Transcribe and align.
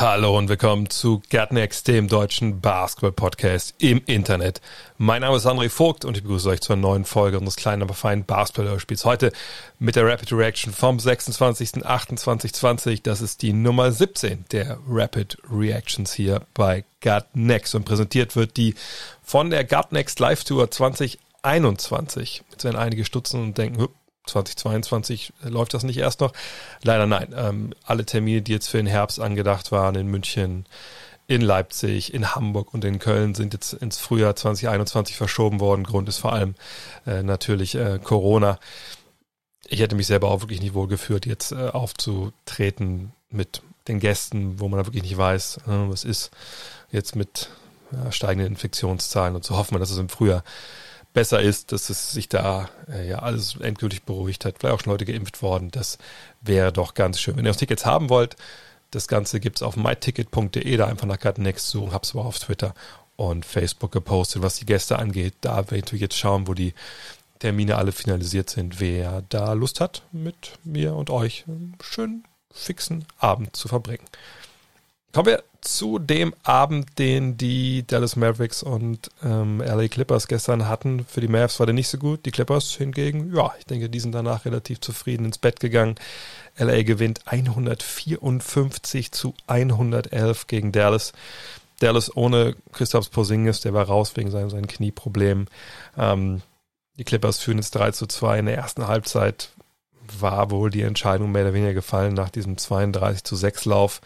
Hallo 0.00 0.38
und 0.38 0.48
willkommen 0.48 0.88
zu 0.90 1.20
Gärtnex, 1.28 1.82
dem 1.82 2.06
deutschen 2.06 2.60
Basketball-Podcast 2.60 3.74
im 3.78 4.00
Internet. 4.06 4.60
Mein 4.96 5.22
Name 5.22 5.36
ist 5.36 5.44
André 5.44 5.68
Vogt 5.68 6.04
und 6.04 6.16
ich 6.16 6.22
begrüße 6.22 6.50
euch 6.50 6.60
zur 6.60 6.76
neuen 6.76 7.04
Folge 7.04 7.36
unseres 7.36 7.56
kleinen, 7.56 7.82
aber 7.82 7.94
feinen 7.94 8.24
Basketball-Spiels. 8.24 9.04
Heute 9.04 9.32
mit 9.80 9.96
der 9.96 10.06
Rapid 10.06 10.32
Reaction 10.34 10.72
vom 10.72 10.98
26.08.2020. 10.98 13.00
Das 13.02 13.20
ist 13.20 13.42
die 13.42 13.52
Nummer 13.52 13.90
17 13.90 14.44
der 14.52 14.78
Rapid 14.88 15.36
Reactions 15.50 16.12
hier 16.12 16.42
bei 16.54 16.84
Gärtnex 17.00 17.74
und 17.74 17.84
präsentiert 17.84 18.36
wird 18.36 18.56
die 18.56 18.76
von 19.24 19.50
der 19.50 19.64
Gärtnex 19.64 20.16
Live 20.20 20.44
Tour 20.44 20.70
2021. 20.70 22.44
Jetzt 22.52 22.62
werden 22.62 22.76
einige 22.76 23.04
stutzen 23.04 23.42
und 23.42 23.58
denken, 23.58 23.88
2022 24.28 25.32
läuft 25.42 25.74
das 25.74 25.82
nicht 25.82 25.98
erst 25.98 26.20
noch. 26.20 26.32
Leider 26.82 27.06
nein. 27.06 27.34
Ähm, 27.36 27.74
alle 27.84 28.04
Termine, 28.04 28.42
die 28.42 28.52
jetzt 28.52 28.68
für 28.68 28.76
den 28.76 28.86
Herbst 28.86 29.20
angedacht 29.20 29.72
waren 29.72 29.94
in 29.94 30.06
München, 30.08 30.66
in 31.26 31.42
Leipzig, 31.42 32.14
in 32.14 32.34
Hamburg 32.34 32.72
und 32.72 32.84
in 32.84 32.98
Köln 32.98 33.34
sind 33.34 33.52
jetzt 33.52 33.74
ins 33.74 33.98
Frühjahr 33.98 34.34
2021 34.34 35.16
verschoben 35.16 35.60
worden. 35.60 35.84
Grund 35.84 36.08
ist 36.08 36.18
vor 36.18 36.32
allem 36.32 36.54
äh, 37.06 37.22
natürlich 37.22 37.74
äh, 37.74 37.98
Corona. 38.02 38.58
Ich 39.66 39.80
hätte 39.80 39.94
mich 39.94 40.06
selber 40.06 40.30
auch 40.30 40.40
wirklich 40.40 40.62
nicht 40.62 40.72
wohl 40.72 40.88
geführt, 40.88 41.26
jetzt 41.26 41.52
äh, 41.52 41.68
aufzutreten 41.68 43.12
mit 43.30 43.62
den 43.88 44.00
Gästen, 44.00 44.58
wo 44.58 44.68
man 44.68 44.78
da 44.78 44.86
wirklich 44.86 45.02
nicht 45.02 45.18
weiß, 45.18 45.58
äh, 45.58 45.60
was 45.66 46.04
ist 46.04 46.30
jetzt 46.90 47.14
mit 47.14 47.50
ja, 47.92 48.10
steigenden 48.10 48.52
Infektionszahlen 48.52 49.34
und 49.34 49.44
so 49.44 49.56
hoffen 49.56 49.74
wir, 49.74 49.78
dass 49.80 49.90
es 49.90 49.98
im 49.98 50.08
Frühjahr 50.08 50.44
besser 51.12 51.40
ist, 51.40 51.72
dass 51.72 51.90
es 51.90 52.12
sich 52.12 52.28
da 52.28 52.68
äh, 52.88 53.08
ja 53.08 53.20
alles 53.20 53.56
endgültig 53.60 54.04
beruhigt 54.04 54.44
hat. 54.44 54.56
Vielleicht 54.58 54.74
auch 54.74 54.80
schon 54.84 54.92
Leute 54.92 55.04
geimpft 55.04 55.42
worden. 55.42 55.70
Das 55.70 55.98
wäre 56.40 56.72
doch 56.72 56.94
ganz 56.94 57.20
schön. 57.20 57.36
Wenn 57.36 57.44
ihr 57.44 57.50
auch 57.50 57.56
Tickets 57.56 57.86
haben 57.86 58.08
wollt, 58.08 58.36
das 58.90 59.08
Ganze 59.08 59.40
gibt's 59.40 59.62
auf 59.62 59.76
myticket.de, 59.76 60.76
da 60.76 60.86
einfach 60.86 61.06
nach 61.06 61.18
Gartennext 61.18 61.68
suchen, 61.68 61.92
hab's 61.92 62.14
aber 62.14 62.24
auf 62.24 62.38
Twitter 62.38 62.74
und 63.16 63.44
Facebook 63.44 63.92
gepostet, 63.92 64.42
was 64.42 64.56
die 64.56 64.66
Gäste 64.66 64.98
angeht. 64.98 65.34
Da 65.40 65.70
werden 65.70 65.86
wir 65.90 65.98
jetzt 65.98 66.16
schauen, 66.16 66.46
wo 66.46 66.54
die 66.54 66.72
Termine 67.38 67.76
alle 67.76 67.92
finalisiert 67.92 68.50
sind, 68.50 68.80
wer 68.80 69.22
da 69.28 69.52
Lust 69.52 69.80
hat, 69.80 70.02
mit 70.12 70.58
mir 70.64 70.94
und 70.94 71.10
euch 71.10 71.44
einen 71.46 71.76
schönen, 71.82 72.24
fixen 72.50 73.04
Abend 73.18 73.54
zu 73.54 73.68
verbringen. 73.68 74.04
Kommen 75.12 75.26
wir 75.26 75.42
zu 75.62 75.98
dem 75.98 76.34
Abend, 76.42 76.98
den 76.98 77.36
die 77.36 77.86
Dallas 77.86 78.14
Mavericks 78.14 78.62
und 78.62 79.10
ähm, 79.24 79.60
LA 79.60 79.88
Clippers 79.88 80.28
gestern 80.28 80.68
hatten. 80.68 81.04
Für 81.04 81.20
die 81.20 81.28
Mavs 81.28 81.58
war 81.58 81.66
der 81.66 81.74
nicht 81.74 81.88
so 81.88 81.98
gut. 81.98 82.26
Die 82.26 82.30
Clippers 82.30 82.74
hingegen, 82.74 83.34
ja, 83.34 83.52
ich 83.58 83.64
denke, 83.64 83.88
die 83.88 84.00
sind 84.00 84.12
danach 84.12 84.44
relativ 84.44 84.80
zufrieden 84.80 85.24
ins 85.24 85.38
Bett 85.38 85.60
gegangen. 85.60 85.96
LA 86.58 86.82
gewinnt 86.82 87.22
154 87.26 89.10
zu 89.12 89.34
111 89.46 90.46
gegen 90.46 90.72
Dallas. 90.72 91.12
Dallas 91.80 92.14
ohne 92.16 92.56
Christoph 92.72 93.10
Porzingis, 93.10 93.60
der 93.60 93.72
war 93.72 93.86
raus 93.86 94.16
wegen 94.16 94.30
seinem, 94.30 94.50
seinen 94.50 94.66
Knieproblemen. 94.66 95.48
Ähm, 95.96 96.42
die 96.98 97.04
Clippers 97.04 97.38
führen 97.38 97.58
jetzt 97.58 97.74
3 97.74 97.92
zu 97.92 98.06
2 98.06 98.40
in 98.40 98.46
der 98.46 98.56
ersten 98.56 98.86
Halbzeit 98.88 99.50
war 100.20 100.50
wohl 100.50 100.70
die 100.70 100.82
Entscheidung 100.82 101.32
mehr 101.32 101.42
oder 101.42 101.54
weniger 101.54 101.74
gefallen 101.74 102.14
nach 102.14 102.30
diesem 102.30 102.56
32 102.56 103.24
zu 103.24 103.36
6 103.36 103.64
Lauf. 103.66 104.00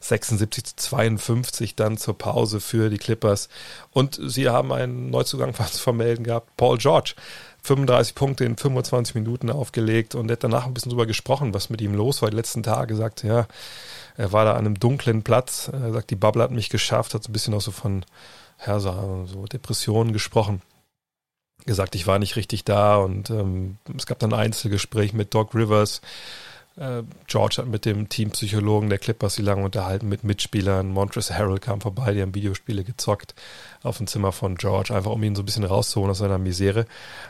76 0.00 0.64
zu 0.64 0.76
52 0.76 1.76
dann 1.76 1.96
zur 1.96 2.16
Pause 2.16 2.60
für 2.60 2.90
die 2.90 2.98
Clippers. 2.98 3.48
Und 3.90 4.20
sie 4.22 4.48
haben 4.48 4.72
einen 4.72 5.10
Neuzugang 5.10 5.54
zu 5.70 5.80
vermelden 5.80 6.24
gehabt, 6.24 6.56
Paul 6.56 6.78
George. 6.78 7.14
35 7.62 8.14
Punkte 8.14 8.44
in 8.44 8.56
25 8.56 9.16
Minuten 9.16 9.50
aufgelegt 9.50 10.14
und 10.14 10.30
hat 10.30 10.44
danach 10.44 10.66
ein 10.66 10.74
bisschen 10.74 10.90
drüber 10.90 11.06
gesprochen, 11.06 11.52
was 11.52 11.68
mit 11.68 11.80
ihm 11.80 11.94
los 11.94 12.22
war 12.22 12.30
die 12.30 12.36
letzten 12.36 12.62
Tage. 12.62 12.94
Er 12.94 12.96
sagt, 12.96 13.24
ja, 13.24 13.48
er 14.16 14.32
war 14.32 14.44
da 14.44 14.52
an 14.52 14.58
einem 14.58 14.78
dunklen 14.78 15.24
Platz. 15.24 15.68
Er 15.72 15.92
sagt, 15.92 16.10
die 16.10 16.16
Bubble 16.16 16.44
hat 16.44 16.52
mich 16.52 16.70
geschafft, 16.70 17.14
hat 17.14 17.24
so 17.24 17.30
ein 17.30 17.32
bisschen 17.32 17.54
auch 17.54 17.60
so 17.60 17.72
von 17.72 18.04
ja, 18.64 18.78
so 18.78 19.46
Depressionen 19.52 20.12
gesprochen 20.12 20.62
gesagt, 21.66 21.94
ich 21.94 22.06
war 22.06 22.18
nicht 22.18 22.36
richtig 22.36 22.64
da 22.64 22.96
und 22.96 23.30
ähm, 23.30 23.76
es 23.96 24.06
gab 24.06 24.18
dann 24.18 24.32
ein 24.32 24.40
Einzelgespräch 24.40 25.12
mit 25.12 25.34
Doc 25.34 25.54
Rivers. 25.54 26.00
Äh, 26.76 27.02
George 27.26 27.56
hat 27.58 27.66
mit 27.66 27.84
dem 27.84 28.08
Teampsychologen 28.08 28.88
der 28.88 28.98
Clippers 28.98 29.34
sie 29.34 29.42
lange 29.42 29.64
unterhalten 29.64 30.08
mit 30.08 30.24
Mitspielern. 30.24 30.88
Montrezl 30.88 31.34
Harrell 31.34 31.58
kam 31.58 31.80
vorbei, 31.80 32.12
die 32.12 32.22
haben 32.22 32.34
Videospiele 32.34 32.84
gezockt 32.84 33.34
auf 33.82 33.98
dem 33.98 34.06
Zimmer 34.06 34.32
von 34.32 34.56
George, 34.56 34.94
einfach 34.94 35.10
um 35.10 35.22
ihn 35.22 35.34
so 35.34 35.42
ein 35.42 35.46
bisschen 35.46 35.64
rauszuholen 35.64 36.10
aus 36.10 36.18
seiner 36.18 36.38
Misere. 36.38 36.86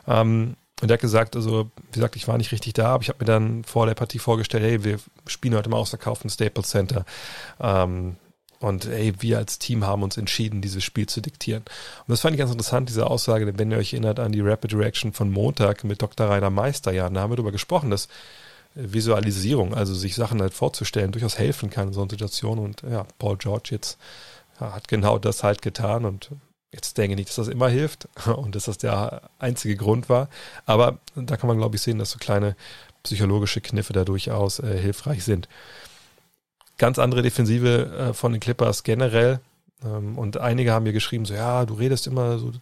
Ähm, 0.07 0.57
und 0.83 0.91
er 0.91 0.95
hat 0.95 1.01
gesagt, 1.01 1.37
also, 1.37 1.71
wie 1.91 1.93
gesagt, 1.93 2.17
ich 2.17 2.29
war 2.29 2.37
nicht 2.37 2.53
richtig 2.53 2.75
da, 2.75 2.89
aber 2.89 3.03
ich 3.03 3.09
habe 3.09 3.21
mir 3.21 3.25
dann 3.25 3.65
vor 3.65 3.87
der 3.87 3.95
Partie 3.95 4.19
vorgestellt, 4.19 4.63
hey, 4.63 4.85
wir 4.85 4.99
spielen 5.27 5.55
heute 5.55 5.71
mal 5.71 5.79
ausverkauften 5.79 6.29
Staples 6.29 6.69
Center. 6.69 7.07
Ähm, 7.59 8.17
und 8.61 8.87
ey, 8.87 9.15
wir 9.21 9.39
als 9.39 9.59
Team 9.59 9.85
haben 9.85 10.03
uns 10.03 10.17
entschieden, 10.17 10.63
dieses 10.63 10.83
Spiel 10.83 11.07
zu 11.07 11.21
diktieren. 11.21 11.63
Und 11.63 12.09
das 12.09 12.21
fand 12.21 12.35
ich 12.35 12.39
ganz 12.39 12.51
interessant, 12.51 12.89
diese 12.89 13.07
Aussage, 13.07 13.45
denn 13.47 13.59
wenn 13.59 13.71
ihr 13.71 13.79
euch 13.79 13.93
erinnert 13.93 14.19
an 14.19 14.33
die 14.33 14.41
Rapid 14.41 14.75
Reaction 14.75 15.13
von 15.13 15.31
Montag 15.31 15.85
mit 15.85 16.01
Dr. 16.03 16.29
Rainer 16.29 16.51
Meister, 16.51 16.93
ja, 16.93 17.09
da 17.09 17.21
haben 17.21 17.31
wir 17.31 17.37
darüber 17.37 17.53
gesprochen, 17.53 17.91
dass 17.91 18.09
Visualisierung, 18.75 19.75
also 19.75 19.95
sich 19.95 20.15
Sachen 20.15 20.41
halt 20.41 20.55
vorzustellen, 20.55 21.13
durchaus 21.13 21.39
helfen 21.39 21.71
kann 21.71 21.89
in 21.89 21.95
so 21.95 22.01
einer 22.01 22.11
Situation. 22.11 22.59
Und 22.59 22.83
ja, 22.83 23.07
Paul 23.19 23.37
George 23.37 23.71
jetzt 23.73 23.99
ja, 24.61 24.75
hat 24.75 24.89
genau 24.89 25.19
das 25.19 25.43
halt 25.43 25.63
getan 25.63 26.05
und 26.05 26.31
jetzt 26.73 26.99
denke 26.99 27.13
ich 27.13 27.17
nicht, 27.17 27.29
dass 27.29 27.37
das 27.37 27.49
immer 27.49 27.69
hilft 27.69 28.09
und 28.27 28.55
dass 28.55 28.65
das 28.65 28.79
der 28.79 29.23
einzige 29.39 29.77
Grund 29.77 30.09
war. 30.09 30.29
Aber 30.65 30.99
da 31.15 31.37
kann 31.37 31.49
man, 31.49 31.59
glaube 31.59 31.77
ich, 31.77 31.83
sehen, 31.83 31.99
dass 31.99 32.11
so 32.11 32.19
kleine 32.19 32.57
psychologische 33.03 33.61
Kniffe 33.61 33.93
da 33.93 34.05
durchaus 34.05 34.59
äh, 34.59 34.79
hilfreich 34.79 35.25
sind 35.25 35.49
ganz 36.79 36.99
andere 36.99 37.23
Defensive 37.23 38.11
äh, 38.11 38.15
von 38.15 38.33
den 38.33 38.41
Clippers 38.41 38.83
generell. 38.83 39.41
Ähm, 39.85 40.19
und 40.19 40.39
einige 40.39 40.73
haben 40.73 40.85
mir 40.85 40.93
geschrieben, 40.93 41.25
so 41.25 41.35
ja, 41.35 41.67
du 41.67 41.75
redest 41.75 42.07
immer 42.07 42.39
so, 42.39 42.53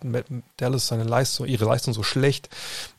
Dallas 0.56 0.88
seine 0.88 1.04
Leistung, 1.04 1.46
ihre 1.46 1.64
Leistung 1.64 1.94
so 1.94 2.02
schlecht 2.02 2.48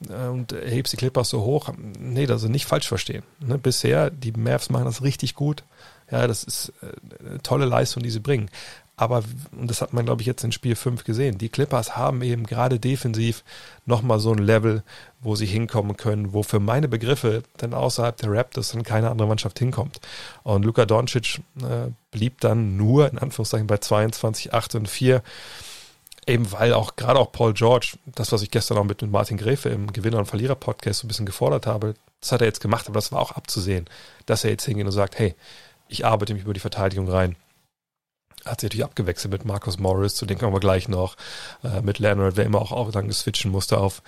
äh, 0.09 0.27
und 0.27 0.53
hebst 0.53 0.93
die 0.93 0.97
Clippers 0.97 1.29
so 1.29 1.41
hoch. 1.43 1.69
Nee, 1.99 2.25
das 2.25 2.43
ist 2.43 2.49
nicht 2.49 2.65
falsch 2.65 2.87
verstehen. 2.87 3.23
Ne? 3.39 3.57
Bisher, 3.57 4.09
die 4.09 4.31
Mavs 4.31 4.69
machen 4.69 4.85
das 4.85 5.03
richtig 5.03 5.35
gut. 5.35 5.63
Ja, 6.11 6.27
das 6.27 6.43
ist 6.43 6.73
äh, 6.81 7.27
eine 7.27 7.41
tolle 7.41 7.65
Leistung, 7.65 8.03
die 8.03 8.11
sie 8.11 8.19
bringen. 8.19 8.49
Aber, 8.97 9.23
und 9.51 9.69
das 9.69 9.81
hat 9.81 9.91
man, 9.91 10.05
glaube 10.05 10.21
ich, 10.21 10.27
jetzt 10.27 10.43
in 10.43 10.53
Spiel 10.53 10.75
5 10.75 11.03
gesehen, 11.03 11.37
die 11.37 11.49
Clippers 11.49 11.97
haben 11.97 12.21
eben 12.21 12.45
gerade 12.45 12.79
defensiv 12.79 13.43
nochmal 13.85 14.19
so 14.19 14.31
ein 14.31 14.37
Level, 14.37 14.83
wo 15.19 15.35
sie 15.35 15.45
hinkommen 15.45 15.97
können, 15.97 16.31
wo 16.31 16.43
für 16.43 16.61
meine 16.61 16.87
Begriffe 16.87 17.43
dann 17.57 17.73
außerhalb 17.73 18.15
der 18.15 18.31
Raptors 18.31 18.71
dann 18.71 18.83
keine 18.83 19.09
andere 19.09 19.27
Mannschaft 19.27 19.59
hinkommt. 19.59 19.99
Und 20.43 20.63
Luka 20.63 20.85
Doncic 20.85 21.41
äh, 21.61 21.91
blieb 22.11 22.39
dann 22.39 22.77
nur, 22.77 23.11
in 23.11 23.17
Anführungszeichen, 23.17 23.67
bei 23.67 23.77
22, 23.77 24.53
8 24.53 24.75
und 24.75 24.89
4 24.89 25.21
eben 26.27 26.51
weil 26.51 26.73
auch 26.73 26.95
gerade 26.95 27.19
auch 27.19 27.31
Paul 27.31 27.53
George, 27.53 27.97
das, 28.07 28.31
was 28.31 28.41
ich 28.41 28.49
gestern 28.49 28.77
auch 28.77 28.83
mit 28.83 29.01
Martin 29.03 29.37
Gräfe 29.37 29.69
im 29.69 29.93
Gewinner- 29.93 30.17
und 30.17 30.25
Verlierer-Podcast 30.25 31.01
so 31.01 31.05
ein 31.05 31.07
bisschen 31.07 31.25
gefordert 31.27 31.67
habe, 31.67 31.93
das 32.19 32.31
hat 32.31 32.41
er 32.41 32.47
jetzt 32.47 32.61
gemacht, 32.61 32.87
aber 32.87 32.95
das 32.95 33.11
war 33.11 33.21
auch 33.21 33.33
abzusehen, 33.33 33.85
dass 34.25 34.43
er 34.43 34.49
jetzt 34.49 34.65
hingeht 34.65 34.87
und 34.87 34.91
sagt, 34.91 35.19
hey, 35.19 35.35
ich 35.87 36.03
arbeite 36.03 36.33
mich 36.33 36.43
über 36.43 36.53
die 36.53 36.59
Verteidigung 36.59 37.07
rein 37.07 37.35
hat 38.45 38.61
sich 38.61 38.69
natürlich 38.69 38.85
abgewechselt 38.85 39.31
mit 39.31 39.45
Marcus 39.45 39.79
Morris, 39.79 40.15
zu 40.15 40.25
dem 40.25 40.37
kommen 40.37 40.53
wir 40.53 40.59
gleich 40.59 40.87
noch, 40.87 41.15
äh, 41.63 41.81
mit 41.81 41.99
Leonard, 41.99 42.37
wer 42.37 42.45
immer 42.45 42.61
auch, 42.61 42.71
auch 42.71 42.91
dann 42.91 43.11
switchen 43.11 43.51
musste 43.51 43.77
auf 43.77 44.01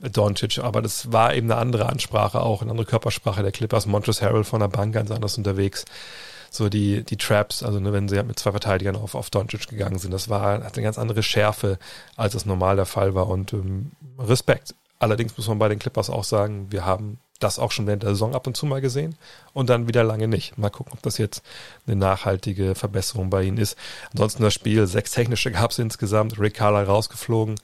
Doncic, 0.00 0.58
aber 0.58 0.82
das 0.82 1.12
war 1.12 1.34
eben 1.34 1.50
eine 1.50 1.60
andere 1.60 1.88
Ansprache 1.88 2.40
auch, 2.40 2.62
eine 2.62 2.70
andere 2.70 2.86
Körpersprache 2.86 3.42
der 3.42 3.52
Clippers, 3.52 3.86
Montrezl 3.86 4.26
Harrell 4.26 4.44
von 4.44 4.60
der 4.60 4.68
Bank 4.68 4.94
ganz 4.94 5.10
anders 5.10 5.36
unterwegs. 5.36 5.84
So 6.50 6.70
die, 6.70 7.04
die 7.04 7.18
Traps, 7.18 7.62
also 7.62 7.78
ne, 7.78 7.92
wenn 7.92 8.08
sie 8.08 8.22
mit 8.22 8.38
zwei 8.38 8.52
Verteidigern 8.52 8.96
auf, 8.96 9.14
auf 9.14 9.28
Doncic 9.28 9.68
gegangen 9.68 9.98
sind, 9.98 10.12
das 10.12 10.30
war, 10.30 10.64
hat 10.64 10.76
eine 10.76 10.82
ganz 10.82 10.98
andere 10.98 11.22
Schärfe, 11.22 11.78
als 12.16 12.34
es 12.34 12.46
normal 12.46 12.76
der 12.76 12.86
Fall 12.86 13.14
war 13.14 13.28
und 13.28 13.52
ähm, 13.52 13.92
Respekt. 14.18 14.74
Allerdings 14.98 15.36
muss 15.36 15.46
man 15.46 15.58
bei 15.58 15.68
den 15.68 15.78
Clippers 15.78 16.08
auch 16.08 16.24
sagen, 16.24 16.68
wir 16.70 16.86
haben 16.86 17.20
das 17.38 17.58
auch 17.58 17.70
schon 17.70 17.86
während 17.86 18.02
der 18.02 18.10
Saison 18.10 18.34
ab 18.34 18.46
und 18.46 18.56
zu 18.56 18.66
mal 18.66 18.80
gesehen 18.80 19.16
und 19.52 19.68
dann 19.70 19.86
wieder 19.86 20.02
lange 20.04 20.26
nicht. 20.26 20.58
Mal 20.58 20.70
gucken, 20.70 20.92
ob 20.92 21.02
das 21.02 21.18
jetzt 21.18 21.42
eine 21.86 21.96
nachhaltige 21.96 22.74
Verbesserung 22.74 23.30
bei 23.30 23.44
ihnen 23.44 23.58
ist. 23.58 23.76
Ansonsten 24.12 24.42
das 24.42 24.54
Spiel, 24.54 24.86
sechs 24.86 25.12
technische 25.12 25.52
gab 25.52 25.70
es 25.70 25.78
insgesamt. 25.78 26.38
Rick 26.38 26.54
Carla 26.54 26.82
rausgeflogen, 26.82 27.54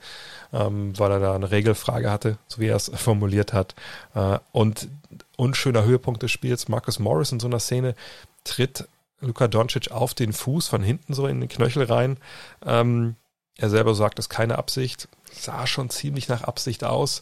ähm, 0.53 0.97
weil 0.97 1.11
er 1.11 1.19
da 1.19 1.35
eine 1.35 1.51
Regelfrage 1.51 2.09
hatte, 2.09 2.37
so 2.47 2.61
wie 2.61 2.67
er 2.67 2.77
es 2.77 2.89
formuliert 2.95 3.51
hat. 3.53 3.75
Äh, 4.13 4.39
und 4.51 4.87
unschöner 5.35 5.83
Höhepunkt 5.83 6.23
des 6.23 6.31
Spiels, 6.31 6.67
Marcus 6.69 6.99
Morris 6.99 7.31
in 7.31 7.39
so 7.39 7.47
einer 7.47 7.59
Szene 7.59 7.95
tritt 8.43 8.87
Luka 9.21 9.47
Doncic 9.47 9.91
auf 9.91 10.13
den 10.13 10.33
Fuß 10.33 10.67
von 10.67 10.83
hinten 10.83 11.13
so 11.13 11.27
in 11.27 11.39
den 11.39 11.49
Knöchel 11.49 11.83
rein. 11.83 12.17
Ähm, 12.65 13.15
Er 13.57 13.69
selber 13.69 13.95
sagt, 13.95 14.19
es 14.19 14.25
ist 14.25 14.29
keine 14.29 14.57
Absicht. 14.57 15.07
Sah 15.31 15.65
schon 15.67 15.89
ziemlich 15.89 16.27
nach 16.27 16.43
Absicht 16.43 16.83
aus. 16.83 17.21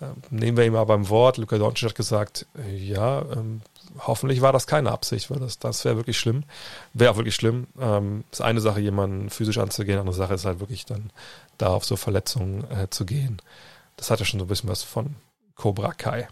Ähm, 0.00 0.16
nehmen 0.30 0.56
wir 0.56 0.66
ihn 0.66 0.72
mal 0.72 0.84
beim 0.84 1.08
Wort. 1.08 1.38
Luka 1.38 1.58
Doncic 1.58 1.88
hat 1.88 1.94
gesagt, 1.94 2.46
äh, 2.58 2.76
ja, 2.76 3.22
ähm, 3.32 3.62
hoffentlich 3.98 4.40
war 4.42 4.52
das 4.52 4.66
keine 4.66 4.92
Absicht, 4.92 5.30
weil 5.30 5.38
das, 5.38 5.58
das 5.58 5.84
wäre 5.84 5.96
wirklich 5.96 6.18
schlimm. 6.18 6.44
Wäre 6.92 7.12
auch 7.12 7.16
wirklich 7.16 7.34
schlimm. 7.34 7.66
Ähm, 7.80 8.24
ist 8.30 8.42
eine 8.42 8.60
Sache, 8.60 8.80
jemanden 8.80 9.30
physisch 9.30 9.58
anzugehen, 9.58 9.98
andere 9.98 10.16
Sache 10.16 10.34
ist 10.34 10.44
halt 10.44 10.60
wirklich 10.60 10.84
dann 10.84 11.10
da 11.58 11.68
auf 11.68 11.84
so 11.84 11.96
Verletzungen 11.96 12.64
äh, 12.70 12.88
zu 12.90 13.06
gehen. 13.06 13.40
Das 13.96 14.10
hat 14.10 14.18
ja 14.20 14.26
schon 14.26 14.40
so 14.40 14.44
ein 14.44 14.48
bisschen 14.48 14.68
was 14.68 14.82
von 14.82 15.16
Cobra 15.54 15.92
Kai. 15.92 16.28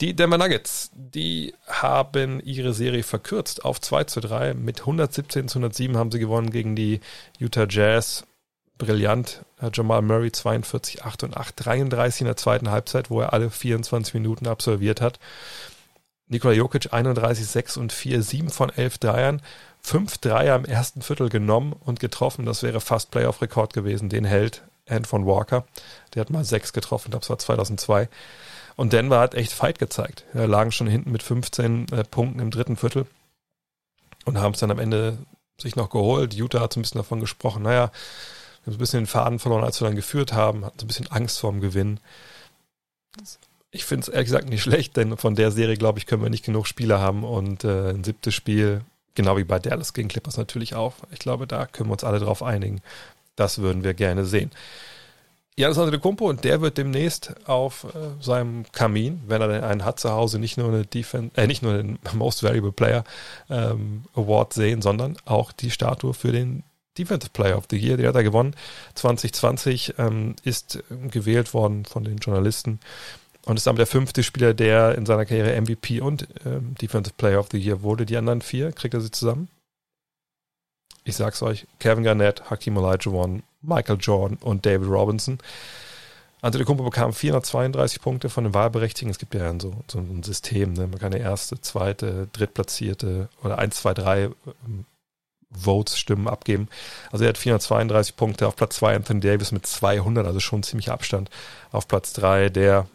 Die 0.00 0.14
Denver 0.14 0.38
Nuggets, 0.38 0.90
die 0.94 1.54
haben 1.66 2.40
ihre 2.40 2.72
Serie 2.72 3.02
verkürzt 3.02 3.66
auf 3.66 3.80
2 3.80 4.04
zu 4.04 4.20
3. 4.20 4.54
Mit 4.54 4.80
117 4.80 5.48
zu 5.48 5.58
107 5.58 5.96
haben 5.96 6.10
sie 6.10 6.18
gewonnen 6.18 6.50
gegen 6.50 6.74
die 6.74 7.00
Utah 7.38 7.66
Jazz. 7.68 8.24
Brillant. 8.80 9.44
Jamal 9.72 10.02
Murray 10.02 10.32
42, 10.32 11.04
8 11.04 11.24
und 11.24 11.36
8, 11.36 11.66
33 11.66 12.22
in 12.22 12.26
der 12.26 12.36
zweiten 12.36 12.70
Halbzeit, 12.70 13.10
wo 13.10 13.20
er 13.20 13.32
alle 13.32 13.50
24 13.50 14.14
Minuten 14.14 14.48
absolviert 14.48 15.00
hat. 15.00 15.20
Nikola 16.28 16.54
Jokic 16.54 16.92
31, 16.92 17.46
6 17.46 17.76
und 17.76 17.92
4, 17.92 18.22
7 18.22 18.48
von 18.50 18.70
11 18.70 18.98
Dreiern. 18.98 19.42
5 19.82 20.18
Dreier 20.18 20.56
im 20.56 20.64
ersten 20.64 21.02
Viertel 21.02 21.28
genommen 21.28 21.72
und 21.72 22.00
getroffen. 22.00 22.46
Das 22.46 22.62
wäre 22.62 22.80
fast 22.80 23.10
Playoff-Rekord 23.10 23.72
gewesen. 23.72 24.08
Den 24.08 24.24
hält 24.24 24.62
Anton 24.88 25.26
Walker. 25.26 25.64
Der 26.14 26.22
hat 26.22 26.30
mal 26.30 26.44
6 26.44 26.72
getroffen, 26.72 27.10
das 27.10 27.28
war 27.30 27.38
2002. 27.38 28.08
Und 28.76 28.92
Denver 28.92 29.20
hat 29.20 29.34
echt 29.34 29.52
Fight 29.52 29.78
gezeigt. 29.78 30.24
Er 30.32 30.46
lagen 30.46 30.72
schon 30.72 30.86
hinten 30.86 31.12
mit 31.12 31.22
15 31.22 31.88
äh, 31.92 32.04
Punkten 32.04 32.40
im 32.40 32.50
dritten 32.50 32.76
Viertel 32.76 33.06
und 34.24 34.38
haben 34.38 34.54
es 34.54 34.60
dann 34.60 34.70
am 34.70 34.78
Ende 34.78 35.18
sich 35.60 35.76
noch 35.76 35.90
geholt. 35.90 36.34
Utah 36.34 36.60
hat 36.60 36.72
so 36.72 36.80
ein 36.80 36.82
bisschen 36.82 36.98
davon 36.98 37.20
gesprochen, 37.20 37.62
naja, 37.62 37.90
wir 38.64 38.72
haben 38.72 38.76
ein 38.76 38.78
bisschen 38.78 39.00
den 39.00 39.06
Faden 39.06 39.38
verloren, 39.38 39.64
als 39.64 39.80
wir 39.80 39.86
dann 39.86 39.96
geführt 39.96 40.32
haben, 40.32 40.64
hatten 40.64 40.78
so 40.78 40.84
ein 40.84 40.88
bisschen 40.88 41.10
Angst 41.10 41.38
vorm 41.40 41.60
Gewinn. 41.60 41.98
Ich 43.70 43.84
finde 43.84 44.02
es 44.02 44.08
ehrlich 44.08 44.26
gesagt 44.26 44.48
nicht 44.48 44.62
schlecht, 44.62 44.96
denn 44.96 45.16
von 45.16 45.34
der 45.34 45.50
Serie, 45.50 45.76
glaube 45.76 45.98
ich, 45.98 46.06
können 46.06 46.22
wir 46.22 46.30
nicht 46.30 46.44
genug 46.44 46.66
Spieler 46.66 47.00
haben 47.00 47.24
und 47.24 47.64
äh, 47.64 47.90
ein 47.90 48.04
siebtes 48.04 48.34
Spiel, 48.34 48.82
genau 49.14 49.36
wie 49.36 49.44
bei 49.44 49.58
Dallas 49.58 49.94
gegen 49.94 50.08
Clippers 50.08 50.36
natürlich 50.36 50.74
auch. 50.74 50.94
Ich 51.12 51.20
glaube, 51.20 51.46
da 51.46 51.66
können 51.66 51.88
wir 51.88 51.92
uns 51.92 52.04
alle 52.04 52.18
drauf 52.18 52.42
einigen. 52.42 52.82
Das 53.36 53.58
würden 53.58 53.84
wir 53.84 53.94
gerne 53.94 54.26
sehen. 54.26 54.50
Janis 55.56 55.78
Antetokounmpo 55.78 56.28
und 56.28 56.44
der 56.44 56.60
wird 56.60 56.78
demnächst 56.78 57.34
auf 57.46 57.84
äh, 57.84 58.22
seinem 58.22 58.64
Kamin, 58.72 59.20
wenn 59.26 59.42
er 59.42 59.48
denn 59.48 59.64
einen 59.64 59.84
hat 59.84 60.00
zu 60.00 60.10
Hause, 60.10 60.38
nicht 60.38 60.56
nur 60.56 60.68
eine 60.68 60.86
Defense, 60.86 61.30
äh, 61.36 61.46
nicht 61.46 61.62
nur 61.62 61.74
den 61.74 61.98
Most 62.14 62.42
Valuable 62.42 62.72
Player 62.72 63.04
ähm, 63.50 64.04
Award 64.14 64.54
sehen, 64.54 64.80
sondern 64.80 65.16
auch 65.26 65.52
die 65.52 65.70
Statue 65.70 66.14
für 66.14 66.32
den 66.32 66.62
Defensive 66.98 67.30
Player 67.32 67.56
of 67.56 67.64
the 67.70 67.76
Year. 67.76 67.96
Der 67.96 68.08
hat 68.08 68.16
er 68.16 68.22
gewonnen. 68.22 68.54
2020 68.94 69.94
ähm, 69.98 70.36
ist 70.42 70.82
gewählt 71.10 71.54
worden 71.54 71.84
von 71.84 72.04
den 72.04 72.18
Journalisten 72.18 72.80
und 73.44 73.56
ist 73.56 73.66
damit 73.66 73.78
der 73.78 73.86
fünfte 73.86 74.22
Spieler, 74.22 74.54
der 74.54 74.96
in 74.96 75.06
seiner 75.06 75.24
Karriere 75.24 75.60
MVP 75.60 76.00
und 76.00 76.28
ähm, 76.44 76.74
Defensive 76.80 77.14
Player 77.16 77.40
of 77.40 77.48
the 77.50 77.58
Year 77.58 77.82
wurde. 77.82 78.06
Die 78.06 78.16
anderen 78.16 78.42
vier, 78.42 78.72
kriegt 78.72 78.94
er 78.94 79.00
sie 79.00 79.10
zusammen? 79.10 79.48
Ich 81.04 81.16
sag's 81.16 81.42
euch, 81.42 81.66
Kevin 81.78 82.04
Garnett, 82.04 82.50
Hakim 82.50 82.76
Olajuwon, 82.76 83.42
Michael 83.62 83.98
Jordan 84.00 84.38
und 84.40 84.66
David 84.66 84.88
Robinson. 84.88 85.38
Antetokounmpo 86.42 86.84
bekam 86.84 87.12
432 87.12 88.00
Punkte 88.00 88.30
von 88.30 88.44
den 88.44 88.54
Wahlberechtigten. 88.54 89.10
Es 89.10 89.18
gibt 89.18 89.34
ja 89.34 89.52
so, 89.60 89.74
so 89.88 89.98
ein 89.98 90.22
System, 90.22 90.72
ne? 90.72 90.86
man 90.86 90.98
kann 90.98 91.12
eine 91.12 91.22
erste, 91.22 91.60
zweite, 91.60 92.28
drittplatzierte 92.32 93.28
oder 93.42 93.58
1, 93.58 93.76
2, 93.76 93.94
3 93.94 94.30
Votes, 95.50 95.98
Stimmen 95.98 96.28
abgeben. 96.28 96.68
Also 97.10 97.24
er 97.24 97.30
hat 97.30 97.38
432 97.38 98.16
Punkte. 98.16 98.46
Auf 98.46 98.56
Platz 98.56 98.76
2 98.76 98.96
Anthony 98.96 99.20
Davis 99.20 99.52
mit 99.52 99.66
200, 99.66 100.26
also 100.26 100.40
schon 100.40 100.62
ziemlich 100.62 100.90
Abstand. 100.90 101.30
Auf 101.72 101.88
Platz 101.88 102.12
3 102.12 102.50
der 102.50 102.86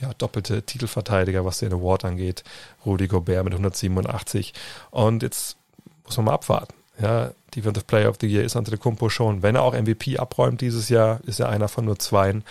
ja, 0.00 0.12
doppelte 0.14 0.62
Titelverteidiger, 0.62 1.44
was 1.44 1.58
den 1.58 1.72
Award 1.72 2.04
angeht, 2.04 2.44
Rudy 2.84 3.06
Gobert 3.06 3.44
mit 3.44 3.54
187. 3.54 4.52
Und 4.90 5.22
jetzt 5.22 5.56
muss 6.04 6.16
man 6.16 6.26
mal 6.26 6.34
abwarten. 6.34 6.74
Ja, 7.00 7.32
Defensive 7.54 7.84
Player 7.84 8.08
of 8.08 8.16
the 8.20 8.26
Year 8.26 8.44
ist 8.44 8.56
Antetokounmpo 8.56 9.08
schon. 9.08 9.42
Wenn 9.42 9.56
er 9.56 9.62
auch 9.62 9.74
MVP 9.74 10.18
abräumt 10.18 10.60
dieses 10.60 10.88
Jahr, 10.88 11.20
ist 11.24 11.40
er 11.40 11.48
einer 11.48 11.68
von 11.68 11.84
nur 11.84 11.98
zweien, 11.98 12.44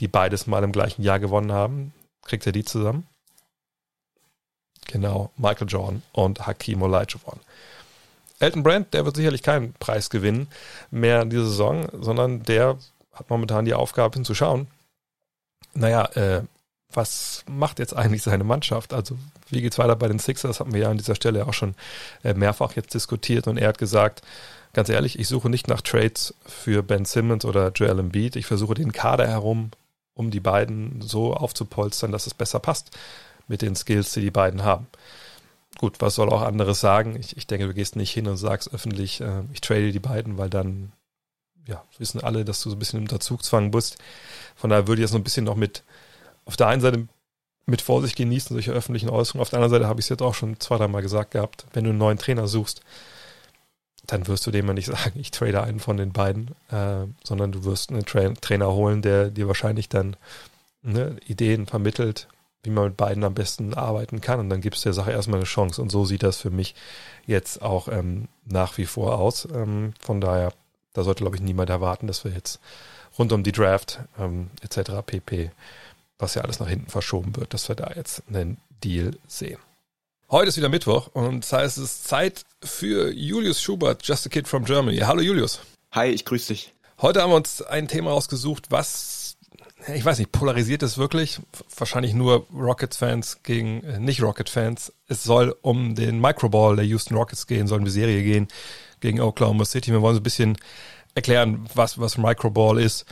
die 0.00 0.08
beides 0.08 0.46
mal 0.46 0.64
im 0.64 0.72
gleichen 0.72 1.02
Jahr 1.02 1.18
gewonnen 1.18 1.52
haben. 1.52 1.92
Kriegt 2.22 2.46
er 2.46 2.52
die 2.52 2.64
zusammen? 2.64 3.06
Genau, 4.86 5.30
Michael 5.36 5.68
Jordan 5.68 6.02
und 6.12 6.46
Hakim 6.46 6.82
Olajuwon. 6.82 7.40
Elton 8.38 8.62
Brand, 8.62 8.92
der 8.94 9.04
wird 9.04 9.16
sicherlich 9.16 9.42
keinen 9.42 9.72
Preis 9.74 10.10
gewinnen 10.10 10.48
mehr 10.90 11.22
in 11.22 11.30
dieser 11.30 11.46
Saison, 11.46 11.86
sondern 11.92 12.42
der 12.42 12.78
hat 13.12 13.30
momentan 13.30 13.64
die 13.64 13.74
Aufgabe 13.74 14.14
hinzuschauen. 14.14 14.68
Naja, 15.74 16.04
äh, 16.14 16.42
was 16.92 17.44
macht 17.48 17.78
jetzt 17.78 17.94
eigentlich 17.94 18.22
seine 18.22 18.44
Mannschaft? 18.44 18.92
Also 18.92 19.16
wie 19.50 19.60
geht's 19.60 19.78
weiter 19.78 19.96
bei 19.96 20.08
den 20.08 20.18
Sixers? 20.18 20.60
Haben 20.60 20.72
wir 20.72 20.82
ja 20.82 20.90
an 20.90 20.98
dieser 20.98 21.14
Stelle 21.14 21.46
auch 21.46 21.54
schon 21.54 21.74
äh, 22.24 22.34
mehrfach 22.34 22.74
jetzt 22.76 22.94
diskutiert 22.94 23.46
und 23.46 23.56
er 23.56 23.68
hat 23.68 23.78
gesagt, 23.78 24.22
ganz 24.72 24.88
ehrlich, 24.88 25.18
ich 25.18 25.28
suche 25.28 25.50
nicht 25.50 25.68
nach 25.68 25.80
Trades 25.80 26.34
für 26.44 26.82
Ben 26.82 27.04
Simmons 27.04 27.44
oder 27.44 27.70
Joel 27.72 27.98
Embiid. 27.98 28.36
Ich 28.36 28.46
versuche 28.46 28.74
den 28.74 28.92
Kader 28.92 29.26
herum, 29.26 29.70
um 30.14 30.30
die 30.30 30.40
beiden 30.40 31.00
so 31.00 31.34
aufzupolstern, 31.34 32.12
dass 32.12 32.26
es 32.26 32.34
besser 32.34 32.60
passt 32.60 32.90
mit 33.48 33.62
den 33.62 33.76
Skills, 33.76 34.12
die 34.12 34.20
die 34.20 34.30
beiden 34.30 34.64
haben. 34.64 34.86
Gut, 35.78 36.00
was 36.00 36.14
soll 36.14 36.30
auch 36.30 36.42
anderes 36.42 36.80
sagen? 36.80 37.16
Ich, 37.18 37.36
ich 37.36 37.46
denke, 37.46 37.66
du 37.66 37.74
gehst 37.74 37.96
nicht 37.96 38.12
hin 38.12 38.26
und 38.26 38.36
sagst 38.36 38.72
öffentlich, 38.72 39.20
äh, 39.20 39.42
ich 39.52 39.60
trade 39.60 39.92
die 39.92 39.98
beiden, 39.98 40.38
weil 40.38 40.48
dann 40.48 40.92
ja, 41.66 41.84
wissen 41.98 42.22
alle, 42.22 42.44
dass 42.44 42.62
du 42.62 42.70
so 42.70 42.76
ein 42.76 42.78
bisschen 42.78 43.06
im 43.06 43.20
Zugzwang 43.20 43.70
bist. 43.70 43.98
Von 44.54 44.70
daher 44.70 44.86
würde 44.86 45.00
ich 45.00 45.04
jetzt 45.04 45.12
noch 45.12 45.20
ein 45.20 45.24
bisschen 45.24 45.44
noch 45.44 45.56
mit 45.56 45.82
auf 46.44 46.56
der 46.56 46.68
einen 46.68 46.80
Seite 46.80 47.08
mit 47.66 47.82
Vorsicht 47.82 48.16
genießen, 48.16 48.54
solche 48.54 48.72
öffentlichen 48.72 49.10
Äußerungen. 49.10 49.42
Auf 49.42 49.50
der 49.50 49.58
anderen 49.58 49.72
Seite 49.72 49.88
habe 49.88 50.00
ich 50.00 50.06
es 50.06 50.10
jetzt 50.10 50.22
auch 50.22 50.34
schon 50.34 50.58
zwei, 50.60 50.78
dreimal 50.78 51.02
gesagt 51.02 51.32
gehabt, 51.32 51.66
wenn 51.72 51.84
du 51.84 51.90
einen 51.90 51.98
neuen 51.98 52.18
Trainer 52.18 52.46
suchst, 52.46 52.80
dann 54.06 54.28
wirst 54.28 54.46
du 54.46 54.52
dem 54.52 54.68
ja 54.68 54.72
nicht 54.72 54.86
sagen, 54.96 55.18
ich 55.18 55.32
trade 55.32 55.62
einen 55.62 55.80
von 55.80 55.96
den 55.96 56.12
beiden, 56.12 56.52
äh, 56.70 57.06
sondern 57.24 57.52
du 57.52 57.64
wirst 57.64 57.90
einen 57.90 58.06
Tra 58.06 58.28
Trainer 58.40 58.72
holen, 58.72 59.02
der 59.02 59.30
dir 59.30 59.48
wahrscheinlich 59.48 59.88
dann 59.88 60.16
ne, 60.82 61.16
Ideen 61.26 61.66
vermittelt, 61.66 62.28
wie 62.66 62.70
man 62.70 62.84
mit 62.84 62.96
beiden 62.96 63.24
am 63.24 63.34
besten 63.34 63.74
arbeiten 63.74 64.20
kann. 64.20 64.40
Und 64.40 64.50
dann 64.50 64.60
gibst 64.60 64.84
du 64.84 64.88
der 64.88 64.94
Sache 64.94 65.12
erstmal 65.12 65.38
eine 65.38 65.46
Chance. 65.46 65.80
Und 65.80 65.90
so 65.90 66.04
sieht 66.04 66.22
das 66.22 66.38
für 66.38 66.50
mich 66.50 66.74
jetzt 67.26 67.62
auch 67.62 67.88
ähm, 67.88 68.28
nach 68.44 68.76
wie 68.76 68.86
vor 68.86 69.18
aus. 69.18 69.48
Ähm, 69.52 69.94
von 70.00 70.20
daher, 70.20 70.52
da 70.92 71.02
sollte, 71.02 71.22
glaube 71.22 71.36
ich, 71.36 71.42
niemand 71.42 71.70
erwarten, 71.70 72.06
dass 72.06 72.24
wir 72.24 72.32
jetzt 72.32 72.60
rund 73.18 73.32
um 73.32 73.42
die 73.42 73.52
Draft 73.52 74.00
ähm, 74.18 74.50
etc. 74.62 74.92
pp 75.06 75.50
was 76.18 76.34
ja 76.34 76.42
alles 76.42 76.60
nach 76.60 76.68
hinten 76.68 76.90
verschoben 76.90 77.36
wird, 77.36 77.52
dass 77.54 77.68
wir 77.68 77.76
da 77.76 77.92
jetzt 77.94 78.22
einen 78.28 78.58
Deal 78.82 79.16
sehen. 79.26 79.58
Heute 80.30 80.48
ist 80.48 80.56
wieder 80.56 80.68
Mittwoch 80.68 81.08
und 81.12 81.44
das 81.44 81.52
heißt, 81.52 81.78
es 81.78 81.84
ist 81.84 82.08
Zeit 82.08 82.44
für 82.62 83.12
Julius 83.12 83.62
Schubert, 83.62 84.06
Just 84.06 84.26
a 84.26 84.28
Kid 84.28 84.48
from 84.48 84.64
Germany. 84.64 84.98
Hallo 84.98 85.20
Julius. 85.20 85.60
Hi, 85.92 86.08
ich 86.08 86.24
grüße 86.24 86.48
dich. 86.48 86.72
Heute 87.00 87.22
haben 87.22 87.30
wir 87.30 87.36
uns 87.36 87.62
ein 87.62 87.86
Thema 87.86 88.12
ausgesucht, 88.12 88.66
was, 88.70 89.35
ich 89.94 90.04
weiß 90.04 90.18
nicht, 90.18 90.32
polarisiert 90.32 90.82
es 90.82 90.98
wirklich? 90.98 91.40
Wahrscheinlich 91.76 92.14
nur 92.14 92.46
Rockets-Fans 92.52 93.42
gegen 93.42 93.82
äh, 93.84 93.98
Nicht-Rocket-Fans. 93.98 94.92
Es 95.08 95.22
soll 95.24 95.56
um 95.62 95.94
den 95.94 96.20
Microball 96.20 96.76
der 96.76 96.84
Houston 96.86 97.16
Rockets 97.16 97.46
gehen, 97.46 97.66
soll 97.66 97.78
um 97.78 97.84
die 97.84 97.90
Serie 97.90 98.22
gehen 98.22 98.48
gegen 99.00 99.20
Oklahoma 99.20 99.64
City. 99.64 99.92
Wir 99.92 100.02
wollen 100.02 100.14
so 100.14 100.20
ein 100.20 100.24
bisschen 100.24 100.56
erklären, 101.14 101.66
was, 101.74 101.98
was 101.98 102.18
Microball 102.18 102.78
ist 102.80 103.06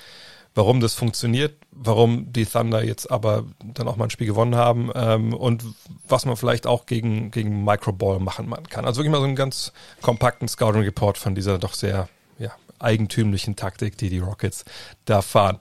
warum 0.54 0.80
das 0.80 0.94
funktioniert, 0.94 1.56
warum 1.72 2.32
die 2.32 2.46
Thunder 2.46 2.84
jetzt 2.84 3.10
aber 3.10 3.44
dann 3.62 3.88
auch 3.88 3.96
mal 3.96 4.04
ein 4.04 4.10
Spiel 4.10 4.26
gewonnen 4.26 4.54
haben 4.54 4.90
ähm, 4.94 5.34
und 5.34 5.64
was 6.08 6.26
man 6.26 6.36
vielleicht 6.36 6.66
auch 6.66 6.86
gegen, 6.86 7.30
gegen 7.30 7.64
Microball 7.64 8.20
machen 8.20 8.48
kann. 8.70 8.84
Also 8.84 8.98
wirklich 8.98 9.12
mal 9.12 9.18
so 9.18 9.24
einen 9.24 9.36
ganz 9.36 9.72
kompakten 10.00 10.48
Scouting-Report 10.48 11.18
von 11.18 11.34
dieser 11.34 11.58
doch 11.58 11.74
sehr 11.74 12.08
ja, 12.38 12.52
eigentümlichen 12.78 13.56
Taktik, 13.56 13.98
die 13.98 14.10
die 14.10 14.20
Rockets 14.20 14.64
da 15.04 15.22
fahren. 15.22 15.58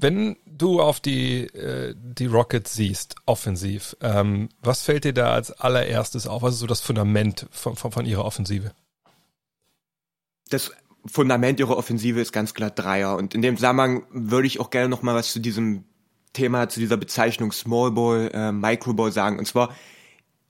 Wenn 0.00 0.36
du 0.46 0.80
auf 0.80 1.00
die, 1.00 1.42
äh, 1.46 1.92
die 1.96 2.26
Rockets 2.26 2.72
siehst, 2.72 3.16
offensiv, 3.26 3.96
ähm, 4.00 4.48
was 4.62 4.82
fällt 4.82 5.02
dir 5.02 5.12
da 5.12 5.32
als 5.32 5.50
allererstes 5.50 6.28
auf? 6.28 6.42
Was 6.42 6.54
ist 6.54 6.60
so 6.60 6.68
das 6.68 6.80
Fundament 6.80 7.46
von, 7.50 7.74
von, 7.74 7.90
von 7.90 8.06
ihrer 8.06 8.24
Offensive? 8.24 8.70
Das 10.50 10.70
Fundament 11.04 11.58
ihrer 11.58 11.76
Offensive 11.76 12.20
ist 12.20 12.32
ganz 12.32 12.54
klar 12.54 12.70
Dreier. 12.70 13.16
Und 13.16 13.34
in 13.34 13.42
dem 13.42 13.56
Zusammenhang 13.56 14.04
würde 14.12 14.46
ich 14.46 14.60
auch 14.60 14.70
gerne 14.70 14.88
noch 14.88 15.02
mal 15.02 15.16
was 15.16 15.32
zu 15.32 15.40
diesem 15.40 15.82
Thema, 16.32 16.68
zu 16.68 16.78
dieser 16.78 16.96
Bezeichnung 16.96 17.50
Small 17.50 17.90
Ball, 17.90 18.30
äh, 18.32 18.52
Micro 18.52 18.92
Ball 18.92 19.10
sagen. 19.10 19.40
Und 19.40 19.46
zwar, 19.46 19.74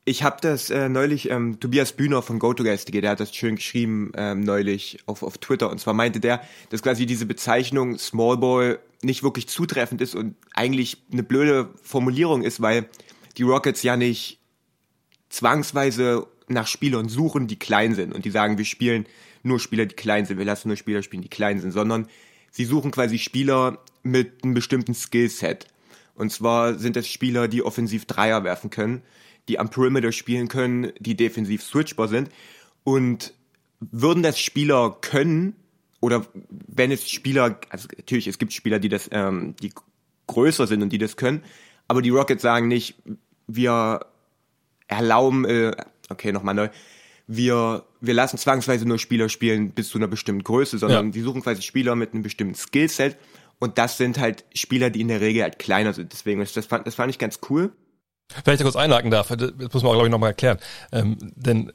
ich 0.04 0.22
habe 0.22 0.36
das 0.42 0.68
äh, 0.68 0.90
neulich, 0.90 1.30
ähm, 1.30 1.58
Tobias 1.58 1.92
Bühner 1.92 2.20
von 2.20 2.38
GoToGuestige, 2.38 3.00
der 3.00 3.12
hat 3.12 3.20
das 3.20 3.34
schön 3.34 3.56
geschrieben 3.56 4.12
ähm, 4.14 4.40
neulich 4.40 4.98
auf, 5.06 5.22
auf 5.22 5.38
Twitter. 5.38 5.70
Und 5.70 5.80
zwar 5.80 5.94
meinte 5.94 6.20
der, 6.20 6.42
dass 6.68 6.82
quasi 6.82 7.06
diese 7.06 7.24
Bezeichnung 7.24 7.96
Small 7.96 8.36
Ball 8.36 8.78
nicht 9.02 9.22
wirklich 9.22 9.48
zutreffend 9.48 10.00
ist 10.00 10.14
und 10.14 10.34
eigentlich 10.54 10.98
eine 11.12 11.22
blöde 11.22 11.70
Formulierung 11.82 12.42
ist, 12.42 12.60
weil 12.60 12.88
die 13.36 13.44
Rockets 13.44 13.82
ja 13.82 13.96
nicht 13.96 14.40
zwangsweise 15.28 16.26
nach 16.48 16.66
Spielern 16.66 17.08
suchen, 17.08 17.46
die 17.46 17.58
klein 17.58 17.94
sind 17.94 18.14
und 18.14 18.24
die 18.24 18.30
sagen, 18.30 18.58
wir 18.58 18.64
spielen 18.64 19.06
nur 19.42 19.60
Spieler, 19.60 19.86
die 19.86 19.94
klein 19.94 20.26
sind, 20.26 20.38
wir 20.38 20.44
lassen 20.44 20.68
nur 20.68 20.76
Spieler 20.76 21.02
spielen, 21.02 21.22
die 21.22 21.28
klein 21.28 21.60
sind, 21.60 21.72
sondern 21.72 22.08
sie 22.50 22.64
suchen 22.64 22.90
quasi 22.90 23.18
Spieler 23.18 23.78
mit 24.02 24.42
einem 24.42 24.54
bestimmten 24.54 24.94
Skillset. 24.94 25.66
Und 26.14 26.32
zwar 26.32 26.74
sind 26.74 26.96
es 26.96 27.08
Spieler, 27.08 27.46
die 27.46 27.62
offensiv 27.62 28.06
Dreier 28.06 28.42
werfen 28.42 28.70
können, 28.70 29.02
die 29.46 29.58
am 29.58 29.70
Perimeter 29.70 30.10
spielen 30.10 30.48
können, 30.48 30.92
die 30.98 31.16
defensiv 31.16 31.62
switchbar 31.62 32.08
sind. 32.08 32.30
Und 32.82 33.34
würden 33.80 34.22
das 34.22 34.40
Spieler 34.40 34.96
können, 35.00 35.54
oder 36.00 36.26
wenn 36.40 36.92
es 36.92 37.08
Spieler, 37.08 37.58
also 37.70 37.88
natürlich, 37.96 38.28
es 38.28 38.38
gibt 38.38 38.52
Spieler, 38.52 38.78
die 38.78 38.88
das, 38.88 39.08
ähm, 39.12 39.54
die 39.60 39.72
größer 40.26 40.66
sind 40.66 40.82
und 40.82 40.90
die 40.90 40.98
das 40.98 41.16
können, 41.16 41.42
aber 41.88 42.02
die 42.02 42.10
Rockets 42.10 42.42
sagen 42.42 42.68
nicht, 42.68 42.96
wir 43.46 44.00
erlauben, 44.86 45.44
äh, 45.44 45.72
okay, 46.08 46.32
nochmal 46.32 46.54
neu, 46.54 46.68
wir, 47.26 47.84
wir 48.00 48.14
lassen 48.14 48.38
zwangsweise 48.38 48.86
nur 48.86 48.98
Spieler 48.98 49.28
spielen 49.28 49.70
bis 49.70 49.88
zu 49.88 49.98
einer 49.98 50.08
bestimmten 50.08 50.44
Größe, 50.44 50.78
sondern 50.78 51.06
ja. 51.06 51.12
die 51.12 51.20
suchen 51.20 51.42
quasi 51.42 51.62
Spieler 51.62 51.94
mit 51.94 52.14
einem 52.14 52.22
bestimmten 52.22 52.54
Skillset 52.54 53.16
und 53.58 53.78
das 53.78 53.98
sind 53.98 54.18
halt 54.18 54.44
Spieler, 54.54 54.90
die 54.90 55.00
in 55.00 55.08
der 55.08 55.20
Regel 55.20 55.42
halt 55.42 55.58
kleiner 55.58 55.92
sind. 55.92 56.12
Deswegen, 56.12 56.40
das 56.40 56.66
fand, 56.66 56.86
das 56.86 56.94
fand 56.94 57.10
ich 57.10 57.18
ganz 57.18 57.40
cool. 57.50 57.72
Wenn 58.44 58.54
ich 58.54 58.58
da 58.58 58.64
kurz 58.64 58.76
einhaken 58.76 59.10
darf, 59.10 59.28
das 59.28 59.52
muss 59.72 59.82
man 59.82 59.86
auch, 59.86 59.94
glaube 59.94 60.06
ich, 60.06 60.10
nochmal 60.10 60.30
erklären. 60.30 60.58
Ähm, 60.92 61.16
denn 61.34 61.72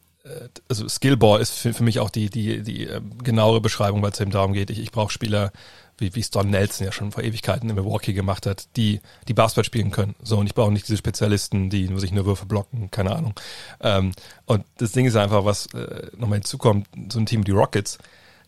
also 0.69 0.87
Skillball 0.87 1.41
ist 1.41 1.53
für, 1.53 1.73
für 1.73 1.83
mich 1.83 1.99
auch 1.99 2.09
die, 2.09 2.29
die, 2.29 2.63
die 2.63 2.87
äh, 2.87 3.01
genauere 3.23 3.61
Beschreibung, 3.61 4.01
weil 4.01 4.11
es 4.11 4.19
eben 4.19 4.31
darum 4.31 4.53
geht, 4.53 4.69
ich, 4.69 4.79
ich 4.79 4.91
brauche 4.91 5.11
Spieler, 5.11 5.51
wie, 5.97 6.15
wie 6.15 6.19
es 6.19 6.31
Don 6.31 6.49
Nelson 6.49 6.85
ja 6.85 6.91
schon 6.91 7.11
vor 7.11 7.23
Ewigkeiten 7.23 7.69
in 7.69 7.75
Milwaukee 7.75 8.13
gemacht 8.13 8.45
hat, 8.45 8.67
die, 8.77 9.01
die 9.27 9.33
Basketball 9.33 9.65
spielen 9.65 9.91
können. 9.91 10.15
So, 10.23 10.37
und 10.37 10.47
ich 10.47 10.55
brauche 10.55 10.71
nicht 10.71 10.87
diese 10.87 10.97
Spezialisten, 10.97 11.69
die 11.69 11.89
nur 11.89 11.99
sich 11.99 12.11
nur 12.11 12.25
Würfe 12.25 12.45
blocken, 12.45 12.89
keine 12.89 13.15
Ahnung. 13.15 13.33
Ähm, 13.81 14.13
und 14.45 14.63
das 14.77 14.93
Ding 14.93 15.05
ist 15.05 15.15
einfach, 15.15 15.43
was 15.45 15.67
äh, 15.73 16.07
nochmal 16.17 16.39
hinzukommt, 16.39 16.87
so 17.11 17.19
ein 17.19 17.25
Team 17.25 17.41
wie 17.41 17.45
die 17.45 17.51
Rockets 17.51 17.97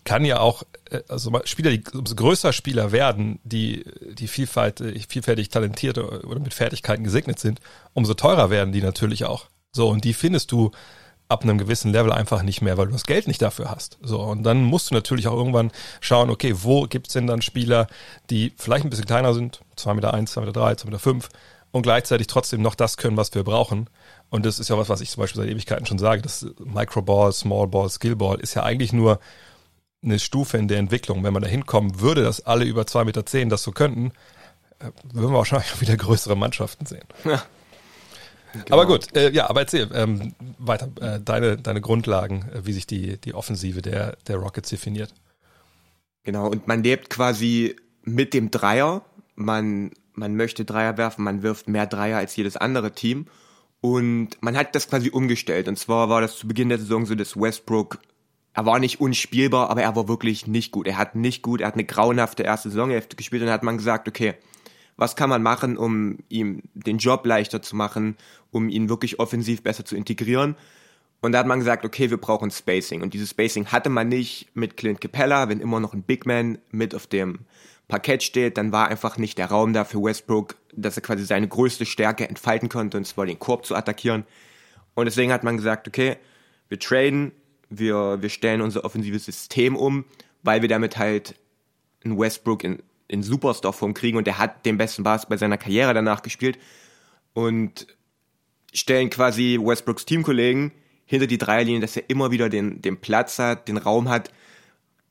kann 0.05 0.23
ja 0.23 0.39
auch, 0.39 0.63
äh, 0.91 1.01
also 1.09 1.31
Spieler, 1.43 1.71
die 1.71 1.83
umso 1.93 2.15
größer 2.15 2.53
Spieler 2.53 2.93
werden, 2.93 3.39
die, 3.43 3.83
die 4.13 4.27
vielfalt, 4.27 4.79
äh, 4.79 4.97
vielfältig 5.09 5.49
talentiert 5.49 5.97
oder 5.97 6.39
mit 6.39 6.53
Fertigkeiten 6.53 7.03
gesegnet 7.03 7.39
sind, 7.39 7.59
umso 7.93 8.13
teurer 8.13 8.49
werden 8.49 8.71
die 8.71 8.81
natürlich 8.81 9.25
auch. 9.25 9.47
So, 9.73 9.89
und 9.89 10.05
die 10.05 10.13
findest 10.13 10.53
du 10.53 10.71
ab 11.27 11.43
einem 11.43 11.57
gewissen 11.57 11.91
Level 11.91 12.11
einfach 12.11 12.43
nicht 12.43 12.61
mehr, 12.61 12.77
weil 12.77 12.85
du 12.87 12.91
das 12.91 13.05
Geld 13.05 13.27
nicht 13.27 13.41
dafür 13.41 13.71
hast. 13.71 13.97
So, 14.01 14.21
und 14.21 14.43
dann 14.43 14.63
musst 14.63 14.91
du 14.91 14.95
natürlich 14.95 15.27
auch 15.27 15.35
irgendwann 15.35 15.71
schauen, 15.99 16.29
okay, 16.29 16.53
wo 16.61 16.83
gibt's 16.83 17.13
denn 17.13 17.27
dann 17.27 17.41
Spieler, 17.41 17.87
die 18.29 18.53
vielleicht 18.57 18.85
ein 18.85 18.89
bisschen 18.89 19.05
kleiner 19.05 19.33
sind, 19.33 19.61
2,1 19.77 19.93
Meter, 19.95 20.13
2,3 20.13 20.45
Meter, 20.45 20.61
2,5 20.61 20.85
Meter 20.85 20.99
fünf, 20.99 21.29
und 21.71 21.81
gleichzeitig 21.81 22.27
trotzdem 22.27 22.61
noch 22.61 22.75
das 22.75 22.95
können, 22.95 23.17
was 23.17 23.33
wir 23.35 23.43
brauchen. 23.43 23.89
Und 24.29 24.45
das 24.45 24.59
ist 24.59 24.69
ja 24.69 24.77
was, 24.77 24.87
was 24.87 25.01
ich 25.01 25.09
zum 25.09 25.21
Beispiel 25.21 25.41
seit 25.41 25.51
Ewigkeiten 25.51 25.85
schon 25.85 25.99
sage, 25.99 26.21
das 26.21 26.45
Microball, 26.63 27.33
Smallball, 27.33 27.89
Skillball 27.89 28.39
ist 28.39 28.53
ja 28.53 28.63
eigentlich 28.63 28.93
nur 28.93 29.19
eine 30.01 30.19
Stufe 30.19 30.57
in 30.57 30.67
der 30.67 30.77
Entwicklung. 30.77 31.23
Wenn 31.23 31.33
man 31.33 31.41
da 31.41 31.49
hinkommen 31.49 31.99
würde, 31.99 32.23
dass 32.23 32.45
alle 32.45 32.63
über 32.63 32.83
2,10 32.83 33.03
Meter 33.05 33.49
das 33.49 33.63
so 33.63 33.71
könnten, 33.71 34.13
äh, 34.79 34.85
würden 35.11 35.31
wir 35.31 35.37
wahrscheinlich 35.37 35.73
auch 35.73 35.81
wieder 35.81 35.97
größere 35.97 36.37
Mannschaften 36.37 36.85
sehen. 36.85 37.05
Ja. 37.25 37.43
Genau. 38.63 38.77
Aber 38.77 38.85
gut, 38.85 39.15
äh, 39.15 39.31
ja, 39.31 39.49
aber 39.49 39.61
erzähl 39.61 39.89
ähm, 39.93 40.33
weiter 40.57 40.89
äh, 41.01 41.19
deine, 41.19 41.57
deine 41.57 41.81
Grundlagen, 41.81 42.45
äh, 42.53 42.65
wie 42.65 42.73
sich 42.73 42.87
die, 42.87 43.17
die 43.17 43.33
Offensive 43.33 43.81
der, 43.81 44.17
der 44.27 44.37
Rockets 44.37 44.69
definiert. 44.69 45.13
Genau, 46.23 46.47
und 46.47 46.67
man 46.67 46.83
lebt 46.83 47.09
quasi 47.09 47.75
mit 48.03 48.33
dem 48.33 48.51
Dreier. 48.51 49.03
Man, 49.35 49.91
man 50.13 50.35
möchte 50.35 50.65
Dreier 50.65 50.97
werfen, 50.97 51.23
man 51.23 51.43
wirft 51.43 51.67
mehr 51.67 51.85
Dreier 51.85 52.17
als 52.17 52.35
jedes 52.35 52.57
andere 52.57 52.93
Team. 52.93 53.27
Und 53.81 54.41
man 54.41 54.57
hat 54.57 54.73
das 54.73 54.89
quasi 54.89 55.09
umgestellt. 55.09 55.67
Und 55.67 55.77
zwar 55.77 56.09
war 56.09 56.21
das 56.21 56.37
zu 56.37 56.47
Beginn 56.47 56.69
der 56.69 56.79
Saison 56.79 57.05
so, 57.05 57.13
dass 57.13 57.39
Westbrook, 57.39 57.99
er 58.53 58.65
war 58.65 58.79
nicht 58.79 58.99
unspielbar, 58.99 59.69
aber 59.69 59.83
er 59.83 59.95
war 59.95 60.07
wirklich 60.07 60.47
nicht 60.47 60.71
gut. 60.71 60.87
Er 60.87 60.97
hat 60.97 61.13
nicht 61.13 61.43
gut, 61.43 61.61
er 61.61 61.67
hat 61.67 61.75
eine 61.75 61.83
grauenhafte 61.83 62.43
erste 62.43 62.69
Saisonhälfte 62.69 63.15
gespielt 63.15 63.41
und 63.41 63.47
dann 63.47 63.53
hat 63.53 63.63
man 63.63 63.77
gesagt, 63.77 64.07
okay, 64.07 64.35
was 64.97 65.15
kann 65.15 65.29
man 65.29 65.43
machen, 65.43 65.77
um 65.77 66.19
ihm 66.29 66.61
den 66.73 66.97
Job 66.97 67.25
leichter 67.25 67.61
zu 67.61 67.75
machen, 67.75 68.15
um 68.51 68.69
ihn 68.69 68.89
wirklich 68.89 69.19
offensiv 69.19 69.61
besser 69.61 69.85
zu 69.85 69.95
integrieren. 69.95 70.55
Und 71.21 71.31
da 71.31 71.39
hat 71.39 71.47
man 71.47 71.59
gesagt, 71.59 71.85
okay, 71.85 72.09
wir 72.09 72.17
brauchen 72.17 72.51
Spacing. 72.51 73.01
Und 73.01 73.13
dieses 73.13 73.31
Spacing 73.31 73.67
hatte 73.67 73.89
man 73.89 74.07
nicht 74.07 74.47
mit 74.53 74.77
Clint 74.77 75.01
Capella, 75.01 75.49
wenn 75.49 75.59
immer 75.59 75.79
noch 75.79 75.93
ein 75.93 76.03
Big 76.03 76.25
Man 76.25 76.59
mit 76.71 76.93
auf 76.93 77.07
dem 77.07 77.39
Parkett 77.87 78.23
steht, 78.23 78.57
dann 78.57 78.71
war 78.71 78.87
einfach 78.87 79.17
nicht 79.17 79.37
der 79.37 79.47
Raum 79.47 79.73
da 79.73 79.85
für 79.85 80.01
Westbrook, 80.01 80.55
dass 80.73 80.97
er 80.97 81.03
quasi 81.03 81.23
seine 81.25 81.47
größte 81.47 81.85
Stärke 81.85 82.27
entfalten 82.27 82.69
konnte, 82.69 82.97
und 82.97 83.05
zwar 83.05 83.25
den 83.25 83.39
Korb 83.39 83.65
zu 83.65 83.75
attackieren. 83.75 84.25
Und 84.95 85.05
deswegen 85.05 85.31
hat 85.31 85.43
man 85.43 85.57
gesagt, 85.57 85.87
okay, 85.87 86.17
wir 86.67 86.79
traden, 86.79 87.31
wir, 87.69 88.21
wir 88.21 88.29
stellen 88.29 88.61
unser 88.61 88.85
offensives 88.85 89.25
System 89.25 89.75
um, 89.75 90.05
weil 90.41 90.61
wir 90.61 90.69
damit 90.69 90.97
halt 90.97 91.35
einen 92.03 92.17
Westbrook 92.17 92.63
in 92.63 92.81
in 93.07 93.23
Superstar-Form 93.23 93.93
kriegen 93.93 94.17
und 94.17 94.27
er 94.27 94.39
hat 94.39 94.65
den 94.65 94.77
besten 94.77 95.03
Basketball 95.03 95.37
seiner 95.37 95.57
Karriere 95.57 95.93
danach 95.93 96.21
gespielt 96.21 96.57
und 97.33 97.87
stellen 98.73 99.09
quasi 99.09 99.59
Westbrooks 99.61 100.05
Teamkollegen 100.05 100.71
hinter 101.05 101.27
die 101.27 101.37
Dreierlinie, 101.37 101.81
dass 101.81 101.95
er 101.95 102.09
immer 102.09 102.31
wieder 102.31 102.49
den, 102.49 102.81
den 102.81 102.97
Platz 102.97 103.37
hat, 103.39 103.67
den 103.67 103.77
Raum 103.77 104.09
hat, 104.09 104.31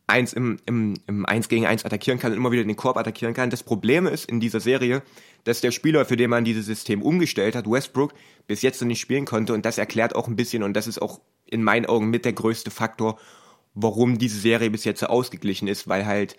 eins 0.06 0.32
im, 0.32 0.58
im, 0.66 0.94
im 1.06 1.24
1 1.24 1.48
gegen 1.48 1.66
1 1.66 1.84
attackieren 1.84 2.18
kann 2.18 2.32
und 2.32 2.38
immer 2.38 2.52
wieder 2.52 2.64
den 2.64 2.76
Korb 2.76 2.96
attackieren 2.96 3.32
kann. 3.32 3.50
Das 3.50 3.62
Problem 3.62 4.06
ist 4.06 4.28
in 4.28 4.40
dieser 4.40 4.60
Serie, 4.60 5.02
dass 5.44 5.60
der 5.60 5.70
Spieler, 5.70 6.04
für 6.04 6.16
den 6.16 6.30
man 6.30 6.44
dieses 6.44 6.66
System 6.66 7.00
umgestellt 7.00 7.54
hat, 7.54 7.70
Westbrook, 7.70 8.12
bis 8.46 8.62
jetzt 8.62 8.80
noch 8.80 8.88
nicht 8.88 9.00
spielen 9.00 9.24
konnte 9.24 9.54
und 9.54 9.64
das 9.64 9.78
erklärt 9.78 10.14
auch 10.14 10.28
ein 10.28 10.36
bisschen 10.36 10.62
und 10.62 10.74
das 10.74 10.86
ist 10.86 11.00
auch 11.00 11.20
in 11.46 11.62
meinen 11.62 11.86
Augen 11.86 12.10
mit 12.10 12.24
der 12.24 12.32
größte 12.32 12.70
Faktor, 12.70 13.18
warum 13.74 14.18
diese 14.18 14.38
Serie 14.38 14.70
bis 14.70 14.84
jetzt 14.84 15.00
so 15.00 15.06
ausgeglichen 15.06 15.68
ist, 15.68 15.88
weil 15.88 16.04
halt 16.04 16.36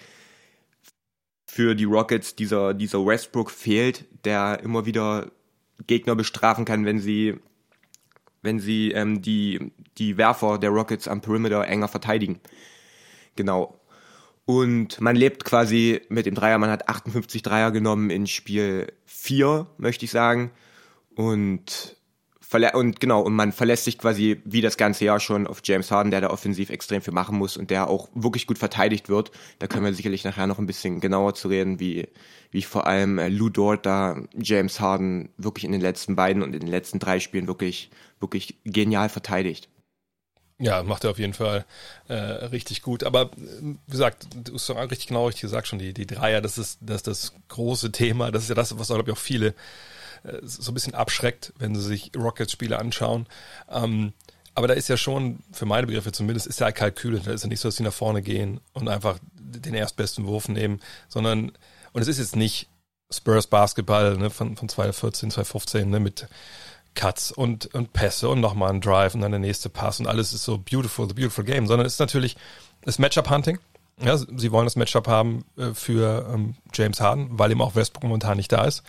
für 1.55 1.73
die 1.73 1.85
Rockets 1.85 2.35
dieser, 2.35 2.73
dieser 2.73 3.05
Westbrook 3.05 3.49
fehlt, 3.49 4.03
der 4.25 4.59
immer 4.61 4.85
wieder 4.85 5.31
Gegner 5.87 6.13
bestrafen 6.13 6.65
kann, 6.65 6.83
wenn 6.83 6.99
sie, 6.99 7.35
wenn 8.41 8.59
sie 8.59 8.91
ähm, 8.91 9.21
die, 9.21 9.71
die 9.97 10.17
Werfer 10.17 10.57
der 10.57 10.71
Rockets 10.71 11.07
am 11.07 11.21
Perimeter 11.21 11.65
enger 11.65 11.87
verteidigen. 11.87 12.41
Genau. 13.37 13.79
Und 14.43 14.99
man 14.99 15.15
lebt 15.15 15.45
quasi 15.45 16.01
mit 16.09 16.25
dem 16.25 16.35
Dreier, 16.35 16.57
man 16.57 16.69
hat 16.69 16.89
58 16.89 17.41
Dreier 17.41 17.71
genommen 17.71 18.09
in 18.09 18.27
Spiel 18.27 18.91
4, 19.05 19.65
möchte 19.77 20.03
ich 20.03 20.11
sagen. 20.11 20.51
Und 21.15 21.94
und 22.73 22.99
genau, 22.99 23.21
und 23.21 23.33
man 23.33 23.51
verlässt 23.51 23.85
sich 23.85 23.97
quasi 23.97 24.41
wie 24.45 24.61
das 24.61 24.77
ganze 24.77 25.05
Jahr 25.05 25.19
schon 25.19 25.47
auf 25.47 25.61
James 25.63 25.91
Harden, 25.91 26.11
der 26.11 26.21
da 26.21 26.29
offensiv 26.29 26.69
extrem 26.69 27.01
viel 27.01 27.13
machen 27.13 27.37
muss 27.37 27.57
und 27.57 27.69
der 27.69 27.89
auch 27.89 28.09
wirklich 28.13 28.47
gut 28.47 28.57
verteidigt 28.57 29.09
wird. 29.09 29.31
Da 29.59 29.67
können 29.67 29.85
wir 29.85 29.93
sicherlich 29.93 30.23
nachher 30.23 30.47
noch 30.47 30.59
ein 30.59 30.65
bisschen 30.65 30.99
genauer 30.99 31.33
zu 31.35 31.47
reden, 31.47 31.79
wie, 31.79 32.07
wie 32.51 32.61
vor 32.61 32.87
allem 32.87 33.19
äh, 33.19 33.29
Lou 33.29 33.49
Dort 33.49 33.85
da 33.85 34.17
James 34.37 34.79
Harden 34.79 35.29
wirklich 35.37 35.65
in 35.65 35.71
den 35.71 35.81
letzten 35.81 36.15
beiden 36.15 36.43
und 36.43 36.53
in 36.53 36.59
den 36.61 36.69
letzten 36.69 36.99
drei 36.99 37.19
Spielen 37.19 37.47
wirklich, 37.47 37.89
wirklich 38.19 38.57
genial 38.63 39.09
verteidigt. 39.09 39.69
Ja, 40.57 40.83
macht 40.83 41.03
er 41.03 41.11
auf 41.11 41.19
jeden 41.19 41.33
Fall 41.33 41.65
äh, 42.07 42.13
richtig 42.13 42.81
gut. 42.81 43.03
Aber 43.03 43.31
wie 43.35 43.77
gesagt, 43.91 44.27
du 44.33 44.53
hast 44.53 44.69
richtig 44.69 45.07
genau 45.07 45.27
richtig 45.27 45.41
gesagt 45.41 45.67
schon, 45.67 45.79
die, 45.79 45.93
die 45.93 46.07
Dreier, 46.07 46.39
das 46.39 46.57
ist, 46.57 46.79
das 46.81 46.97
ist 46.97 47.07
das 47.07 47.33
große 47.49 47.91
Thema. 47.91 48.31
Das 48.31 48.43
ist 48.43 48.49
ja 48.49 48.55
das, 48.55 48.77
was, 48.79 48.87
glaube 48.87 49.03
ich, 49.09 49.11
auch 49.11 49.19
viele 49.19 49.47
äh, 49.47 49.53
so 50.41 50.71
ein 50.71 50.73
bisschen 50.73 50.95
abschreckt, 50.95 51.53
wenn 51.57 51.75
sie 51.75 51.81
sich 51.81 52.11
Rockets-Spiele 52.15 52.79
anschauen. 52.79 53.27
Ähm, 53.69 54.13
aber 54.53 54.67
da 54.67 54.73
ist 54.73 54.87
ja 54.87 54.95
schon, 54.95 55.39
für 55.51 55.65
meine 55.65 55.87
Begriffe 55.87 56.13
zumindest, 56.13 56.47
ist 56.47 56.61
ja 56.61 56.71
Kalkül. 56.71 57.19
Da 57.19 57.31
ist 57.31 57.43
ja 57.43 57.49
nicht 57.49 57.59
so, 57.59 57.67
dass 57.67 57.75
sie 57.75 57.83
nach 57.83 57.93
vorne 57.93 58.21
gehen 58.21 58.61
und 58.73 58.87
einfach 58.87 59.19
den 59.33 59.73
erstbesten 59.73 60.25
Wurf 60.25 60.47
nehmen, 60.47 60.79
sondern, 61.09 61.51
und 61.91 62.01
es 62.01 62.07
ist 62.07 62.19
jetzt 62.19 62.35
nicht 62.35 62.69
Spurs 63.11 63.47
Basketball 63.47 64.17
ne, 64.17 64.29
von, 64.29 64.55
von 64.55 64.67
2014, 64.67 65.31
2015 65.31 65.89
ne, 65.89 65.99
mit 65.99 66.27
Cuts 66.95 67.31
und, 67.31 67.73
und 67.73 67.93
Pässe 67.93 68.29
und 68.29 68.39
nochmal 68.39 68.71
ein 68.71 68.81
Drive 68.81 69.13
und 69.13 69.21
dann 69.21 69.31
der 69.31 69.39
nächste 69.39 69.69
Pass 69.69 69.99
und 69.99 70.07
alles 70.07 70.33
ist 70.33 70.43
so 70.43 70.57
beautiful, 70.57 71.07
the 71.07 71.13
beautiful 71.13 71.43
game, 71.43 71.67
sondern 71.67 71.85
es 71.85 71.93
ist 71.93 71.99
natürlich 71.99 72.35
das 72.83 72.97
Matchup-Hunting. 72.97 73.59
Ja, 74.01 74.17
sie 74.17 74.51
wollen 74.51 74.65
das 74.65 74.75
Matchup 74.75 75.07
haben 75.07 75.45
äh, 75.57 75.73
für 75.73 76.29
ähm, 76.33 76.55
James 76.73 76.99
Harden, 76.99 77.27
weil 77.31 77.51
ihm 77.51 77.61
auch 77.61 77.75
Westbrook 77.75 78.03
momentan 78.03 78.37
nicht 78.37 78.51
da 78.51 78.65
ist. 78.65 78.83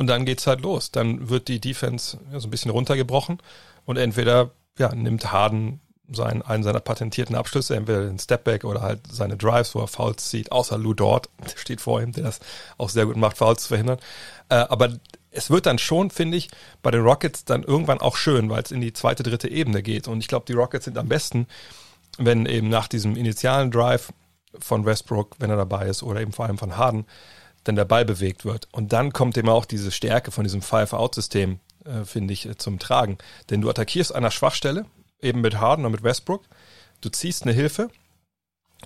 Und 0.00 0.06
dann 0.06 0.24
geht's 0.24 0.46
halt 0.46 0.62
los. 0.62 0.90
Dann 0.90 1.28
wird 1.28 1.48
die 1.48 1.60
Defense 1.60 2.18
ja, 2.32 2.40
so 2.40 2.48
ein 2.48 2.50
bisschen 2.50 2.70
runtergebrochen 2.70 3.36
und 3.84 3.98
entweder 3.98 4.52
ja, 4.78 4.94
nimmt 4.94 5.30
Harden 5.30 5.82
seinen, 6.10 6.40
einen 6.40 6.62
seiner 6.62 6.80
patentierten 6.80 7.36
Abschlüsse, 7.36 7.76
entweder 7.76 8.06
den 8.06 8.18
Stepback 8.18 8.64
oder 8.64 8.80
halt 8.80 9.00
seine 9.10 9.36
Drives, 9.36 9.74
wo 9.74 9.80
er 9.80 9.88
Fouls 9.88 10.30
sieht, 10.30 10.52
außer 10.52 10.78
Lou 10.78 10.94
Dort, 10.94 11.28
der 11.44 11.58
steht 11.58 11.82
vor 11.82 12.00
ihm, 12.00 12.12
der 12.12 12.24
das 12.24 12.40
auch 12.78 12.88
sehr 12.88 13.04
gut 13.04 13.18
macht, 13.18 13.36
Fouls 13.36 13.64
zu 13.64 13.68
verhindern. 13.68 13.98
Äh, 14.48 14.54
aber 14.54 14.88
es 15.32 15.50
wird 15.50 15.66
dann 15.66 15.76
schon, 15.76 16.08
finde 16.08 16.38
ich, 16.38 16.48
bei 16.80 16.90
den 16.90 17.02
Rockets 17.02 17.44
dann 17.44 17.62
irgendwann 17.62 18.00
auch 18.00 18.16
schön, 18.16 18.48
weil 18.48 18.62
es 18.62 18.70
in 18.70 18.80
die 18.80 18.94
zweite, 18.94 19.22
dritte 19.22 19.50
Ebene 19.50 19.82
geht. 19.82 20.08
Und 20.08 20.20
ich 20.20 20.28
glaube, 20.28 20.46
die 20.48 20.54
Rockets 20.54 20.86
sind 20.86 20.96
am 20.96 21.08
besten, 21.08 21.46
wenn 22.16 22.46
eben 22.46 22.70
nach 22.70 22.88
diesem 22.88 23.16
initialen 23.16 23.70
Drive 23.70 24.14
von 24.58 24.86
Westbrook, 24.86 25.36
wenn 25.40 25.50
er 25.50 25.58
dabei 25.58 25.88
ist, 25.88 26.02
oder 26.02 26.22
eben 26.22 26.32
vor 26.32 26.46
allem 26.46 26.56
von 26.56 26.78
Harden, 26.78 27.04
dann 27.64 27.76
der 27.76 27.84
Ball 27.84 28.04
bewegt 28.04 28.44
wird. 28.44 28.68
Und 28.72 28.92
dann 28.92 29.12
kommt 29.12 29.36
eben 29.36 29.48
auch 29.48 29.64
diese 29.64 29.90
Stärke 29.90 30.30
von 30.30 30.44
diesem 30.44 30.62
Five-Out-System, 30.62 31.60
äh, 31.84 32.04
finde 32.04 32.32
ich, 32.32 32.46
äh, 32.46 32.56
zum 32.56 32.78
Tragen. 32.78 33.18
Denn 33.50 33.60
du 33.60 33.70
attackierst 33.70 34.12
an 34.12 34.18
einer 34.18 34.30
Schwachstelle, 34.30 34.86
eben 35.20 35.40
mit 35.40 35.58
Harden 35.58 35.84
und 35.84 35.92
mit 35.92 36.02
Westbrook. 36.02 36.44
Du 37.00 37.08
ziehst 37.08 37.42
eine 37.42 37.52
Hilfe 37.52 37.90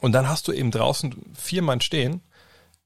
und 0.00 0.12
dann 0.12 0.28
hast 0.28 0.48
du 0.48 0.52
eben 0.52 0.70
draußen 0.70 1.14
vier 1.34 1.62
Mann 1.62 1.80
stehen, 1.80 2.20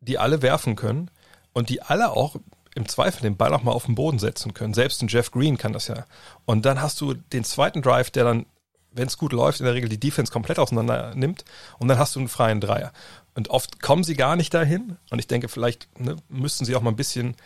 die 0.00 0.18
alle 0.18 0.42
werfen 0.42 0.76
können 0.76 1.10
und 1.52 1.68
die 1.68 1.82
alle 1.82 2.10
auch 2.10 2.36
im 2.74 2.86
Zweifel 2.86 3.22
den 3.22 3.36
Ball 3.36 3.52
auch 3.54 3.62
mal 3.62 3.72
auf 3.72 3.86
den 3.86 3.94
Boden 3.94 4.18
setzen 4.18 4.54
können. 4.54 4.74
Selbst 4.74 5.02
ein 5.02 5.08
Jeff 5.08 5.30
Green 5.30 5.58
kann 5.58 5.72
das 5.72 5.88
ja. 5.88 6.04
Und 6.44 6.64
dann 6.64 6.80
hast 6.80 7.00
du 7.00 7.14
den 7.14 7.44
zweiten 7.44 7.82
Drive, 7.82 8.10
der 8.10 8.24
dann, 8.24 8.46
wenn 8.92 9.08
es 9.08 9.18
gut 9.18 9.32
läuft, 9.32 9.60
in 9.60 9.66
der 9.66 9.74
Regel 9.74 9.88
die 9.88 9.98
Defense 9.98 10.32
komplett 10.32 10.58
auseinander 10.58 11.14
nimmt 11.14 11.44
und 11.78 11.88
dann 11.88 11.98
hast 11.98 12.14
du 12.14 12.20
einen 12.20 12.28
freien 12.28 12.60
Dreier. 12.60 12.92
Und 13.38 13.50
oft 13.50 13.80
kommen 13.80 14.02
sie 14.02 14.16
gar 14.16 14.34
nicht 14.34 14.52
dahin. 14.52 14.96
Und 15.10 15.20
ich 15.20 15.28
denke, 15.28 15.46
vielleicht 15.46 15.88
ne, 16.00 16.16
müssten 16.28 16.64
sie 16.64 16.74
auch 16.74 16.82
mal 16.82 16.90
ein 16.90 16.96
bisschen 16.96 17.36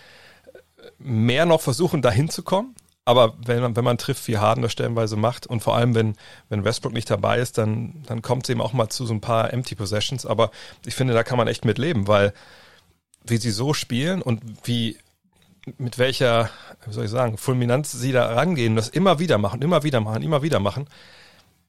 mehr 0.98 1.44
noch 1.44 1.60
versuchen, 1.60 2.00
dahin 2.00 2.30
zu 2.30 2.42
kommen. 2.42 2.74
Aber 3.04 3.34
wenn 3.44 3.60
man, 3.60 3.76
wenn 3.76 3.84
man 3.84 3.98
trifft, 3.98 4.26
wie 4.26 4.38
Harden 4.38 4.62
das 4.62 4.72
stellenweise 4.72 5.16
macht 5.16 5.46
und 5.46 5.62
vor 5.62 5.76
allem, 5.76 5.94
wenn, 5.94 6.16
wenn 6.48 6.64
Westbrook 6.64 6.94
nicht 6.94 7.10
dabei 7.10 7.40
ist, 7.40 7.58
dann, 7.58 8.02
dann 8.06 8.22
kommt 8.22 8.44
es 8.44 8.48
eben 8.48 8.62
auch 8.62 8.72
mal 8.72 8.88
zu 8.88 9.04
so 9.04 9.12
ein 9.12 9.20
paar 9.20 9.52
Empty 9.52 9.74
Possessions. 9.74 10.24
Aber 10.24 10.50
ich 10.86 10.94
finde, 10.94 11.12
da 11.12 11.24
kann 11.24 11.36
man 11.36 11.46
echt 11.46 11.66
mit 11.66 11.76
leben, 11.76 12.08
weil 12.08 12.32
wie 13.26 13.36
sie 13.36 13.50
so 13.50 13.74
spielen 13.74 14.22
und 14.22 14.40
wie, 14.64 14.96
mit 15.76 15.98
welcher, 15.98 16.48
wie 16.86 16.92
soll 16.94 17.04
ich 17.04 17.10
sagen, 17.10 17.36
Fulminanz 17.36 17.92
sie 17.92 18.12
da 18.12 18.32
rangehen, 18.32 18.76
das 18.76 18.88
immer 18.88 19.18
wieder 19.18 19.36
machen, 19.36 19.60
immer 19.60 19.82
wieder 19.82 20.00
machen, 20.00 20.22
immer 20.22 20.42
wieder 20.42 20.58
machen, 20.58 20.88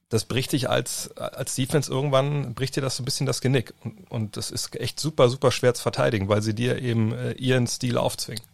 das 0.08 0.24
bricht 0.24 0.52
dich 0.52 0.68
als, 0.68 1.16
als 1.16 1.54
Defense 1.54 1.90
irgendwann, 1.90 2.54
bricht 2.54 2.76
dir 2.76 2.80
das 2.80 2.96
so 2.96 3.02
ein 3.02 3.04
bisschen 3.04 3.26
das 3.26 3.40
Genick. 3.40 3.74
Und, 3.82 4.10
und 4.10 4.36
das 4.36 4.50
ist 4.50 4.78
echt 4.78 5.00
super, 5.00 5.28
super 5.28 5.50
schwer 5.50 5.74
zu 5.74 5.82
verteidigen, 5.82 6.28
weil 6.28 6.42
sie 6.42 6.54
dir 6.54 6.80
eben 6.80 7.12
äh, 7.12 7.32
ihren 7.32 7.66
Stil 7.66 7.98
aufzwingen. 7.98 8.44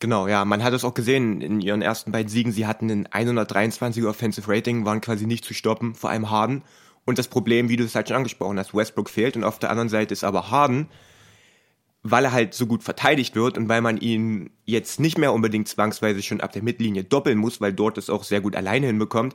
Genau, 0.00 0.28
ja, 0.28 0.44
man 0.44 0.62
hat 0.62 0.74
es 0.74 0.84
auch 0.84 0.94
gesehen 0.94 1.40
in 1.40 1.60
ihren 1.60 1.82
ersten 1.82 2.12
beiden 2.12 2.28
Siegen. 2.28 2.52
Sie 2.52 2.66
hatten 2.66 2.88
ein 2.88 3.08
123er 3.08 4.08
Offensive 4.08 4.50
Rating, 4.50 4.84
waren 4.84 5.00
quasi 5.00 5.26
nicht 5.26 5.44
zu 5.44 5.54
stoppen, 5.54 5.94
vor 5.94 6.10
allem 6.10 6.30
Harden. 6.30 6.62
Und 7.04 7.18
das 7.18 7.26
Problem, 7.28 7.68
wie 7.68 7.76
du 7.76 7.84
es 7.84 7.94
halt 7.94 8.08
schon 8.08 8.18
angesprochen 8.18 8.58
hast, 8.58 8.74
Westbrook 8.74 9.10
fehlt 9.10 9.36
und 9.36 9.42
auf 9.42 9.58
der 9.58 9.70
anderen 9.70 9.88
Seite 9.88 10.12
ist 10.12 10.24
aber 10.24 10.50
Harden, 10.50 10.88
weil 12.02 12.24
er 12.24 12.32
halt 12.32 12.54
so 12.54 12.66
gut 12.66 12.84
verteidigt 12.84 13.34
wird 13.34 13.58
und 13.58 13.68
weil 13.68 13.80
man 13.80 13.96
ihn 13.96 14.50
jetzt 14.66 15.00
nicht 15.00 15.18
mehr 15.18 15.32
unbedingt 15.32 15.68
zwangsweise 15.68 16.22
schon 16.22 16.40
ab 16.40 16.52
der 16.52 16.62
Mittellinie 16.62 17.02
doppeln 17.02 17.38
muss, 17.38 17.60
weil 17.60 17.72
dort 17.72 17.98
es 17.98 18.08
auch 18.08 18.22
sehr 18.22 18.40
gut 18.40 18.54
alleine 18.54 18.86
hinbekommt, 18.86 19.34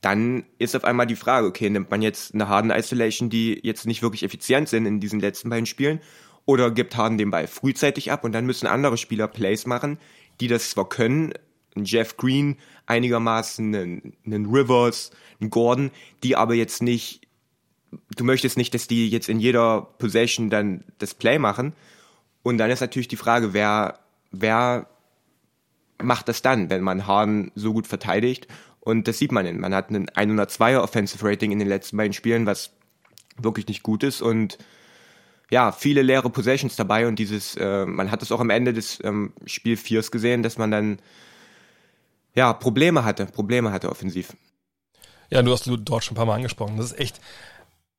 dann 0.00 0.44
ist 0.58 0.76
auf 0.76 0.84
einmal 0.84 1.06
die 1.06 1.16
Frage, 1.16 1.46
okay, 1.46 1.70
nimmt 1.70 1.90
man 1.90 2.02
jetzt 2.02 2.34
eine 2.34 2.48
Harden 2.48 2.70
Isolation, 2.70 3.30
die 3.30 3.60
jetzt 3.62 3.86
nicht 3.86 4.02
wirklich 4.02 4.22
effizient 4.22 4.68
sind 4.68 4.86
in 4.86 5.00
diesen 5.00 5.20
letzten 5.20 5.50
beiden 5.50 5.66
Spielen, 5.66 6.00
oder 6.44 6.70
gibt 6.70 6.96
Harden 6.96 7.18
den 7.18 7.30
Ball 7.30 7.48
frühzeitig 7.48 8.12
ab 8.12 8.24
und 8.24 8.32
dann 8.32 8.46
müssen 8.46 8.66
andere 8.68 8.96
Spieler 8.96 9.26
Plays 9.26 9.66
machen, 9.66 9.98
die 10.40 10.46
das 10.46 10.70
zwar 10.70 10.88
können, 10.88 11.32
ein 11.76 11.84
Jeff 11.84 12.16
Green 12.16 12.56
einigermaßen, 12.86 13.74
einen, 13.74 14.16
einen 14.24 14.46
Rivers, 14.46 15.10
einen 15.40 15.50
Gordon, 15.50 15.90
die 16.22 16.36
aber 16.36 16.54
jetzt 16.54 16.82
nicht, 16.82 17.26
du 18.16 18.24
möchtest 18.24 18.56
nicht, 18.56 18.74
dass 18.74 18.86
die 18.86 19.08
jetzt 19.08 19.28
in 19.28 19.40
jeder 19.40 19.82
Possession 19.98 20.48
dann 20.48 20.84
das 20.98 21.14
Play 21.14 21.38
machen. 21.38 21.74
Und 22.42 22.58
dann 22.58 22.70
ist 22.70 22.80
natürlich 22.80 23.08
die 23.08 23.16
Frage, 23.16 23.52
wer, 23.52 23.98
wer 24.30 24.88
macht 26.02 26.28
das 26.28 26.42
dann, 26.42 26.70
wenn 26.70 26.82
man 26.82 27.06
Harden 27.06 27.50
so 27.54 27.72
gut 27.72 27.86
verteidigt? 27.86 28.46
Und 28.86 29.08
das 29.08 29.18
sieht 29.18 29.32
man. 29.32 29.58
Man 29.58 29.74
hat 29.74 29.88
einen 29.88 30.06
102er 30.06 30.78
Offensive 30.78 31.26
Rating 31.26 31.50
in 31.50 31.58
den 31.58 31.66
letzten 31.66 31.96
beiden 31.96 32.12
Spielen, 32.12 32.46
was 32.46 32.70
wirklich 33.36 33.66
nicht 33.66 33.82
gut 33.82 34.04
ist 34.04 34.22
und 34.22 34.58
ja, 35.50 35.72
viele 35.72 36.02
leere 36.02 36.30
Possessions 36.30 36.76
dabei 36.76 37.08
und 37.08 37.18
dieses, 37.18 37.56
äh, 37.56 37.84
man 37.84 38.12
hat 38.12 38.22
es 38.22 38.30
auch 38.30 38.38
am 38.38 38.48
Ende 38.48 38.72
des 38.72 39.02
ähm, 39.02 39.32
Spiel 39.44 39.76
4 39.76 40.02
gesehen, 40.02 40.44
dass 40.44 40.56
man 40.56 40.70
dann 40.70 41.00
ja 42.36 42.52
Probleme 42.52 43.04
hatte, 43.04 43.26
Probleme 43.26 43.72
hatte 43.72 43.90
offensiv. 43.90 44.36
Ja, 45.30 45.42
du 45.42 45.50
hast 45.50 45.66
dort 45.66 46.04
schon 46.04 46.14
ein 46.14 46.18
paar 46.18 46.26
Mal 46.26 46.36
angesprochen. 46.36 46.76
Das 46.76 46.92
ist 46.92 46.98
echt, 47.00 47.20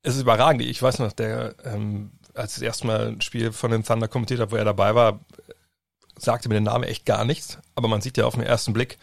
es 0.03 0.15
ist 0.15 0.21
überragend. 0.21 0.61
Ich 0.61 0.81
weiß 0.81 0.99
noch, 0.99 1.11
der, 1.11 1.55
ähm, 1.65 2.11
als 2.33 2.53
ich 2.53 2.59
das 2.59 2.63
erste 2.63 2.87
Mal 2.87 3.07
ein 3.09 3.21
Spiel 3.21 3.51
von 3.51 3.71
den 3.71 3.83
Thunder 3.83 4.07
kommentiert 4.07 4.39
habe, 4.39 4.53
wo 4.53 4.55
er 4.55 4.63
dabei 4.63 4.95
war, 4.95 5.19
sagte 6.17 6.47
mir 6.47 6.55
der 6.55 6.61
Name 6.61 6.87
echt 6.87 7.05
gar 7.05 7.25
nichts. 7.25 7.59
Aber 7.75 7.89
man 7.89 7.99
sieht 7.99 8.15
ja 8.15 8.23
auf 8.23 8.35
den 8.35 8.43
ersten 8.43 8.71
Blick, 8.71 8.97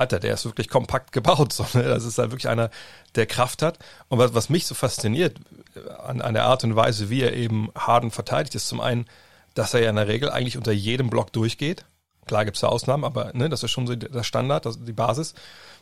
Alter, 0.00 0.18
der 0.18 0.34
ist 0.34 0.44
wirklich 0.44 0.68
kompakt 0.68 1.12
gebaut. 1.12 1.52
So, 1.52 1.66
ne? 1.74 1.84
Das 1.84 2.04
ist 2.04 2.18
halt 2.18 2.30
wirklich 2.30 2.48
einer, 2.48 2.70
der 3.14 3.26
Kraft 3.26 3.62
hat. 3.62 3.78
Und 4.08 4.18
was, 4.18 4.34
was 4.34 4.48
mich 4.48 4.66
so 4.66 4.74
fasziniert 4.74 5.38
äh, 5.74 5.90
an, 5.90 6.20
an 6.20 6.34
der 6.34 6.44
Art 6.44 6.64
und 6.64 6.76
Weise, 6.76 7.10
wie 7.10 7.22
er 7.22 7.34
eben 7.34 7.68
Harden 7.76 8.10
verteidigt, 8.10 8.54
ist 8.54 8.68
zum 8.68 8.80
einen, 8.80 9.06
dass 9.54 9.74
er 9.74 9.82
ja 9.82 9.90
in 9.90 9.96
der 9.96 10.08
Regel 10.08 10.30
eigentlich 10.30 10.56
unter 10.56 10.72
jedem 10.72 11.10
Block 11.10 11.32
durchgeht. 11.32 11.84
Klar 12.26 12.44
gibt's 12.44 12.60
da 12.60 12.68
Ausnahmen, 12.68 13.04
aber 13.04 13.32
ne, 13.34 13.48
das 13.48 13.62
ist 13.62 13.72
schon 13.72 13.86
so 13.86 13.96
der 13.96 14.22
Standard, 14.22 14.64
das, 14.64 14.82
die 14.84 14.92
Basis, 14.92 15.34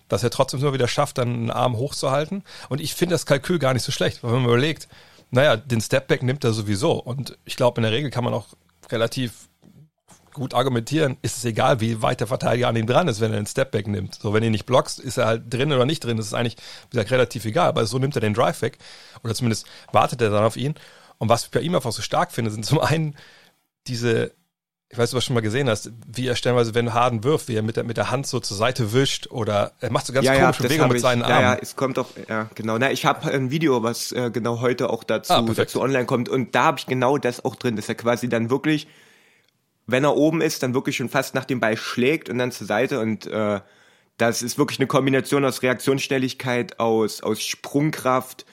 dass 0.08 0.22
er 0.22 0.30
trotzdem 0.30 0.60
nur 0.60 0.72
wieder 0.72 0.88
schafft, 0.88 1.18
dann 1.18 1.28
einen 1.28 1.50
Arm 1.50 1.76
hochzuhalten. 1.76 2.42
Und 2.68 2.80
ich 2.80 2.94
finde 2.94 3.14
das 3.14 3.26
Kalkül 3.26 3.58
gar 3.58 3.74
nicht 3.74 3.82
so 3.82 3.92
schlecht, 3.92 4.22
weil 4.22 4.32
wenn 4.32 4.40
man 4.40 4.48
überlegt, 4.48 4.88
naja, 5.30 5.56
den 5.56 5.80
Stepback 5.80 6.22
nimmt 6.22 6.44
er 6.44 6.52
sowieso. 6.52 6.92
Und 6.92 7.36
ich 7.44 7.56
glaube, 7.56 7.78
in 7.78 7.82
der 7.82 7.92
Regel 7.92 8.10
kann 8.10 8.24
man 8.24 8.32
auch 8.32 8.46
relativ 8.90 9.47
gut 10.32 10.54
argumentieren, 10.54 11.16
ist 11.22 11.38
es 11.38 11.44
egal, 11.44 11.80
wie 11.80 12.02
weit 12.02 12.20
der 12.20 12.26
Verteidiger 12.26 12.68
an 12.68 12.76
ihm 12.76 12.86
dran 12.86 13.08
ist, 13.08 13.20
wenn 13.20 13.32
er 13.32 13.38
den 13.38 13.46
Stepback 13.46 13.86
nimmt. 13.86 14.14
So, 14.16 14.32
wenn 14.32 14.42
ihn 14.42 14.52
nicht 14.52 14.66
blockst, 14.66 15.00
ist 15.00 15.16
er 15.18 15.26
halt 15.26 15.52
drin 15.52 15.72
oder 15.72 15.86
nicht 15.86 16.04
drin. 16.04 16.16
Das 16.16 16.26
ist 16.26 16.34
eigentlich, 16.34 16.56
wie 16.90 16.96
gesagt, 16.96 17.10
relativ 17.10 17.44
egal. 17.44 17.68
Aber 17.68 17.86
so 17.86 17.98
nimmt 17.98 18.16
er 18.16 18.20
den 18.20 18.34
Drive 18.34 18.62
weg. 18.62 18.78
Oder 19.24 19.34
zumindest 19.34 19.66
wartet 19.92 20.20
er 20.22 20.30
dann 20.30 20.44
auf 20.44 20.56
ihn. 20.56 20.74
Und 21.18 21.28
was 21.28 21.44
ich 21.44 21.50
bei 21.50 21.60
ihm 21.60 21.74
einfach 21.74 21.92
so 21.92 22.02
stark 22.02 22.32
finde, 22.32 22.50
sind 22.50 22.64
zum 22.64 22.78
einen 22.80 23.16
diese, 23.86 24.32
ich 24.90 24.96
weiß, 24.96 25.10
du 25.10 25.16
was 25.16 25.24
schon 25.24 25.34
mal 25.34 25.40
gesehen 25.40 25.68
hast, 25.68 25.90
wie 26.06 26.26
er 26.26 26.36
stellenweise, 26.36 26.74
wenn 26.74 26.94
Harden 26.94 27.24
wirft, 27.24 27.48
wie 27.48 27.56
er 27.56 27.62
mit 27.62 27.76
der, 27.76 27.84
mit 27.84 27.96
der 27.96 28.10
Hand 28.10 28.26
so 28.26 28.40
zur 28.40 28.56
Seite 28.56 28.92
wischt 28.92 29.26
oder 29.30 29.72
er 29.80 29.90
macht 29.90 30.06
so 30.06 30.12
ganz 30.12 30.26
ja, 30.26 30.34
komische 30.34 30.62
ja, 30.62 30.68
Bewegungen 30.68 30.92
mit 30.92 31.00
seinen 31.00 31.20
ja, 31.20 31.26
Armen. 31.26 31.42
Ja, 31.42 31.58
es 31.60 31.76
kommt 31.76 31.98
auch, 31.98 32.06
ja, 32.28 32.48
genau. 32.54 32.78
Na, 32.78 32.90
ich 32.90 33.04
habe 33.04 33.30
ein 33.30 33.50
Video, 33.50 33.82
was 33.82 34.12
äh, 34.12 34.30
genau 34.32 34.60
heute 34.60 34.90
auch 34.90 35.04
dazu, 35.04 35.32
Ah, 35.32 35.42
dazu 35.42 35.80
online 35.80 36.06
kommt 36.06 36.28
und 36.28 36.54
da 36.54 36.64
habe 36.64 36.78
ich 36.78 36.86
genau 36.86 37.18
das 37.18 37.44
auch 37.44 37.56
drin, 37.56 37.76
dass 37.76 37.88
er 37.88 37.96
quasi 37.96 38.28
dann 38.28 38.50
wirklich 38.50 38.86
wenn 39.88 40.04
er 40.04 40.16
oben 40.16 40.42
ist, 40.42 40.62
dann 40.62 40.74
wirklich 40.74 40.96
schon 40.96 41.08
fast 41.08 41.34
nach 41.34 41.46
dem 41.46 41.60
Ball 41.60 41.76
schlägt 41.76 42.28
und 42.28 42.38
dann 42.38 42.52
zur 42.52 42.66
Seite 42.66 43.00
und 43.00 43.26
äh, 43.26 43.60
das 44.18 44.42
ist 44.42 44.58
wirklich 44.58 44.78
eine 44.78 44.86
Kombination 44.86 45.44
aus 45.44 45.62
Reaktionsschnelligkeit, 45.62 46.78
aus, 46.78 47.22
aus 47.22 47.40
Sprungkraft 47.40 48.44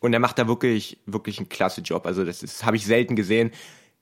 und 0.00 0.12
er 0.12 0.20
macht 0.20 0.38
da 0.38 0.46
wirklich, 0.46 0.98
wirklich 1.06 1.38
einen 1.38 1.48
klasse 1.48 1.80
Job. 1.80 2.06
Also 2.06 2.24
das 2.24 2.42
ist, 2.42 2.64
habe 2.64 2.76
ich 2.76 2.84
selten 2.84 3.16
gesehen. 3.16 3.52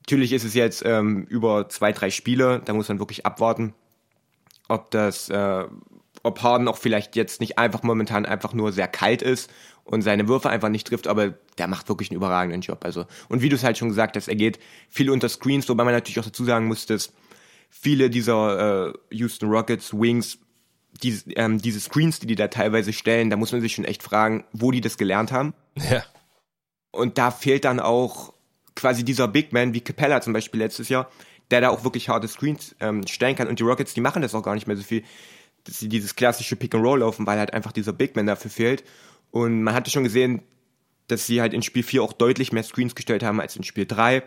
Natürlich 0.01 0.33
ist 0.33 0.43
es 0.43 0.53
jetzt 0.53 0.83
ähm, 0.85 1.25
über 1.29 1.69
zwei, 1.69 1.93
drei 1.93 2.09
Spiele, 2.09 2.61
da 2.65 2.73
muss 2.73 2.89
man 2.89 2.99
wirklich 2.99 3.25
abwarten, 3.25 3.73
ob 4.67 4.91
das, 4.91 5.29
äh, 5.29 5.65
ob 6.23 6.41
Harden 6.43 6.67
auch 6.67 6.77
vielleicht 6.77 7.15
jetzt 7.15 7.41
nicht 7.41 7.57
einfach 7.57 7.83
momentan 7.83 8.25
einfach 8.25 8.53
nur 8.53 8.71
sehr 8.71 8.87
kalt 8.87 9.21
ist 9.21 9.49
und 9.83 10.01
seine 10.01 10.27
Würfe 10.27 10.49
einfach 10.49 10.69
nicht 10.69 10.87
trifft, 10.87 11.07
aber 11.07 11.33
der 11.57 11.67
macht 11.67 11.89
wirklich 11.89 12.11
einen 12.11 12.17
überragenden 12.17 12.61
Job. 12.61 12.85
Also 12.85 13.05
und 13.29 13.41
wie 13.41 13.49
du 13.49 13.55
es 13.55 13.63
halt 13.63 13.77
schon 13.77 13.89
gesagt 13.89 14.15
hast, 14.15 14.27
er 14.27 14.35
geht 14.35 14.59
viel 14.89 15.09
unter 15.09 15.29
Screens, 15.29 15.67
wobei 15.69 15.83
man 15.83 15.93
natürlich 15.93 16.19
auch 16.19 16.25
dazu 16.25 16.45
sagen 16.45 16.67
muss, 16.67 16.85
dass 16.85 17.11
viele 17.69 18.09
dieser 18.09 18.89
äh, 18.89 18.93
Houston 19.11 19.49
Rockets 19.49 19.93
Wings 19.93 20.37
diese, 21.01 21.31
ähm, 21.31 21.61
diese 21.61 21.79
Screens, 21.79 22.19
die 22.19 22.27
die 22.27 22.35
da 22.35 22.47
teilweise 22.47 22.93
stellen, 22.93 23.29
da 23.29 23.37
muss 23.37 23.51
man 23.51 23.61
sich 23.61 23.73
schon 23.73 23.85
echt 23.85 24.03
fragen, 24.03 24.43
wo 24.51 24.71
die 24.71 24.81
das 24.81 24.97
gelernt 24.97 25.31
haben. 25.31 25.53
Ja. 25.89 26.03
Und 26.91 27.17
da 27.17 27.31
fehlt 27.31 27.65
dann 27.65 27.79
auch 27.79 28.33
quasi 28.75 29.03
dieser 29.03 29.27
Big 29.27 29.53
Man, 29.53 29.73
wie 29.73 29.81
Capella 29.81 30.21
zum 30.21 30.33
Beispiel 30.33 30.59
letztes 30.59 30.89
Jahr, 30.89 31.09
der 31.49 31.61
da 31.61 31.69
auch 31.69 31.83
wirklich 31.83 32.09
harte 32.09 32.27
Screens 32.27 32.75
ähm, 32.79 33.07
stellen 33.07 33.35
kann. 33.35 33.47
Und 33.47 33.59
die 33.59 33.63
Rockets, 33.63 33.93
die 33.93 34.01
machen 34.01 34.21
das 34.21 34.35
auch 34.35 34.43
gar 34.43 34.55
nicht 34.55 34.67
mehr 34.67 34.77
so 34.77 34.83
viel, 34.83 35.03
dass 35.65 35.79
sie 35.79 35.89
dieses 35.89 36.15
klassische 36.15 36.55
Pick 36.55 36.73
and 36.75 36.83
Roll 36.83 36.99
laufen, 36.99 37.27
weil 37.27 37.39
halt 37.39 37.53
einfach 37.53 37.71
dieser 37.71 37.93
Big 37.93 38.15
Man 38.15 38.27
dafür 38.27 38.51
fehlt. 38.51 38.83
Und 39.31 39.63
man 39.63 39.73
hatte 39.73 39.91
schon 39.91 40.03
gesehen, 40.03 40.41
dass 41.07 41.25
sie 41.25 41.41
halt 41.41 41.53
in 41.53 41.61
Spiel 41.61 41.83
4 41.83 42.03
auch 42.03 42.13
deutlich 42.13 42.51
mehr 42.51 42.63
Screens 42.63 42.95
gestellt 42.95 43.23
haben 43.23 43.41
als 43.41 43.55
in 43.55 43.63
Spiel 43.63 43.85
3, 43.85 44.23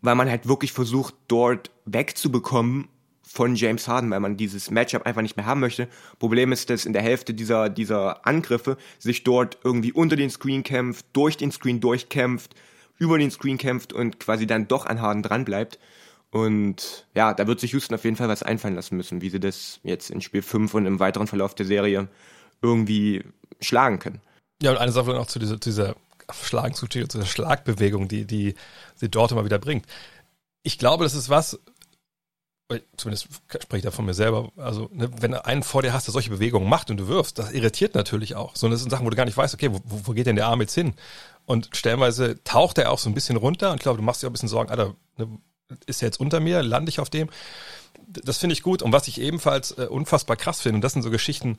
weil 0.00 0.14
man 0.14 0.30
halt 0.30 0.48
wirklich 0.48 0.72
versucht, 0.72 1.14
dort 1.28 1.70
wegzubekommen 1.84 2.88
von 3.22 3.54
James 3.54 3.88
Harden, 3.88 4.10
weil 4.10 4.20
man 4.20 4.36
dieses 4.36 4.70
Matchup 4.70 5.06
einfach 5.06 5.22
nicht 5.22 5.36
mehr 5.36 5.46
haben 5.46 5.60
möchte. 5.60 5.88
Problem 6.18 6.52
ist, 6.52 6.68
dass 6.68 6.84
in 6.84 6.92
der 6.92 7.02
Hälfte 7.02 7.32
dieser, 7.32 7.70
dieser 7.70 8.26
Angriffe 8.26 8.76
sich 8.98 9.24
dort 9.24 9.58
irgendwie 9.64 9.92
unter 9.92 10.16
den 10.16 10.30
Screen 10.30 10.62
kämpft, 10.62 11.06
durch 11.12 11.36
den 11.36 11.50
Screen 11.50 11.80
durchkämpft, 11.80 12.54
über 12.98 13.18
den 13.18 13.30
Screen 13.30 13.58
kämpft 13.58 13.92
und 13.92 14.20
quasi 14.20 14.46
dann 14.46 14.68
doch 14.68 14.84
an 14.86 15.00
Harden 15.00 15.22
dran 15.22 15.44
bleibt. 15.44 15.78
Und 16.32 17.06
ja, 17.14 17.34
da 17.34 17.46
wird 17.46 17.60
sich 17.60 17.72
Houston 17.72 17.94
auf 17.94 18.04
jeden 18.04 18.16
Fall 18.16 18.28
was 18.28 18.42
einfallen 18.42 18.74
lassen 18.74 18.96
müssen, 18.96 19.20
wie 19.20 19.28
sie 19.28 19.38
das 19.38 19.80
jetzt 19.82 20.10
in 20.10 20.22
Spiel 20.22 20.40
5 20.40 20.72
und 20.72 20.86
im 20.86 20.98
weiteren 20.98 21.26
Verlauf 21.26 21.54
der 21.54 21.66
Serie 21.66 22.08
irgendwie 22.62 23.22
schlagen 23.60 23.98
können. 23.98 24.22
Ja, 24.62 24.70
und 24.70 24.78
eine 24.78 24.92
Sache 24.92 25.10
noch 25.10 25.26
zu 25.26 25.38
dieser, 25.38 25.58
dieser 25.58 25.94
Schlagen 26.30 26.74
zu 26.74 26.86
dieser 26.86 27.26
Schlagbewegung, 27.26 28.08
die, 28.08 28.24
die 28.24 28.54
sie 28.94 29.10
dort 29.10 29.30
immer 29.32 29.44
wieder 29.44 29.58
bringt. 29.58 29.84
Ich 30.62 30.78
glaube, 30.78 31.04
das 31.04 31.14
ist 31.14 31.28
was, 31.28 31.60
zumindest 32.96 33.28
spreche 33.48 33.76
ich 33.76 33.82
da 33.82 33.90
von 33.90 34.06
mir 34.06 34.14
selber, 34.14 34.50
also 34.56 34.88
ne, 34.90 35.10
wenn 35.20 35.32
du 35.32 35.44
einen 35.44 35.62
vor 35.62 35.82
dir 35.82 35.92
hast, 35.92 36.06
der 36.06 36.12
solche 36.12 36.30
Bewegungen 36.30 36.68
macht 36.68 36.90
und 36.90 36.96
du 36.96 37.08
wirfst, 37.08 37.38
das 37.38 37.52
irritiert 37.52 37.94
natürlich 37.94 38.36
auch. 38.36 38.56
So, 38.56 38.70
das 38.70 38.80
sind 38.80 38.88
Sachen, 38.88 39.04
wo 39.04 39.10
du 39.10 39.16
gar 39.16 39.26
nicht 39.26 39.36
weißt, 39.36 39.52
okay, 39.52 39.70
wo, 39.70 39.80
wo 39.84 40.12
geht 40.12 40.26
denn 40.26 40.36
der 40.36 40.46
Arm 40.46 40.62
jetzt 40.62 40.74
hin? 40.74 40.94
Und 41.44 41.68
stellenweise 41.72 42.42
taucht 42.44 42.78
er 42.78 42.90
auch 42.90 42.98
so 42.98 43.10
ein 43.10 43.14
bisschen 43.14 43.36
runter 43.36 43.72
und 43.72 43.76
ich 43.76 43.82
glaube, 43.82 43.98
du 43.98 44.04
machst 44.04 44.22
dir 44.22 44.28
auch 44.28 44.30
ein 44.30 44.32
bisschen 44.32 44.48
Sorgen, 44.48 44.70
Alter, 44.70 44.94
ne, 45.18 45.28
ist 45.86 46.02
jetzt 46.02 46.20
unter 46.20 46.40
mir, 46.40 46.62
lande 46.62 46.90
ich 46.90 47.00
auf 47.00 47.10
dem? 47.10 47.30
Das 48.06 48.38
finde 48.38 48.54
ich 48.54 48.62
gut. 48.62 48.82
Und 48.82 48.92
was 48.92 49.08
ich 49.08 49.20
ebenfalls 49.20 49.72
äh, 49.72 49.86
unfassbar 49.86 50.36
krass 50.36 50.60
finde, 50.60 50.76
und 50.76 50.80
das 50.82 50.92
sind 50.92 51.02
so 51.02 51.10
Geschichten, 51.10 51.58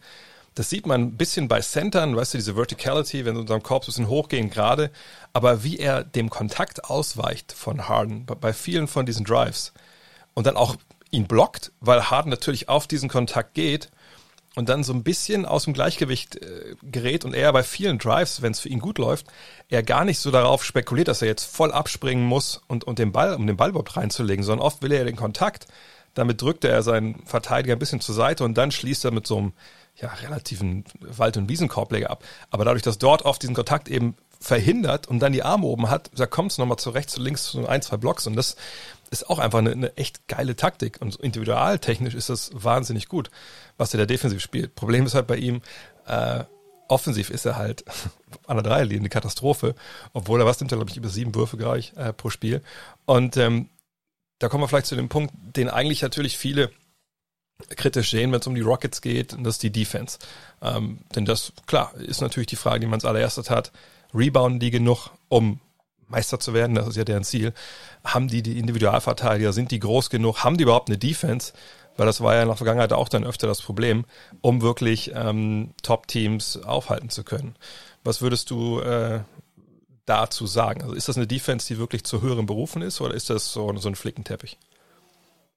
Das 0.56 0.69
sieht 0.69 0.86
man 0.86 1.02
ein 1.02 1.17
bisschen 1.17 1.47
bei 1.47 1.62
Centern, 1.62 2.15
weißt 2.15 2.36
du, 2.36 2.38
diese 2.38 2.56
Verticality, 2.56 3.26
wenn 3.26 3.38
unserem 3.38 3.63
Korb 3.63 3.84
ein 3.84 3.86
bisschen 3.88 4.08
hochgehen 4.08 4.49
gerade. 4.52 4.91
Aber 5.34 5.63
wie 5.63 5.78
er 5.80 6.04
dem 6.04 6.30
Kontakt 6.30 6.86
ausweicht 6.86 7.54
von 7.54 7.88
Harden, 7.88 8.26
bei 8.26 8.54
vielen 8.54 8.88
von 8.88 9.06
diesen 9.06 9.26
Drives 9.26 9.73
und 10.36 10.45
dann 10.45 10.58
auch 10.58 10.76
ihn 11.10 11.28
blockt, 11.28 11.71
weil 11.80 12.10
Harden 12.10 12.30
natürlich 12.30 12.69
auf 12.69 12.88
diesen 12.88 13.10
Kontakt 13.10 13.54
geht 13.56 13.89
und 14.56 14.70
dann 14.70 14.84
so 14.84 14.94
ein 14.94 15.04
bisschen 15.04 15.46
aus 15.46 15.63
dem 15.63 15.74
Gleichgewicht 15.74 16.36
äh, 16.36 16.76
gerät 16.84 17.26
und 17.26 17.34
er 17.34 17.52
bei 17.54 17.63
vielen 17.63 17.98
Drives, 17.98 18.42
wenn 18.42 18.52
es 18.52 18.60
für 18.60 18.70
ihn 18.70 18.80
gut 18.80 18.98
läuft, 18.98 19.28
er 19.70 19.84
gar 19.84 20.06
nicht 20.06 20.20
so 20.20 20.32
darauf 20.32 20.63
spekuliert, 20.63 21.08
dass 21.08 21.22
er 21.22 21.28
jetzt 21.28 21.46
voll 21.46 21.72
abspringen 21.72 22.26
muss 22.26 22.62
und, 22.68 22.84
und 22.84 23.00
den 23.00 23.12
Ball, 23.12 23.36
um 23.36 23.48
den 23.48 23.58
Ball 23.58 23.70
überhaupt 23.70 23.98
reinzulegen, 23.98 24.44
sondern 24.44 24.66
oft 24.66 24.82
will 24.82 24.92
er 24.92 25.06
den 25.06 25.16
Kontakt. 25.16 25.68
Damit 26.13 26.42
drückt 26.42 26.63
er 26.63 26.84
seinen 26.84 27.26
Verteidiger 27.26 27.76
ein 27.76 27.80
bisschen 27.80 28.00
zur 28.00 28.13
Seite 28.13 28.44
und 28.44 28.56
dann 28.56 28.72
schließt 28.72 29.04
er 29.06 29.12
mit 29.12 29.26
so 29.26 29.38
einem 29.38 29.54
ja, 29.96 30.10
relativen 30.10 30.86
Wald- 31.00 31.38
und 31.38 31.50
Wiesenkorbleger 31.50 32.12
ab. 32.12 32.24
Aber 32.52 32.66
dadurch, 32.66 32.84
dass 32.84 33.00
dort 33.00 33.24
oft 33.24 33.42
diesen 33.42 33.56
Kontakt 33.56 33.89
eben 33.89 34.16
verhindert 34.39 35.08
und 35.08 35.20
dann 35.20 35.34
die 35.34 35.44
Arme 35.44 35.66
oben 35.66 35.89
hat, 35.89 36.12
da 36.16 36.26
kommt 36.26 36.52
es 36.52 36.58
nochmal 36.58 36.78
zu 36.78 36.89
rechts, 36.89 37.13
zu 37.13 37.22
links, 37.22 37.46
zu 37.46 37.68
ein, 37.68 37.82
zwei 37.82 37.98
Blocks 37.98 38.28
und 38.28 38.36
das 38.36 38.56
ist 39.13 39.30
auch 39.30 39.39
einfach 39.39 39.60
eine, 39.60 39.71
eine 39.71 39.97
echt 39.97 40.28
geile 40.28 40.56
Taktik 40.56 40.99
und 40.99 41.15
individualtechnisch 41.15 42.15
ist 42.15 42.30
das 42.30 42.52
wahnsinnig 42.54 43.08
gut, 43.08 43.30
was 43.78 43.93
er 43.93 43.99
da 43.99 44.06
defensiv 44.06 44.41
spielt. 44.41 44.76
Problem 44.76 45.06
ist 45.06 45.15
halt 45.15 45.28
bei 45.28 45.38
ihm, 45.38 45.62
äh, 46.06 46.43
offensiv 46.89 47.30
ist 47.30 47.45
er 47.45 47.56
halt 47.56 47.86
an 48.47 48.58
der 48.58 48.63
Dreierlinie 48.63 48.99
eine 48.99 49.10
Katastrophe, 49.10 49.76
obwohl 50.12 50.41
er 50.41 50.45
was 50.45 50.60
nimmt 50.60 50.71
glaube 50.71 50.89
ich, 50.89 50.97
über 50.97 51.10
sieben 51.10 51.34
Würfe 51.36 51.56
gleich 51.56 51.93
äh, 51.95 52.12
pro 52.12 52.30
Spiel. 52.30 52.62
Und 53.06 53.38
ähm, 53.38 53.69
da 54.39 54.49
kommen 54.49 54.63
wir 54.63 54.67
vielleicht 54.67 54.88
zu 54.88 54.95
dem 54.95 55.10
Punkt, 55.10 55.34
den 55.56 55.69
eigentlich 55.69 56.02
natürlich 56.02 56.38
viele 56.38 56.71
kritisch 57.69 58.10
sehen, 58.10 58.32
wenn 58.32 58.39
es 58.39 58.47
um 58.47 58.56
die 58.56 58.62
Rockets 58.62 59.02
geht, 59.02 59.34
und 59.34 59.43
das 59.43 59.56
ist 59.56 59.63
die 59.63 59.71
Defense. 59.71 60.19
Ähm, 60.62 60.99
denn 61.15 61.26
das, 61.26 61.54
klar, 61.67 61.93
ist 61.95 62.21
natürlich 62.21 62.47
die 62.47 62.56
Frage, 62.56 62.82
die 62.82 62.88
man 62.88 62.95
als 62.95 63.06
allererstes 63.06 63.49
hat. 63.49 63.71
Rebounden 64.13 64.60
die 64.60 64.71
genug, 64.71 65.12
um 65.30 65.60
Meister 66.13 66.39
zu 66.39 66.54
werden? 66.54 66.76
Das 66.76 66.88
ist 66.88 66.95
ja 66.95 67.04
deren 67.04 67.23
Ziel. 67.23 67.54
Haben 68.04 68.28
die 68.28 68.43
die 68.43 68.60
Individualverteidiger? 68.60 69.52
Sind 69.54 69.71
die 69.71 69.80
groß 69.80 70.10
genug? 70.10 70.43
Haben 70.43 70.58
die 70.58 70.63
überhaupt 70.63 70.89
eine 70.89 70.97
Defense? 70.97 71.54
Weil 71.97 72.06
das 72.06 72.21
war 72.21 72.36
ja 72.36 72.41
in 72.41 72.47
der 72.47 72.58
Vergangenheit 72.58 72.93
auch 72.93 73.10
dann 73.10 73.23
öfter 73.23 73.47
das 73.47 73.62
Problem, 73.62 74.06
um 74.41 74.62
wirklich 74.62 75.12
ähm, 75.13 75.71
Top-Teams 75.84 76.63
aufhalten 76.63 77.10
zu 77.10 77.23
können. 77.23 77.56
Was 78.04 78.21
würdest 78.21 78.49
du 78.49 78.80
äh, 78.80 79.21
dazu 80.06 80.47
sagen? 80.47 80.82
Also 80.82 80.95
ist 80.95 81.08
das 81.08 81.17
eine 81.17 81.28
Defense, 81.28 81.67
die 81.67 81.80
wirklich 81.80 82.04
zu 82.04 82.21
höheren 82.21 82.45
Berufen 82.45 82.82
ist 82.82 83.02
oder 83.02 83.13
ist 83.13 83.30
das 83.30 83.52
so, 83.52 83.76
so 83.78 83.89
ein 83.89 83.95
Flickenteppich? 83.95 84.58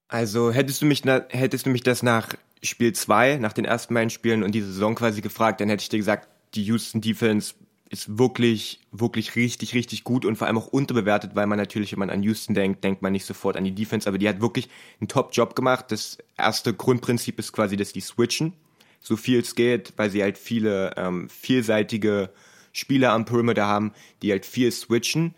Also 0.09 0.53
hättest 0.53 0.83
du 0.83 0.87
mich 0.87 1.03
hättest 1.05 1.67
du 1.67 1.71
mich 1.71 1.83
das 1.83 2.03
nach 2.03 2.35
Spiel 2.63 2.93
2, 2.93 3.37
nach 3.37 3.53
den 3.53 3.65
ersten 3.65 3.95
beiden 3.95 4.11
Spielen 4.11 4.43
und 4.43 4.53
diese 4.53 4.73
Saison 4.73 4.95
quasi 4.95 5.21
gefragt, 5.21 5.61
dann 5.61 5.69
hätte 5.69 5.83
ich 5.83 5.89
dir 5.89 5.99
gesagt, 5.99 6.29
die 6.55 6.65
Houston 6.65 7.01
Defense 7.01 7.55
ist 7.89 8.19
wirklich, 8.19 8.81
wirklich 8.91 9.37
richtig, 9.37 9.75
richtig 9.75 10.05
gut 10.05 10.25
und 10.25 10.37
vor 10.37 10.47
allem 10.47 10.59
auch 10.59 10.67
unterbewertet, 10.67 11.33
weil 11.35 11.47
man 11.47 11.59
natürlich, 11.59 11.93
wenn 11.93 12.01
man 12.01 12.11
an 12.11 12.23
Houston 12.23 12.55
denkt, 12.55 12.83
denkt 12.83 13.03
man 13.03 13.13
nicht 13.13 13.25
sofort 13.25 13.57
an 13.57 13.65
die 13.65 13.75
Defense, 13.75 14.09
aber 14.09 14.19
die 14.19 14.29
hat 14.29 14.41
wirklich 14.41 14.69
einen 15.01 15.09
Top-Job 15.09 15.55
gemacht. 15.55 15.87
Das 15.89 16.19
erste 16.37 16.75
Grundprinzip 16.75 17.39
ist 17.39 17.53
quasi, 17.53 17.77
dass 17.77 17.93
die 17.93 18.01
switchen, 18.01 18.55
so 19.01 19.17
viel 19.17 19.41
es 19.41 19.55
geht, 19.55 19.93
weil 19.97 20.11
sie 20.11 20.23
halt 20.23 20.37
viele 20.37 20.95
ähm, 20.97 21.29
vielseitige 21.29 22.31
Spieler 22.73 23.13
am 23.13 23.25
Perimeter 23.25 23.67
haben, 23.67 23.93
die 24.23 24.33
halt 24.33 24.47
viel 24.47 24.73
switchen. 24.73 25.35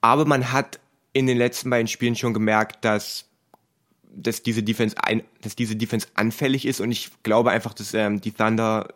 Aber 0.00 0.24
man 0.24 0.52
hat 0.52 0.80
in 1.12 1.26
den 1.26 1.38
letzten 1.38 1.70
beiden 1.70 1.86
Spielen 1.86 2.16
schon 2.16 2.34
gemerkt, 2.34 2.84
dass 2.84 3.26
dass 4.16 4.44
diese 4.44 4.62
Defense 4.62 4.96
ein, 5.02 5.24
dass 5.40 5.56
diese 5.56 5.74
Defense 5.74 6.06
anfällig 6.14 6.66
ist 6.66 6.80
und 6.80 6.92
ich 6.92 7.10
glaube 7.24 7.50
einfach, 7.50 7.74
dass 7.74 7.94
ähm, 7.94 8.20
die 8.20 8.30
Thunder 8.30 8.94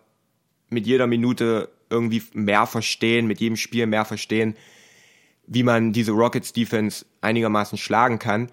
mit 0.69 0.87
jeder 0.87 1.09
Minute 1.09 1.71
irgendwie 1.91 2.23
mehr 2.33 2.67
verstehen, 2.67 3.27
mit 3.27 3.41
jedem 3.41 3.57
Spiel 3.57 3.87
mehr 3.87 4.05
verstehen, 4.05 4.57
wie 5.47 5.63
man 5.63 5.93
diese 5.93 6.13
Rockets 6.13 6.53
Defense 6.53 7.07
einigermaßen 7.21 7.79
schlagen 7.79 8.19
kann. 8.19 8.51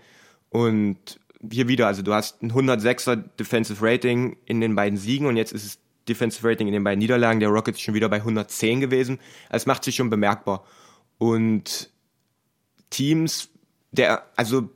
Und 0.50 1.20
hier 1.52 1.68
wieder, 1.68 1.88
also 1.88 2.02
du 2.02 2.14
hast 2.14 2.42
ein 2.42 2.52
106er 2.52 3.16
Defensive 3.16 3.86
Rating 3.86 4.38
in 4.46 4.62
den 4.62 4.76
beiden 4.76 4.98
Siegen 4.98 5.28
und 5.28 5.38
jetzt 5.38 5.52
ist 5.52 5.66
es 5.66 5.80
Defensive 6.08 6.48
Rating 6.48 6.68
in 6.68 6.74
den 6.74 6.84
beiden 6.84 7.00
Niederlagen 7.00 7.40
der 7.40 7.50
Rockets 7.50 7.82
schon 7.82 7.94
wieder 7.94 8.10
bei 8.10 8.18
110 8.18 8.80
gewesen. 8.80 9.20
Es 9.50 9.66
macht 9.66 9.84
sich 9.84 9.96
schon 9.96 10.10
bemerkbar. 10.10 10.64
Und 11.18 11.90
Teams, 12.90 13.50
der, 13.92 14.26
also 14.36 14.70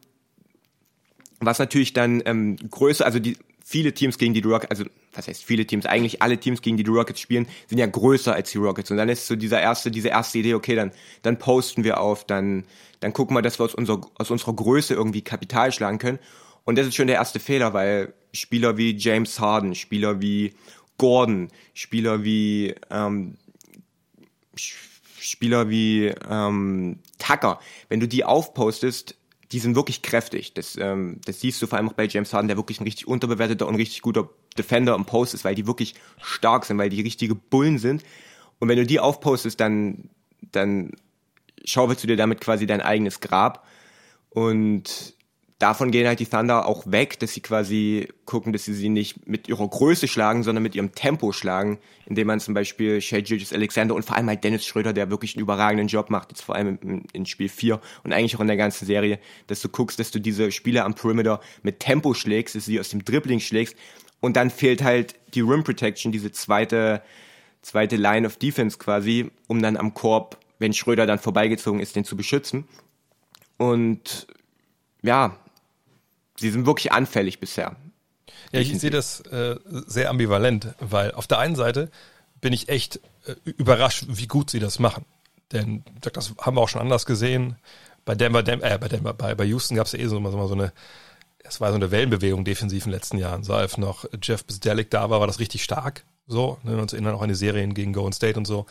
was 1.39 1.59
natürlich 1.59 1.93
dann 1.93 2.21
ähm, 2.25 2.57
größer, 2.57 3.05
also 3.05 3.19
die 3.19 3.37
viele 3.63 3.93
Teams 3.93 4.17
gegen 4.17 4.33
die 4.33 4.41
Rockets, 4.41 4.71
also 4.71 4.85
was 5.13 5.27
heißt 5.27 5.43
viele 5.43 5.65
Teams, 5.65 5.85
eigentlich 5.85 6.21
alle 6.21 6.37
Teams 6.37 6.61
gegen 6.61 6.77
die 6.77 6.83
die 6.83 6.91
Rockets 6.91 7.19
spielen, 7.19 7.47
sind 7.67 7.77
ja 7.77 7.85
größer 7.85 8.33
als 8.33 8.51
die 8.51 8.57
Rockets. 8.57 8.91
Und 8.91 8.97
dann 8.97 9.09
ist 9.09 9.27
so 9.27 9.35
dieser 9.35 9.61
erste, 9.61 9.91
diese 9.91 10.09
erste 10.09 10.39
Idee, 10.39 10.53
okay, 10.53 10.75
dann, 10.75 10.91
dann 11.21 11.39
posten 11.39 11.83
wir 11.83 11.99
auf, 11.99 12.25
dann, 12.25 12.65
dann 12.99 13.13
gucken 13.13 13.35
wir, 13.35 13.41
dass 13.41 13.59
wir 13.59 13.65
aus 13.65 13.75
unserer, 13.75 14.01
aus 14.15 14.31
unserer 14.31 14.53
Größe 14.53 14.93
irgendwie 14.93 15.21
Kapital 15.21 15.71
schlagen 15.71 15.97
können. 15.97 16.19
Und 16.65 16.77
das 16.77 16.87
ist 16.87 16.95
schon 16.95 17.07
der 17.07 17.15
erste 17.15 17.39
Fehler, 17.39 17.73
weil 17.73 18.13
Spieler 18.33 18.77
wie 18.77 18.95
James 18.95 19.39
Harden, 19.39 19.73
Spieler 19.75 20.21
wie 20.21 20.53
Gordon, 20.97 21.49
Spieler 21.73 22.23
wie 22.23 22.75
ähm, 22.91 23.37
Spieler 24.55 25.69
wie 25.69 26.13
ähm, 26.29 26.99
Tucker, 27.17 27.59
wenn 27.87 27.99
du 27.99 28.07
die 28.07 28.23
aufpostest, 28.23 29.15
die 29.51 29.59
sind 29.59 29.75
wirklich 29.75 30.01
kräftig. 30.01 30.53
Das, 30.53 30.77
ähm, 30.77 31.19
das 31.25 31.41
siehst 31.41 31.61
du 31.61 31.67
vor 31.67 31.77
allem 31.77 31.89
auch 31.89 31.93
bei 31.93 32.07
James 32.07 32.33
Harden, 32.33 32.47
der 32.47 32.57
wirklich 32.57 32.79
ein 32.79 32.83
richtig 32.83 33.07
unterbewerteter 33.07 33.67
und 33.67 33.75
richtig 33.75 34.01
guter 34.01 34.29
Defender 34.59 34.95
im 34.95 35.05
Post 35.05 35.33
ist, 35.33 35.45
weil 35.45 35.55
die 35.55 35.67
wirklich 35.67 35.95
stark 36.21 36.65
sind, 36.65 36.77
weil 36.77 36.89
die 36.89 37.01
richtige 37.01 37.35
Bullen 37.35 37.79
sind. 37.79 38.03
Und 38.59 38.67
wenn 38.67 38.77
du 38.77 38.85
die 38.85 38.99
aufpostest, 38.99 39.59
dann, 39.59 40.09
dann 40.51 40.91
schaufelst 41.65 42.03
du 42.03 42.07
dir 42.07 42.17
damit 42.17 42.41
quasi 42.41 42.67
dein 42.67 42.81
eigenes 42.81 43.19
Grab. 43.21 43.65
Und 44.29 45.15
davon 45.59 45.91
gehen 45.91 46.07
halt 46.07 46.19
die 46.19 46.25
Thunder 46.25 46.65
auch 46.65 46.89
weg, 46.89 47.19
dass 47.19 47.33
sie 47.33 47.41
quasi 47.41 48.07
gucken, 48.25 48.53
dass 48.53 48.63
sie 48.63 48.73
sie 48.73 48.89
nicht 48.89 49.27
mit 49.27 49.47
ihrer 49.49 49.67
Größe 49.67 50.07
schlagen, 50.07 50.43
sondern 50.43 50.63
mit 50.63 50.73
ihrem 50.73 50.93
Tempo 50.93 51.33
schlagen, 51.33 51.79
indem 52.05 52.27
man 52.27 52.39
zum 52.39 52.53
Beispiel 52.53 53.01
Shea 53.01 53.21
Gilgis 53.21 53.53
Alexander 53.53 53.93
und 53.93 54.03
vor 54.03 54.15
allem 54.15 54.27
halt 54.29 54.43
Dennis 54.43 54.65
Schröder, 54.65 54.93
der 54.93 55.09
wirklich 55.09 55.35
einen 55.35 55.43
überragenden 55.43 55.87
Job 55.87 56.09
macht, 56.09 56.31
jetzt 56.31 56.41
vor 56.41 56.55
allem 56.55 57.03
in 57.11 57.25
Spiel 57.25 57.49
4 57.49 57.79
und 58.03 58.13
eigentlich 58.13 58.35
auch 58.37 58.41
in 58.41 58.47
der 58.47 58.57
ganzen 58.57 58.85
Serie, 58.85 59.19
dass 59.47 59.61
du 59.61 59.69
guckst, 59.69 59.99
dass 59.99 60.11
du 60.11 60.19
diese 60.19 60.51
Spieler 60.51 60.85
am 60.85 60.95
Perimeter 60.95 61.41
mit 61.61 61.79
Tempo 61.79 62.13
schlägst, 62.13 62.55
dass 62.55 62.65
du 62.65 62.71
sie 62.71 62.79
aus 62.79 62.89
dem 62.89 63.03
Dribbling 63.03 63.41
schlägst 63.41 63.75
und 64.21 64.35
dann 64.35 64.49
fehlt 64.49 64.83
halt 64.83 65.15
die 65.33 65.41
Rim 65.41 65.63
Protection, 65.63 66.11
diese 66.11 66.31
zweite, 66.31 67.01
zweite 67.61 67.95
Line 67.95 68.27
of 68.27 68.37
Defense 68.37 68.77
quasi, 68.77 69.31
um 69.47 69.61
dann 69.61 69.77
am 69.77 69.93
Korb, 69.93 70.37
wenn 70.59 70.73
Schröder 70.73 71.05
dann 71.05 71.19
vorbeigezogen 71.19 71.79
ist, 71.79 71.95
den 71.95 72.03
zu 72.03 72.17
beschützen. 72.17 72.65
Und 73.57 74.27
ja, 75.01 75.37
sie 76.37 76.49
sind 76.49 76.65
wirklich 76.65 76.91
anfällig 76.91 77.39
bisher. 77.39 77.75
Ja, 78.51 78.59
ich 78.59 78.77
sehe 78.79 78.89
das 78.89 79.21
äh, 79.21 79.57
sehr 79.65 80.09
ambivalent, 80.09 80.73
weil 80.79 81.11
auf 81.11 81.27
der 81.27 81.39
einen 81.39 81.55
Seite 81.55 81.91
bin 82.41 82.53
ich 82.53 82.69
echt 82.69 82.99
äh, 83.25 83.35
überrascht, 83.45 84.05
wie 84.07 84.27
gut 84.27 84.49
sie 84.49 84.59
das 84.59 84.79
machen. 84.79 85.05
Denn 85.51 85.83
das 86.01 86.33
haben 86.39 86.57
wir 86.57 86.61
auch 86.61 86.69
schon 86.69 86.81
anders 86.81 87.05
gesehen. 87.05 87.57
Bei 88.05 88.15
Denver, 88.15 88.43
Denver 88.43 88.71
äh, 88.71 88.77
bei 88.77 88.87
Denver, 88.87 89.13
bei, 89.13 89.35
bei 89.35 89.45
Houston 89.45 89.75
gab 89.75 89.87
es 89.87 89.93
ja 89.93 89.99
eh 89.99 90.07
so, 90.07 90.23
so, 90.29 90.47
so 90.47 90.53
eine, 90.53 90.71
es 91.49 91.59
war 91.59 91.69
so 91.69 91.75
eine 91.75 91.91
Wellenbewegung 91.91 92.45
defensiv 92.45 92.85
in 92.85 92.91
den 92.91 92.97
letzten 92.97 93.17
Jahren. 93.17 93.43
So 93.43 93.53
als 93.53 93.77
noch 93.77 94.05
Jeff 94.21 94.45
Bisdelic 94.45 94.89
da 94.91 95.09
war, 95.09 95.19
war 95.19 95.27
das 95.27 95.39
richtig 95.39 95.63
stark. 95.63 96.05
So, 96.27 96.59
ne, 96.63 96.77
uns 96.77 96.93
erinnern 96.93 97.15
auch 97.15 97.21
an 97.21 97.29
die 97.29 97.35
Serien 97.35 97.73
gegen 97.73 97.93
Golden 97.93 98.13
State 98.13 98.37
und 98.37 98.45
so 98.45 98.65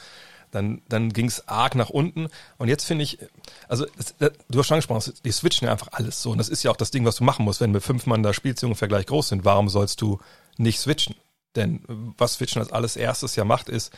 dann, 0.51 0.83
dann 0.89 1.13
ging 1.13 1.27
es 1.27 1.47
arg 1.49 1.75
nach 1.75 1.91
unten. 1.91 2.29
Und 2.57 2.69
jetzt 2.69 2.85
finde 2.85 3.05
ich, 3.05 3.19
also 3.69 3.87
das, 3.97 4.15
das, 4.19 4.33
du 4.49 4.59
hast 4.59 4.67
schon 4.67 4.77
angesprochen, 4.77 5.13
die 5.25 5.33
switchen 5.33 5.67
ja 5.67 5.73
einfach 5.73 5.89
alles 5.93 6.23
so. 6.23 6.31
Und 6.31 6.39
das 6.39 6.49
ist 6.49 6.63
ja 6.63 6.71
auch 6.71 6.77
das 6.77 6.91
Ding, 6.91 7.05
was 7.05 7.17
du 7.17 7.25
machen 7.25 7.45
musst, 7.45 7.61
wenn 7.61 7.73
wir 7.73 7.81
fünf 7.81 8.07
Mann 8.07 8.23
da 8.23 8.33
spielst, 8.33 8.63
die 8.63 8.67
ungefähr 8.67 8.89
gleich 8.89 9.07
groß 9.07 9.29
sind. 9.29 9.45
Warum 9.45 9.69
sollst 9.69 10.01
du 10.01 10.19
nicht 10.57 10.81
switchen? 10.81 11.15
Denn 11.57 11.83
was 12.17 12.35
Switchen 12.35 12.63
als 12.63 12.73
alles 12.73 12.97
erstes 12.97 13.37
ja 13.37 13.45
macht, 13.45 13.69
ist, 13.69 13.93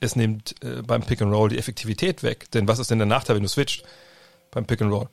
es 0.00 0.16
nimmt 0.16 0.54
äh, 0.62 0.82
beim 0.82 1.02
Pick 1.02 1.20
and 1.22 1.32
Roll 1.32 1.48
die 1.48 1.58
Effektivität 1.58 2.22
weg. 2.22 2.50
Denn 2.52 2.68
was 2.68 2.78
ist 2.78 2.90
denn 2.90 2.98
der 2.98 3.06
Nachteil, 3.06 3.36
wenn 3.36 3.42
du 3.42 3.48
switcht 3.48 3.84
beim 4.50 4.66
Pick 4.66 4.80
and 4.82 4.92
Roll? 4.92 5.08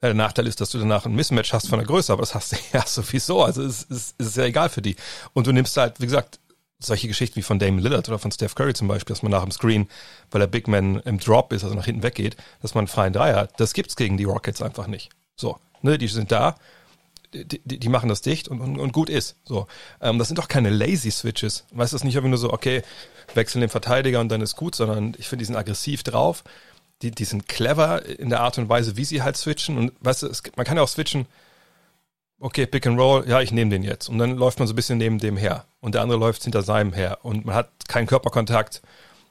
Der 0.00 0.14
Nachteil 0.14 0.46
ist, 0.46 0.60
dass 0.60 0.70
du 0.70 0.78
danach 0.78 1.06
ein 1.06 1.14
Mismatch 1.14 1.52
hast 1.52 1.68
von 1.68 1.78
der 1.78 1.86
Größe, 1.86 2.12
aber 2.12 2.22
das 2.22 2.34
hast 2.34 2.52
du 2.52 2.56
ja 2.72 2.86
sowieso. 2.86 3.42
Also 3.42 3.62
es, 3.62 3.86
es, 3.90 4.14
es 4.18 4.26
ist 4.28 4.36
ja 4.36 4.44
egal 4.44 4.68
für 4.68 4.82
die. 4.82 4.96
Und 5.32 5.46
du 5.46 5.52
nimmst 5.52 5.76
halt, 5.76 6.00
wie 6.00 6.06
gesagt, 6.06 6.38
solche 6.78 7.08
Geschichten 7.08 7.36
wie 7.36 7.42
von 7.42 7.58
Damon 7.58 7.80
Lillard 7.80 8.08
oder 8.08 8.18
von 8.18 8.30
Steph 8.30 8.54
Curry 8.54 8.74
zum 8.74 8.86
Beispiel, 8.86 9.14
dass 9.14 9.22
man 9.22 9.32
nach 9.32 9.42
dem 9.42 9.50
Screen, 9.50 9.88
weil 10.30 10.40
der 10.40 10.46
Big 10.46 10.68
Man 10.68 11.00
im 11.00 11.18
Drop 11.18 11.52
ist, 11.52 11.64
also 11.64 11.74
nach 11.74 11.86
hinten 11.86 12.04
weggeht, 12.04 12.36
dass 12.62 12.74
man 12.74 12.82
einen 12.82 12.88
freien 12.88 13.12
Dreier 13.12 13.36
hat. 13.36 13.58
Das 13.58 13.72
gibt's 13.72 13.96
gegen 13.96 14.16
die 14.16 14.24
Rockets 14.24 14.62
einfach 14.62 14.86
nicht. 14.86 15.10
So, 15.34 15.58
ne, 15.82 15.98
die 15.98 16.06
sind 16.06 16.30
da, 16.30 16.54
die, 17.34 17.60
die, 17.64 17.78
die 17.78 17.88
machen 17.88 18.08
das 18.08 18.22
dicht 18.22 18.48
und, 18.48 18.60
und, 18.60 18.78
und 18.78 18.92
gut 18.92 19.10
ist. 19.10 19.36
So, 19.44 19.66
ähm, 20.00 20.18
das 20.18 20.28
sind 20.28 20.38
doch 20.38 20.48
keine 20.48 20.70
lazy 20.70 21.10
Switches. 21.10 21.64
Weißt 21.72 21.92
du, 21.92 21.96
ist 21.96 22.04
nicht 22.04 22.16
einfach 22.16 22.28
nur 22.28 22.38
so, 22.38 22.52
okay, 22.52 22.82
wechseln 23.34 23.60
den 23.60 23.70
Verteidiger 23.70 24.20
und 24.20 24.28
dann 24.28 24.40
ist 24.40 24.56
gut, 24.56 24.74
sondern 24.74 25.14
ich 25.18 25.28
finde, 25.28 25.42
die 25.42 25.46
sind 25.46 25.56
aggressiv 25.56 26.02
drauf. 26.02 26.44
Die, 27.02 27.10
die 27.10 27.24
sind 27.24 27.48
clever 27.48 28.04
in 28.04 28.30
der 28.30 28.40
Art 28.40 28.58
und 28.58 28.68
Weise, 28.68 28.96
wie 28.96 29.04
sie 29.04 29.22
halt 29.22 29.36
switchen. 29.36 29.78
Und 29.78 29.92
weißt 30.00 30.22
du, 30.22 30.26
es, 30.26 30.42
man 30.56 30.66
kann 30.66 30.76
ja 30.76 30.82
auch 30.82 30.88
switchen, 30.88 31.26
okay, 32.40 32.66
Pick 32.66 32.86
and 32.86 32.98
Roll, 32.98 33.24
ja, 33.28 33.40
ich 33.40 33.52
nehme 33.52 33.70
den 33.70 33.82
jetzt. 33.82 34.08
Und 34.08 34.18
dann 34.18 34.36
läuft 34.36 34.58
man 34.58 34.68
so 34.68 34.74
ein 34.74 34.76
bisschen 34.76 34.98
neben 34.98 35.18
dem 35.18 35.36
her. 35.36 35.64
Und 35.80 35.94
der 35.94 36.02
andere 36.02 36.18
läuft 36.18 36.42
hinter 36.42 36.62
seinem 36.62 36.92
her. 36.92 37.18
Und 37.22 37.44
man 37.44 37.54
hat 37.54 37.70
keinen 37.88 38.06
Körperkontakt. 38.06 38.82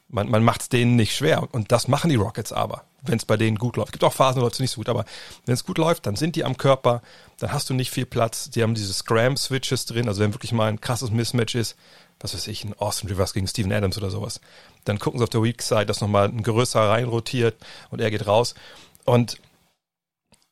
Man, 0.10 0.30
man 0.30 0.44
macht 0.44 0.62
es 0.62 0.70
denen 0.70 0.96
nicht 0.96 1.16
schwer. 1.16 1.48
Und 1.52 1.72
das 1.72 1.88
machen 1.88 2.10
die 2.10 2.16
Rockets 2.16 2.54
aber, 2.54 2.84
wenn 3.02 3.18
es 3.18 3.26
bei 3.26 3.36
denen 3.36 3.58
gut 3.58 3.76
läuft. 3.76 3.90
Es 3.90 3.94
gibt 3.94 4.04
auch 4.04 4.14
Phasen, 4.14 4.42
läuft 4.42 4.56
es 4.56 4.60
nicht 4.60 4.72
so 4.72 4.80
gut. 4.80 4.90
Aber 4.90 5.06
wenn 5.46 5.54
es 5.54 5.66
gut 5.66 5.78
läuft, 5.78 6.06
dann 6.06 6.16
sind 6.16 6.36
die 6.36 6.46
am 6.46 6.58
Körper. 6.58 7.02
Dann 7.40 7.52
hast 7.52 7.70
du 7.70 7.74
nicht 7.74 7.92
viel 7.92 8.06
Platz. 8.06 8.50
Die 8.50 8.64
haben 8.64 8.76
diese 8.76 8.94
Scram-Switches 8.94 9.86
drin. 9.86 10.08
Also 10.08 10.22
wenn 10.22 10.34
wirklich 10.34 10.54
mal 10.54 10.70
ein 10.70 10.82
krasses 10.82 11.12
Mismatch 11.12 11.56
ist, 11.56 11.76
was 12.20 12.34
weiß 12.34 12.48
ich, 12.48 12.64
ein 12.64 12.74
Austin 12.74 13.10
Rivers 13.10 13.34
gegen 13.34 13.48
Steven 13.48 13.72
Adams 13.72 13.98
oder 13.98 14.10
sowas, 14.10 14.42
dann 14.86 15.00
gucken 15.00 15.20
sie 15.20 15.24
auf 15.24 15.30
der 15.30 15.44
Weak 15.44 15.62
Side, 15.62 15.86
dass 15.86 16.02
nochmal 16.02 16.28
ein 16.28 16.44
größer 16.44 16.80
reinrotiert 16.80 17.56
und 17.90 18.02
er 18.02 18.12
geht 18.12 18.28
raus. 18.28 18.56
Und 19.06 19.40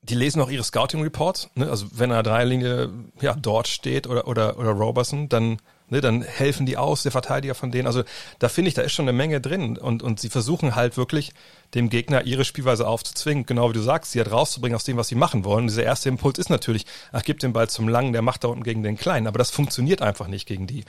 die 0.01 0.15
lesen 0.15 0.41
auch 0.41 0.49
ihre 0.49 0.63
Scouting 0.63 1.01
Reports. 1.01 1.49
Ne? 1.55 1.69
Also 1.69 1.87
wenn 1.91 2.11
er 2.11 2.23
Dreierlinie 2.23 2.91
ja 3.21 3.33
dort 3.35 3.67
steht 3.67 4.07
oder 4.07 4.27
oder 4.27 4.57
oder 4.59 4.71
Roberson, 4.71 5.29
dann 5.29 5.57
ne, 5.89 6.01
dann 6.01 6.21
helfen 6.21 6.65
die 6.65 6.77
aus, 6.77 7.03
der 7.03 7.11
Verteidiger 7.11 7.55
von 7.55 7.71
denen. 7.71 7.87
Also 7.87 8.03
da 8.39 8.49
finde 8.49 8.69
ich, 8.69 8.73
da 8.73 8.81
ist 8.81 8.93
schon 8.93 9.05
eine 9.05 9.17
Menge 9.17 9.41
drin 9.41 9.77
und 9.77 10.03
und 10.03 10.19
sie 10.19 10.29
versuchen 10.29 10.75
halt 10.75 10.97
wirklich 10.97 11.33
dem 11.73 11.89
Gegner 11.89 12.23
ihre 12.23 12.45
Spielweise 12.45 12.87
aufzuzwingen, 12.87 13.45
genau 13.45 13.69
wie 13.69 13.73
du 13.73 13.81
sagst, 13.81 14.11
sie 14.11 14.19
halt 14.19 14.31
rauszubringen 14.31 14.75
aus 14.75 14.83
dem, 14.83 14.97
was 14.97 15.07
sie 15.07 15.15
machen 15.15 15.43
wollen. 15.43 15.63
Und 15.63 15.67
dieser 15.67 15.83
erste 15.83 16.09
Impuls 16.09 16.39
ist 16.39 16.49
natürlich, 16.49 16.85
ach, 17.11 17.23
gib 17.23 17.39
den 17.39 17.53
Ball 17.53 17.69
zum 17.69 17.87
Langen, 17.87 18.13
der 18.13 18.21
macht 18.21 18.43
da 18.43 18.47
unten 18.47 18.63
gegen 18.63 18.83
den 18.83 18.97
Kleinen. 18.97 19.27
Aber 19.27 19.37
das 19.37 19.51
funktioniert 19.51 20.01
einfach 20.01 20.27
nicht 20.27 20.47
gegen 20.47 20.67
die. 20.67 20.85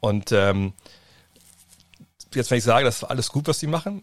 Und 0.00 0.32
ähm, 0.32 0.72
jetzt, 2.34 2.50
wenn 2.50 2.58
ich 2.58 2.64
sage, 2.64 2.84
das 2.84 2.96
ist 2.96 3.04
alles 3.04 3.30
gut, 3.30 3.48
was 3.48 3.60
sie 3.60 3.66
machen, 3.66 4.02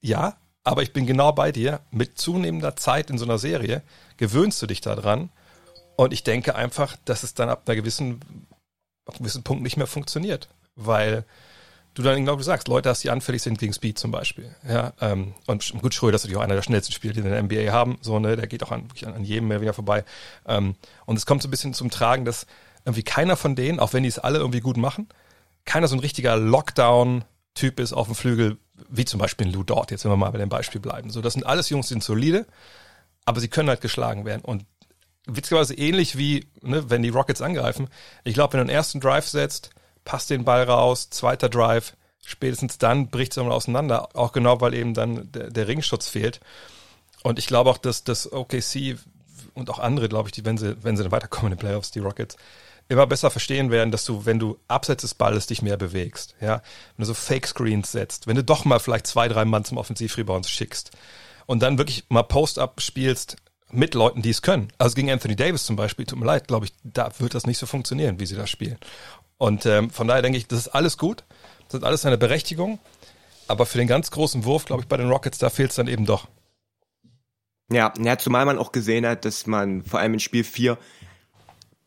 ja, 0.00 0.36
aber 0.64 0.82
ich 0.82 0.92
bin 0.92 1.06
genau 1.06 1.32
bei 1.32 1.52
dir. 1.52 1.80
Mit 1.90 2.18
zunehmender 2.18 2.76
Zeit 2.76 3.10
in 3.10 3.18
so 3.18 3.24
einer 3.24 3.38
Serie 3.38 3.82
gewöhnst 4.16 4.60
du 4.60 4.66
dich 4.66 4.80
daran. 4.80 5.30
Und 5.96 6.12
ich 6.12 6.24
denke 6.24 6.54
einfach, 6.54 6.96
dass 7.04 7.22
es 7.22 7.34
dann 7.34 7.48
ab 7.48 7.62
einer 7.66 7.76
gewissen, 7.76 8.20
ab 9.06 9.14
einem 9.14 9.20
gewissen 9.20 9.42
Punkt 9.42 9.62
nicht 9.62 9.76
mehr 9.76 9.86
funktioniert. 9.86 10.48
Weil 10.74 11.24
du 11.94 12.02
dann 12.02 12.16
genau 12.16 12.38
sagst, 12.38 12.68
Leute 12.68 12.90
hast, 12.90 13.02
die 13.02 13.10
anfällig 13.10 13.42
sind 13.42 13.58
gegen 13.58 13.72
Speed 13.72 13.98
zum 13.98 14.10
Beispiel. 14.10 14.54
Ja, 14.68 14.92
ähm, 15.00 15.34
und 15.46 15.72
gut, 15.80 15.94
Schröder 15.94 16.16
ist 16.16 16.24
natürlich 16.24 16.36
auch 16.36 16.44
einer 16.44 16.54
der 16.54 16.62
schnellsten 16.62 16.92
Spieler, 16.92 17.14
die 17.14 17.20
in 17.20 17.30
der 17.30 17.42
NBA 17.42 17.72
haben. 17.72 17.98
So, 18.02 18.18
ne, 18.18 18.36
der 18.36 18.46
geht 18.46 18.62
auch 18.62 18.70
an, 18.70 18.88
an 19.04 19.24
jedem 19.24 19.48
mehr 19.48 19.62
wieder 19.62 19.72
vorbei. 19.72 20.04
Ähm, 20.46 20.76
und 21.06 21.16
es 21.16 21.24
kommt 21.24 21.42
so 21.42 21.48
ein 21.48 21.50
bisschen 21.50 21.72
zum 21.72 21.90
Tragen, 21.90 22.24
dass 22.24 22.46
irgendwie 22.84 23.02
keiner 23.02 23.36
von 23.36 23.56
denen, 23.56 23.80
auch 23.80 23.94
wenn 23.94 24.02
die 24.02 24.08
es 24.08 24.18
alle 24.18 24.38
irgendwie 24.38 24.60
gut 24.60 24.76
machen, 24.76 25.08
keiner 25.64 25.88
so 25.88 25.96
ein 25.96 26.00
richtiger 26.00 26.36
Lockdown-Typ 26.36 27.80
ist 27.80 27.94
auf 27.94 28.06
dem 28.06 28.14
Flügel, 28.14 28.58
wie 28.88 29.04
zum 29.06 29.18
Beispiel 29.18 29.48
Lou 29.48 29.62
Dort, 29.64 29.90
jetzt 29.90 30.04
wenn 30.04 30.12
wir 30.12 30.16
mal 30.16 30.30
bei 30.30 30.38
dem 30.38 30.50
Beispiel 30.50 30.80
bleiben. 30.80 31.10
So, 31.10 31.22
das 31.22 31.32
sind 31.32 31.44
alles 31.44 31.70
Jungs, 31.70 31.88
die 31.88 31.94
sind 31.94 32.04
solide, 32.04 32.46
aber 33.24 33.40
sie 33.40 33.48
können 33.48 33.68
halt 33.68 33.80
geschlagen 33.80 34.24
werden. 34.24 34.42
Und 34.42 34.66
witzigerweise 35.26 35.74
ähnlich 35.74 36.16
wie, 36.16 36.46
ne, 36.62 36.88
wenn 36.88 37.02
die 37.02 37.10
Rockets 37.10 37.42
angreifen. 37.42 37.88
Ich 38.24 38.34
glaube, 38.34 38.54
wenn 38.54 38.58
du 38.58 38.62
einen 38.62 38.76
ersten 38.76 39.00
Drive 39.00 39.26
setzt, 39.26 39.70
passt 40.04 40.30
den 40.30 40.44
Ball 40.44 40.62
raus, 40.62 41.10
zweiter 41.10 41.48
Drive, 41.48 41.94
spätestens 42.24 42.78
dann 42.78 43.08
bricht 43.08 43.32
es 43.32 43.38
auseinander. 43.38 44.08
Auch 44.14 44.32
genau, 44.32 44.60
weil 44.60 44.74
eben 44.74 44.94
dann 44.94 45.30
der, 45.32 45.50
der 45.50 45.68
Ringschutz 45.68 46.08
fehlt. 46.08 46.40
Und 47.22 47.38
ich 47.38 47.46
glaube 47.46 47.70
auch, 47.70 47.78
dass 47.78 48.04
das 48.04 48.32
OKC 48.32 48.96
und 49.54 49.70
auch 49.70 49.78
andere, 49.78 50.08
glaube 50.08 50.28
ich, 50.28 50.32
die, 50.32 50.44
wenn 50.44 50.58
sie, 50.58 50.76
wenn 50.84 50.96
sie 50.96 51.02
dann 51.02 51.12
weiterkommen 51.12 51.52
in 51.52 51.56
den 51.56 51.60
Playoffs, 51.60 51.90
die 51.90 51.98
Rockets, 51.98 52.36
immer 52.88 53.06
besser 53.06 53.30
verstehen 53.30 53.70
werden, 53.70 53.90
dass 53.90 54.04
du, 54.04 54.26
wenn 54.26 54.38
du 54.38 54.58
abseits 54.68 55.02
des 55.02 55.14
Balles 55.14 55.46
dich 55.46 55.60
mehr 55.60 55.76
bewegst, 55.76 56.36
ja, 56.40 56.62
wenn 56.96 57.02
du 57.02 57.04
so 57.04 57.14
Fake 57.14 57.46
Screens 57.46 57.90
setzt, 57.90 58.28
wenn 58.28 58.36
du 58.36 58.44
doch 58.44 58.64
mal 58.64 58.78
vielleicht 58.78 59.08
zwei, 59.08 59.26
drei 59.26 59.44
Mann 59.44 59.64
zum 59.64 59.78
Offensivrebound 59.78 60.46
schickst 60.46 60.92
und 61.46 61.62
dann 61.62 61.78
wirklich 61.78 62.04
mal 62.10 62.22
Post-up 62.22 62.80
spielst 62.80 63.36
mit 63.70 63.94
Leuten, 63.94 64.22
die 64.22 64.30
es 64.30 64.42
können. 64.42 64.68
Also 64.78 64.94
gegen 64.94 65.10
Anthony 65.10 65.36
Davis 65.36 65.64
zum 65.64 65.76
Beispiel, 65.76 66.06
tut 66.06 66.18
mir 66.18 66.26
leid, 66.26 66.48
glaube 66.48 66.66
ich, 66.66 66.72
da 66.84 67.10
wird 67.18 67.34
das 67.34 67.46
nicht 67.46 67.58
so 67.58 67.66
funktionieren, 67.66 68.20
wie 68.20 68.26
sie 68.26 68.36
das 68.36 68.50
spielen. 68.50 68.78
Und 69.38 69.66
ähm, 69.66 69.90
von 69.90 70.08
daher 70.08 70.22
denke 70.22 70.38
ich, 70.38 70.46
das 70.46 70.60
ist 70.60 70.68
alles 70.68 70.96
gut, 70.98 71.24
das 71.68 71.80
ist 71.80 71.84
alles 71.84 72.06
eine 72.06 72.18
Berechtigung, 72.18 72.78
aber 73.48 73.66
für 73.66 73.78
den 73.78 73.88
ganz 73.88 74.10
großen 74.10 74.44
Wurf, 74.44 74.64
glaube 74.64 74.82
ich, 74.82 74.88
bei 74.88 74.96
den 74.96 75.08
Rockets, 75.08 75.38
da 75.38 75.50
fehlt 75.50 75.70
es 75.70 75.76
dann 75.76 75.88
eben 75.88 76.06
doch. 76.06 76.28
Ja, 77.70 77.92
ja, 77.98 78.16
zumal 78.16 78.46
man 78.46 78.58
auch 78.58 78.70
gesehen 78.70 79.04
hat, 79.04 79.24
dass 79.24 79.46
man 79.46 79.82
vor 79.82 80.00
allem 80.00 80.14
in 80.14 80.20
Spiel 80.20 80.44
4 80.44 80.78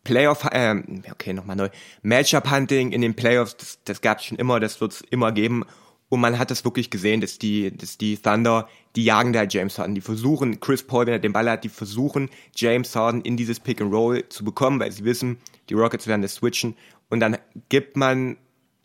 Playoff, 0.03 0.43
äh, 0.45 0.75
okay, 1.11 1.33
nochmal 1.33 1.55
neu. 1.55 1.69
Matchup-Hunting 2.01 2.91
in 2.91 3.01
den 3.01 3.15
Playoffs, 3.15 3.57
das, 3.57 3.79
das 3.85 4.01
gab 4.01 4.19
es 4.19 4.25
schon 4.25 4.37
immer, 4.37 4.59
das 4.59 4.81
wird 4.81 4.93
es 4.93 5.01
immer 5.01 5.31
geben. 5.31 5.65
Und 6.09 6.21
man 6.21 6.39
hat 6.39 6.49
das 6.49 6.65
wirklich 6.65 6.89
gesehen, 6.89 7.21
dass 7.21 7.37
die, 7.37 7.75
dass 7.75 7.97
die 7.97 8.17
Thunder, 8.17 8.67
die 8.95 9.05
jagen 9.05 9.31
da 9.31 9.43
James 9.43 9.77
Harden. 9.77 9.93
Die 9.93 10.01
versuchen, 10.01 10.59
Chris 10.59 10.83
Paul, 10.83 11.05
wenn 11.05 11.13
er 11.13 11.19
den 11.19 11.33
Ball 11.33 11.49
hat, 11.49 11.63
die 11.63 11.69
versuchen, 11.69 12.29
James 12.55 12.95
Harden 12.95 13.21
in 13.21 13.37
dieses 13.37 13.59
Pick 13.59 13.79
and 13.79 13.93
Roll 13.93 14.27
zu 14.29 14.43
bekommen, 14.43 14.79
weil 14.79 14.91
sie 14.91 15.05
wissen, 15.05 15.37
die 15.69 15.75
Rockets 15.75 16.07
werden 16.07 16.23
das 16.23 16.35
switchen. 16.35 16.75
Und 17.09 17.19
dann 17.19 17.37
gibt 17.69 17.95
man, 17.95 18.37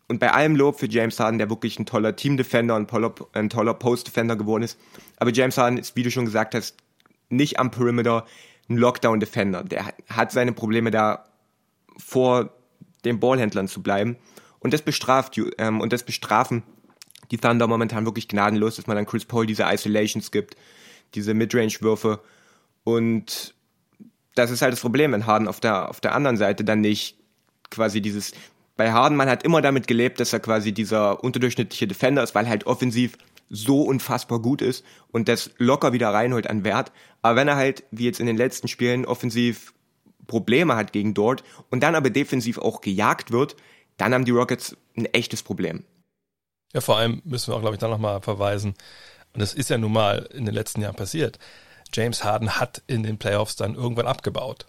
und 0.06 0.20
bei 0.20 0.32
allem 0.32 0.54
Lob 0.54 0.78
für 0.78 0.86
James 0.86 1.18
Harden, 1.18 1.38
der 1.38 1.48
wirklich 1.48 1.78
ein 1.78 1.86
toller 1.86 2.14
Team-Defender 2.14 2.76
und 2.76 2.92
ein 3.32 3.48
toller 3.48 3.74
Post-Defender 3.74 4.36
geworden 4.36 4.62
ist. 4.62 4.78
Aber 5.16 5.32
James 5.32 5.56
Harden 5.56 5.78
ist, 5.78 5.96
wie 5.96 6.02
du 6.02 6.10
schon 6.10 6.26
gesagt 6.26 6.54
hast, 6.54 6.76
nicht 7.30 7.58
am 7.58 7.70
Perimeter 7.70 8.26
ein 8.68 8.76
Lockdown-Defender. 8.76 9.64
Der 9.64 9.94
hat 10.10 10.30
seine 10.30 10.52
Probleme 10.52 10.90
da 10.90 11.24
vor 11.96 12.50
den 13.06 13.18
Ballhändlern 13.18 13.68
zu 13.68 13.82
bleiben. 13.82 14.16
Und 14.58 14.74
das 14.74 14.82
bestraft 14.82 15.38
ähm, 15.58 15.80
und 15.80 15.92
das 15.92 16.02
bestrafen 16.02 16.62
die 17.34 17.38
Thunder 17.40 17.66
momentan 17.66 18.04
wirklich 18.04 18.28
gnadenlos, 18.28 18.76
dass 18.76 18.86
man 18.86 18.96
dann 18.96 19.06
Chris 19.06 19.24
Paul 19.24 19.44
diese 19.44 19.64
Isolations 19.64 20.30
gibt, 20.30 20.56
diese 21.14 21.34
Midrange-Würfe. 21.34 22.20
Und 22.84 23.54
das 24.36 24.52
ist 24.52 24.62
halt 24.62 24.72
das 24.72 24.80
Problem, 24.80 25.10
wenn 25.12 25.26
Harden 25.26 25.48
auf 25.48 25.58
der, 25.58 25.88
auf 25.90 26.00
der 26.00 26.14
anderen 26.14 26.36
Seite 26.36 26.62
dann 26.62 26.80
nicht 26.80 27.18
quasi 27.70 28.00
dieses, 28.00 28.32
bei 28.76 28.92
Harden, 28.92 29.16
man 29.16 29.28
hat 29.28 29.42
immer 29.42 29.62
damit 29.62 29.88
gelebt, 29.88 30.20
dass 30.20 30.32
er 30.32 30.38
quasi 30.38 30.72
dieser 30.72 31.24
unterdurchschnittliche 31.24 31.88
Defender 31.88 32.22
ist, 32.22 32.36
weil 32.36 32.48
halt 32.48 32.66
offensiv 32.66 33.18
so 33.50 33.82
unfassbar 33.82 34.40
gut 34.40 34.62
ist 34.62 34.84
und 35.10 35.26
das 35.26 35.50
locker 35.58 35.92
wieder 35.92 36.10
reinholt 36.10 36.48
an 36.48 36.62
Wert. 36.62 36.92
Aber 37.20 37.36
wenn 37.36 37.48
er 37.48 37.56
halt, 37.56 37.82
wie 37.90 38.04
jetzt 38.04 38.20
in 38.20 38.26
den 38.26 38.36
letzten 38.36 38.68
Spielen, 38.68 39.06
offensiv 39.06 39.74
Probleme 40.28 40.76
hat 40.76 40.92
gegen 40.92 41.14
dort 41.14 41.42
und 41.68 41.82
dann 41.82 41.96
aber 41.96 42.10
defensiv 42.10 42.58
auch 42.58 42.80
gejagt 42.80 43.32
wird, 43.32 43.56
dann 43.96 44.14
haben 44.14 44.24
die 44.24 44.30
Rockets 44.30 44.76
ein 44.96 45.06
echtes 45.06 45.42
Problem. 45.42 45.84
Ja, 46.74 46.80
vor 46.80 46.98
allem 46.98 47.22
müssen 47.24 47.50
wir 47.50 47.56
auch, 47.56 47.60
glaube 47.60 47.76
ich, 47.76 47.80
da 47.80 47.88
nochmal 47.88 48.20
verweisen. 48.20 48.74
Und 49.32 49.40
das 49.40 49.54
ist 49.54 49.70
ja 49.70 49.78
nun 49.78 49.92
mal 49.92 50.28
in 50.32 50.44
den 50.44 50.54
letzten 50.54 50.82
Jahren 50.82 50.96
passiert. 50.96 51.38
James 51.92 52.24
Harden 52.24 52.56
hat 52.58 52.82
in 52.88 53.04
den 53.04 53.18
Playoffs 53.18 53.56
dann 53.56 53.76
irgendwann 53.76 54.08
abgebaut. 54.08 54.66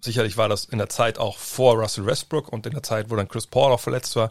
Sicherlich 0.00 0.36
war 0.36 0.48
das 0.48 0.64
in 0.64 0.78
der 0.78 0.88
Zeit 0.88 1.18
auch 1.18 1.36
vor 1.36 1.74
Russell 1.74 2.06
Westbrook 2.06 2.48
und 2.52 2.64
in 2.66 2.72
der 2.72 2.84
Zeit, 2.84 3.10
wo 3.10 3.16
dann 3.16 3.28
Chris 3.28 3.48
Paul 3.48 3.72
auch 3.72 3.80
verletzt 3.80 4.14
war. 4.14 4.30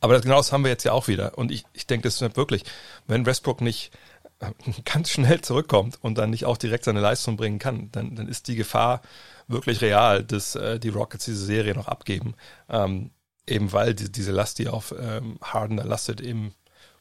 Aber 0.00 0.14
das, 0.14 0.22
genau 0.22 0.36
das 0.36 0.52
haben 0.52 0.62
wir 0.62 0.70
jetzt 0.70 0.84
ja 0.84 0.92
auch 0.92 1.08
wieder. 1.08 1.36
Und 1.36 1.50
ich, 1.50 1.64
ich 1.72 1.88
denke, 1.88 2.06
das 2.06 2.20
ist 2.20 2.36
wirklich, 2.36 2.64
wenn 3.08 3.26
Westbrook 3.26 3.60
nicht 3.60 3.90
äh, 4.38 4.52
ganz 4.84 5.10
schnell 5.10 5.40
zurückkommt 5.40 5.98
und 6.00 6.16
dann 6.16 6.30
nicht 6.30 6.44
auch 6.44 6.56
direkt 6.56 6.84
seine 6.84 7.00
Leistung 7.00 7.36
bringen 7.36 7.58
kann, 7.58 7.90
dann, 7.90 8.14
dann 8.14 8.28
ist 8.28 8.46
die 8.46 8.56
Gefahr 8.56 9.02
wirklich 9.48 9.80
real, 9.80 10.22
dass 10.22 10.54
äh, 10.54 10.78
die 10.78 10.90
Rockets 10.90 11.24
diese 11.24 11.44
Serie 11.44 11.74
noch 11.74 11.88
abgeben. 11.88 12.34
Ähm, 12.68 13.10
eben 13.48 13.72
weil 13.72 13.94
die, 13.94 14.10
diese 14.10 14.30
Last, 14.30 14.60
die 14.60 14.68
auf 14.68 14.94
ähm, 14.98 15.38
Harden 15.42 15.76
da 15.76 15.84
lastet, 15.84 16.20
eben 16.20 16.54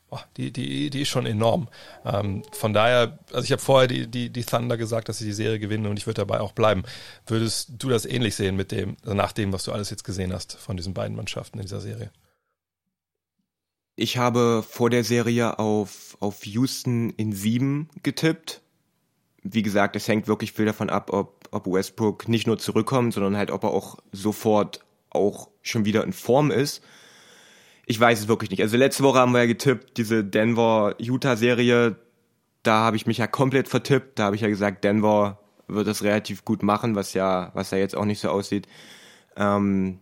boah, 0.09 0.23
die, 0.37 0.51
die, 0.51 0.89
die 0.89 1.01
ist 1.01 1.09
schon 1.09 1.25
enorm. 1.25 1.67
Ähm, 2.05 2.43
von 2.51 2.73
daher, 2.73 3.19
also 3.31 3.43
ich 3.43 3.51
habe 3.51 3.61
vorher 3.61 3.87
die, 3.87 4.07
die, 4.07 4.29
die 4.29 4.43
Thunder 4.43 4.77
gesagt, 4.77 5.09
dass 5.09 5.19
sie 5.19 5.25
die 5.25 5.33
Serie 5.33 5.59
gewinnen 5.59 5.85
und 5.87 5.97
ich 5.97 6.07
würde 6.07 6.21
dabei 6.21 6.41
auch 6.41 6.53
bleiben. 6.53 6.83
Würdest 7.27 7.71
du 7.77 7.89
das 7.89 8.05
ähnlich 8.05 8.35
sehen 8.35 8.55
mit 8.55 8.71
dem, 8.71 8.97
nach 9.03 9.31
dem, 9.31 9.53
was 9.53 9.63
du 9.63 9.71
alles 9.71 9.89
jetzt 9.89 10.03
gesehen 10.03 10.33
hast 10.33 10.57
von 10.57 10.77
diesen 10.77 10.93
beiden 10.93 11.15
Mannschaften 11.15 11.59
in 11.59 11.63
dieser 11.63 11.81
Serie? 11.81 12.11
Ich 13.95 14.17
habe 14.17 14.63
vor 14.67 14.89
der 14.89 15.03
Serie 15.03 15.59
auf, 15.59 16.17
auf 16.21 16.45
Houston 16.45 17.09
in 17.11 17.33
sieben 17.33 17.89
getippt. 18.01 18.61
Wie 19.43 19.61
gesagt, 19.61 19.95
es 19.95 20.07
hängt 20.07 20.27
wirklich 20.27 20.53
viel 20.53 20.65
davon 20.65 20.89
ab, 20.89 21.11
ob, 21.11 21.49
ob 21.51 21.67
Westbrook 21.67 22.27
nicht 22.27 22.47
nur 22.47 22.57
zurückkommt, 22.57 23.13
sondern 23.13 23.35
halt, 23.35 23.51
ob 23.51 23.63
er 23.63 23.71
auch 23.71 23.97
sofort 24.11 24.79
auch 25.09 25.49
schon 25.61 25.85
wieder 25.85 26.03
in 26.03 26.13
Form 26.13 26.49
ist. 26.49 26.81
Ich 27.89 27.99
weiß 27.99 28.19
es 28.19 28.27
wirklich 28.27 28.51
nicht. 28.51 28.61
Also 28.61 28.77
letzte 28.77 29.01
Woche 29.01 29.17
haben 29.17 29.31
wir 29.31 29.39
ja 29.39 29.47
getippt, 29.47 29.97
diese 29.97 30.23
Denver-Utah-Serie, 30.23 31.95
da 32.61 32.81
habe 32.81 32.95
ich 32.95 33.07
mich 33.07 33.17
ja 33.17 33.25
komplett 33.25 33.67
vertippt. 33.67 34.19
Da 34.19 34.25
habe 34.25 34.35
ich 34.35 34.43
ja 34.43 34.47
gesagt, 34.47 34.83
Denver 34.83 35.39
wird 35.67 35.87
das 35.87 36.03
relativ 36.03 36.45
gut 36.45 36.61
machen, 36.61 36.93
was 36.93 37.15
ja, 37.15 37.49
was 37.55 37.71
ja 37.71 37.79
jetzt 37.79 37.95
auch 37.95 38.05
nicht 38.05 38.19
so 38.19 38.29
aussieht. 38.29 38.67
Ähm, 39.35 39.97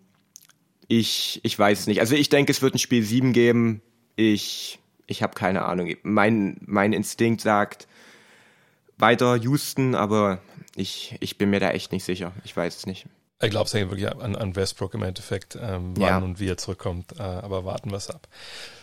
ich, 0.89 1.39
ich 1.43 1.57
weiß 1.57 1.79
es 1.79 1.87
nicht. 1.87 2.01
Also 2.01 2.15
ich 2.15 2.27
denke, 2.27 2.51
es 2.51 2.61
wird 2.61 2.75
ein 2.75 2.79
Spiel 2.79 3.03
7 3.03 3.31
geben. 3.31 3.81
Ich, 4.17 4.79
ich 5.05 5.23
habe 5.23 5.33
keine 5.33 5.63
Ahnung. 5.63 5.95
Mein, 6.03 6.57
mein 6.65 6.91
Instinkt 6.91 7.39
sagt 7.39 7.87
weiter 8.97 9.37
Houston, 9.37 9.95
aber 9.95 10.41
ich, 10.75 11.15
ich 11.21 11.37
bin 11.37 11.51
mir 11.51 11.61
da 11.61 11.69
echt 11.69 11.93
nicht 11.93 12.03
sicher. 12.03 12.33
Ich 12.43 12.57
weiß 12.57 12.75
es 12.75 12.85
nicht. 12.85 13.05
Ich 13.39 13.51
glaube 13.51 13.65
es 13.65 13.73
hängt 13.73 13.91
wirklich 13.91 14.09
an, 14.09 14.35
an 14.35 14.55
Westbrook 14.55 14.95
im 14.95 15.03
Endeffekt, 15.03 15.55
ähm, 15.61 15.93
wann 15.95 16.01
ja. 16.01 16.17
und 16.17 16.39
wie 16.39 16.47
er 16.47 16.57
zurückkommt. 16.57 17.19
Äh, 17.19 17.21
aber 17.21 17.65
warten 17.65 17.91
wir 17.91 17.97
es 17.97 18.09
ab. 18.09 18.27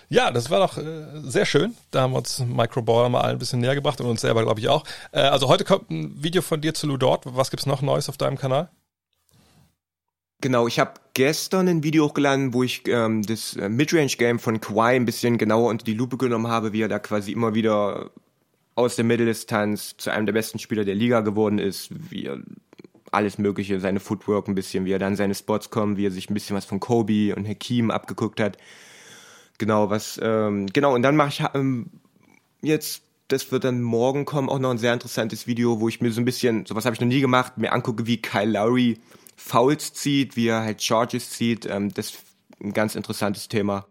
Ja, 0.09 0.31
das 0.31 0.49
war 0.49 0.61
doch 0.61 0.79
äh, 0.79 1.07
sehr 1.23 1.45
schön. 1.45 1.75
Da 1.91 2.03
haben 2.03 2.13
wir 2.13 2.19
uns 2.19 2.39
Microball 2.39 3.09
mal 3.11 3.23
ein 3.23 3.39
bisschen 3.39 3.61
näher 3.61 3.75
gebracht 3.75 4.01
und 4.01 4.07
uns 4.07 4.21
selber, 4.21 4.43
glaube 4.43 4.61
ich, 4.61 4.69
auch. 4.69 4.85
Äh, 5.11 5.23
also 5.23 5.49
heute 5.49 5.65
kommt 5.65 5.91
ein 5.91 6.23
Video 6.23 6.41
von 6.41 6.61
dir 6.61 6.73
zu 6.73 6.87
Ludort. 6.87 7.25
Was 7.27 7.51
gibt's 7.51 7.67
noch 7.67 7.83
Neues 7.83 8.09
auf 8.09 8.17
deinem 8.17 8.39
Kanal? 8.39 8.71
Genau, 10.41 10.69
ich 10.69 10.79
habe 10.79 10.93
gestern 11.15 11.69
ein 11.69 11.83
Video 11.83 12.05
hochgeladen, 12.05 12.53
wo 12.53 12.63
ich 12.63 12.87
ähm, 12.87 13.23
das 13.23 13.57
äh, 13.57 13.69
Midrange-Game 13.69 14.39
von 14.39 14.61
Kawhi 14.61 14.95
ein 14.95 15.07
bisschen 15.07 15.39
genauer 15.39 15.71
unter 15.71 15.85
die 15.85 15.95
Lupe 15.95 16.17
genommen 16.17 16.49
habe, 16.49 16.73
wie 16.73 16.83
er 16.83 16.89
da 16.89 16.99
quasi 17.01 17.33
immer 17.33 17.55
wieder 17.55 18.11
aus 18.75 18.97
der 18.97 19.05
Mitteldistanz 19.05 19.97
zu 19.97 20.11
einem 20.11 20.27
der 20.27 20.33
besten 20.33 20.59
Spieler 20.59 20.85
der 20.85 20.95
Liga 20.95 21.21
geworden 21.21 21.59
ist, 21.59 21.89
wie 22.11 22.27
er 22.27 22.39
alles 23.15 23.39
Mögliche, 23.39 23.81
seine 23.81 24.01
Footwork 24.01 24.49
ein 24.49 24.55
bisschen, 24.55 24.85
wie 24.85 24.93
er 24.93 24.99
dann 24.99 25.17
seine 25.17 25.35
Spots 25.35 25.71
kommt, 25.71 25.97
wie 25.97 26.07
er 26.07 26.11
sich 26.11 26.31
ein 26.31 26.35
bisschen 26.35 26.57
was 26.57 26.65
von 26.65 26.81
Kobe 26.81 27.35
und 27.35 27.49
Hakim 27.49 27.91
abgeguckt 27.91 28.41
hat. 28.41 28.59
Genau, 29.59 29.91
was, 29.91 30.21
ähm, 30.23 30.67
genau, 30.73 30.95
und 30.95 31.03
dann 31.03 31.17
mache 31.17 31.29
ich 31.29 31.45
ähm, 31.55 31.91
jetzt, 32.61 33.03
das 33.29 33.53
wird 33.53 33.65
dann 33.65 33.83
morgen 33.83 34.25
kommen, 34.25 34.49
auch 34.49 34.59
noch 34.59 34.71
ein 34.71 34.79
sehr 34.79 34.93
interessantes 34.93 35.47
Video, 35.47 35.81
wo 35.81 35.89
ich 35.89 36.01
mir 36.01 36.11
so 36.11 36.21
ein 36.21 36.25
bisschen, 36.25 36.67
sowas 36.67 36.85
habe 36.85 36.95
ich 36.95 37.01
noch 37.01 37.09
nie 37.09 37.21
gemacht, 37.21 37.57
mir 37.57 37.73
angucke, 37.73 38.07
wie 38.07 38.21
Kyle 38.21 38.51
Lowry 38.51 38.99
Fouls 39.37 39.93
zieht, 39.93 40.37
wie 40.37 40.49
er 40.49 40.63
halt 40.63 40.83
Charges 40.83 41.31
zieht. 41.31 41.67
Ähm, 41.67 41.93
das 41.95 42.11
ist 42.11 42.19
ein 42.61 42.73
ganz 42.73 42.95
interessantes 42.95 43.49
Thema. 43.49 43.87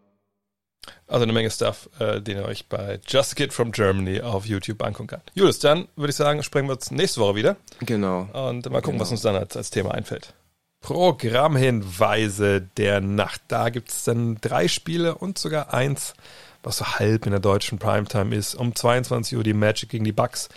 Also 1.06 1.22
eine 1.22 1.32
Menge 1.32 1.50
Stuff, 1.50 1.88
äh, 1.98 2.20
den 2.20 2.38
ihr 2.38 2.44
euch 2.44 2.66
bei 2.66 3.00
Just 3.06 3.32
a 3.32 3.34
Kid 3.34 3.52
from 3.52 3.72
Germany 3.72 4.20
auf 4.20 4.46
YouTube 4.46 4.82
angucken 4.82 5.08
könnt. 5.08 5.32
Julius, 5.34 5.58
dann 5.58 5.88
würde 5.96 6.10
ich 6.10 6.16
sagen, 6.16 6.42
sprechen 6.42 6.66
wir 6.66 6.74
uns 6.74 6.90
nächste 6.90 7.20
Woche 7.20 7.34
wieder. 7.36 7.56
Genau. 7.80 8.28
Und 8.32 8.70
mal 8.70 8.80
gucken, 8.80 8.92
genau. 8.92 9.00
was 9.00 9.10
uns 9.10 9.22
dann 9.22 9.36
als, 9.36 9.56
als 9.56 9.70
Thema 9.70 9.92
einfällt. 9.92 10.34
Programmhinweise 10.80 12.60
der 12.76 13.00
Nacht. 13.00 13.42
Da 13.48 13.70
gibt 13.70 13.90
es 13.90 14.04
dann 14.04 14.36
drei 14.40 14.68
Spiele 14.68 15.14
und 15.14 15.38
sogar 15.38 15.72
eins, 15.72 16.14
was 16.62 16.78
so 16.78 16.84
halb 16.84 17.24
in 17.24 17.30
der 17.30 17.40
deutschen 17.40 17.78
Primetime 17.78 18.34
ist. 18.34 18.54
Um 18.54 18.74
22 18.74 19.38
Uhr 19.38 19.44
die 19.44 19.54
Magic 19.54 19.88
gegen 19.88 20.04
die 20.04 20.12
Bucks. 20.12 20.48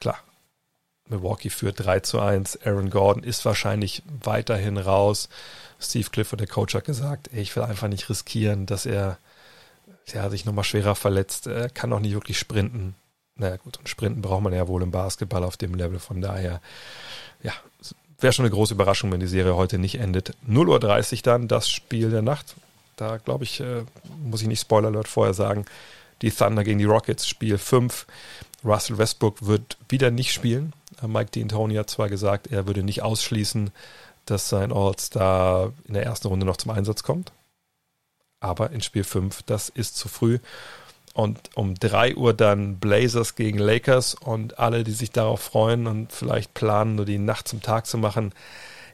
Klar, 0.00 0.18
Milwaukee 1.08 1.50
führt 1.50 1.84
3 1.84 2.00
zu 2.00 2.20
1. 2.20 2.60
Aaron 2.64 2.90
Gordon 2.90 3.24
ist 3.24 3.44
wahrscheinlich 3.44 4.02
weiterhin 4.22 4.76
raus. 4.76 5.28
Steve 5.80 6.08
Clifford, 6.10 6.40
der 6.40 6.46
Coach, 6.46 6.74
hat 6.74 6.84
gesagt, 6.84 7.28
ey, 7.32 7.40
ich 7.40 7.54
will 7.56 7.62
einfach 7.62 7.88
nicht 7.88 8.08
riskieren, 8.08 8.66
dass 8.66 8.86
er 8.86 9.18
ja, 10.14 10.28
sich 10.30 10.44
nochmal 10.44 10.64
schwerer 10.64 10.94
verletzt. 10.94 11.46
Er 11.46 11.68
kann 11.68 11.92
auch 11.92 12.00
nicht 12.00 12.14
wirklich 12.14 12.38
sprinten. 12.38 12.94
Naja 13.36 13.56
gut, 13.56 13.76
und 13.78 13.88
sprinten 13.88 14.20
braucht 14.20 14.42
man 14.42 14.52
ja 14.52 14.66
wohl 14.68 14.82
im 14.82 14.90
Basketball 14.90 15.44
auf 15.44 15.56
dem 15.56 15.74
Level. 15.74 15.98
Von 15.98 16.20
daher, 16.20 16.60
ja, 17.42 17.52
wäre 18.18 18.32
schon 18.32 18.44
eine 18.44 18.54
große 18.54 18.74
Überraschung, 18.74 19.12
wenn 19.12 19.20
die 19.20 19.26
Serie 19.26 19.56
heute 19.56 19.78
nicht 19.78 19.98
endet. 19.98 20.32
0.30 20.48 21.12
Uhr 21.12 21.22
dann 21.22 21.48
das 21.48 21.70
Spiel 21.70 22.10
der 22.10 22.22
Nacht. 22.22 22.56
Da 22.96 23.18
glaube 23.18 23.44
ich, 23.44 23.60
äh, 23.60 23.84
muss 24.24 24.42
ich 24.42 24.48
nicht 24.48 24.60
Spoiler 24.60 24.88
Alert 24.88 25.08
vorher 25.08 25.34
sagen, 25.34 25.64
die 26.20 26.32
Thunder 26.32 26.64
gegen 26.64 26.80
die 26.80 26.84
Rockets, 26.84 27.28
Spiel 27.28 27.58
5. 27.58 28.06
Russell 28.64 28.98
Westbrook 28.98 29.46
wird 29.46 29.78
wieder 29.88 30.10
nicht 30.10 30.32
spielen. 30.32 30.72
Mike 31.06 31.30
D'Antoni 31.32 31.78
hat 31.78 31.90
zwar 31.90 32.08
gesagt, 32.08 32.48
er 32.48 32.66
würde 32.66 32.82
nicht 32.82 33.02
ausschließen, 33.02 33.70
dass 34.26 34.48
sein 34.48 34.72
All-Star 34.72 35.72
in 35.86 35.94
der 35.94 36.04
ersten 36.04 36.26
Runde 36.26 36.44
noch 36.44 36.56
zum 36.56 36.72
Einsatz 36.72 37.04
kommt. 37.04 37.30
Aber 38.40 38.70
in 38.70 38.80
Spiel 38.80 39.04
5, 39.04 39.42
das 39.42 39.68
ist 39.68 39.96
zu 39.96 40.08
früh. 40.08 40.38
Und 41.14 41.50
um 41.56 41.74
3 41.74 42.14
Uhr 42.14 42.32
dann 42.32 42.78
Blazers 42.78 43.34
gegen 43.34 43.58
Lakers 43.58 44.14
und 44.14 44.58
alle, 44.58 44.84
die 44.84 44.92
sich 44.92 45.10
darauf 45.10 45.40
freuen 45.40 45.86
und 45.86 46.12
vielleicht 46.12 46.54
planen, 46.54 46.94
nur 46.94 47.06
die 47.06 47.18
Nacht 47.18 47.48
zum 47.48 47.60
Tag 47.60 47.86
zu 47.86 47.98
machen. 47.98 48.32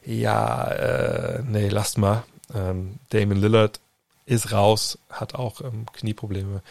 Ja, 0.03 0.67
äh, 0.67 1.43
nee, 1.43 1.69
lasst 1.69 1.97
mal. 1.97 2.23
Ähm, 2.53 2.99
Damon 3.09 3.37
Lillard 3.37 3.79
ist 4.25 4.51
raus, 4.51 4.97
hat 5.09 5.35
auch 5.35 5.61
ähm, 5.61 5.85
Knieprobleme 5.93 6.61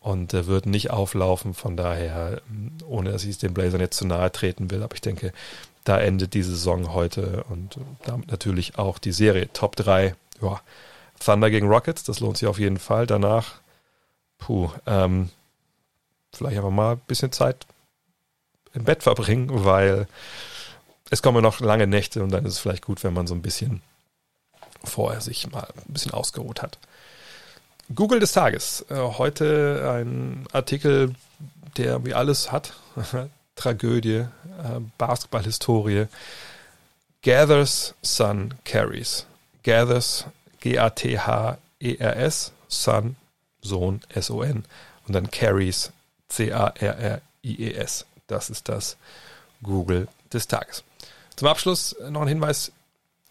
und 0.00 0.34
äh, 0.34 0.46
wird 0.46 0.66
nicht 0.66 0.90
auflaufen. 0.90 1.54
Von 1.54 1.76
daher, 1.76 2.42
ohne 2.86 3.12
dass 3.12 3.24
ich 3.24 3.38
den 3.38 3.54
Blazern 3.54 3.80
jetzt 3.80 3.96
zu 3.96 4.06
nahe 4.06 4.32
treten 4.32 4.70
will, 4.70 4.82
aber 4.82 4.94
ich 4.94 5.00
denke, 5.00 5.32
da 5.84 6.00
endet 6.00 6.34
die 6.34 6.42
Saison 6.42 6.92
heute 6.92 7.44
und 7.48 7.78
damit 8.04 8.30
natürlich 8.30 8.78
auch 8.78 8.98
die 8.98 9.12
Serie. 9.12 9.48
Top 9.52 9.76
3, 9.76 10.14
ja, 10.40 10.60
Thunder 11.20 11.50
gegen 11.50 11.68
Rockets, 11.68 12.04
das 12.04 12.20
lohnt 12.20 12.38
sich 12.38 12.48
auf 12.48 12.58
jeden 12.58 12.78
Fall. 12.78 13.06
Danach, 13.06 13.54
puh, 14.38 14.70
ähm, 14.86 15.30
vielleicht 16.32 16.56
einfach 16.56 16.70
mal 16.70 16.92
ein 16.92 17.02
bisschen 17.06 17.32
Zeit 17.32 17.66
im 18.72 18.84
Bett 18.84 19.02
verbringen, 19.02 19.48
weil 19.64 20.06
es 21.10 21.22
kommen 21.22 21.42
noch 21.42 21.60
lange 21.60 21.86
Nächte 21.86 22.22
und 22.22 22.30
dann 22.30 22.44
ist 22.44 22.54
es 22.54 22.58
vielleicht 22.58 22.84
gut, 22.84 23.04
wenn 23.04 23.14
man 23.14 23.26
so 23.26 23.34
ein 23.34 23.42
bisschen 23.42 23.82
vorher 24.82 25.20
sich 25.20 25.50
mal 25.50 25.68
ein 25.86 25.92
bisschen 25.92 26.12
ausgeruht 26.12 26.62
hat. 26.62 26.78
Google 27.94 28.20
des 28.20 28.32
Tages. 28.32 28.84
Äh, 28.88 28.96
heute 28.96 29.90
ein 29.94 30.46
Artikel, 30.52 31.14
der 31.76 32.04
wie 32.04 32.14
alles 32.14 32.50
hat. 32.50 32.74
Tragödie, 33.56 34.26
äh, 34.62 34.80
Basketballhistorie. 34.98 36.06
Gathers 37.22 37.94
Sun 38.02 38.54
Carries. 38.64 39.26
Gathers, 39.62 40.26
G-A-T-H-E-R-S, 40.64 42.52
Sun, 42.68 43.16
Sohn, 43.60 44.00
S-O-N. 44.08 44.64
Und 45.06 45.12
dann 45.14 45.30
Carries, 45.30 45.92
C-A-R-R-I-E-S. 46.28 48.06
Das 48.26 48.48
ist 48.48 48.70
das 48.70 48.96
Google 49.62 50.08
des 50.32 50.48
Tages. 50.48 50.82
Zum 51.36 51.48
Abschluss 51.48 51.94
noch 52.08 52.22
ein 52.22 52.28
Hinweis, 52.28 52.72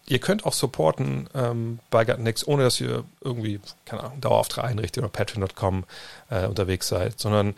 ihr 0.06 0.20
könnt 0.20 0.46
auch 0.46 0.52
supporten 0.52 1.28
ähm, 1.34 1.80
bei 1.90 2.04
Gutnext, 2.04 2.46
ohne 2.46 2.62
dass 2.62 2.80
ihr 2.80 3.02
irgendwie, 3.20 3.60
keine 3.84 4.04
Ahnung, 4.04 4.20
Dauerauftrag 4.20 4.66
einrichtet 4.66 5.02
oder 5.02 5.10
patreon.com 5.10 5.84
äh, 6.30 6.46
unterwegs 6.46 6.86
seid, 6.86 7.18
sondern 7.18 7.54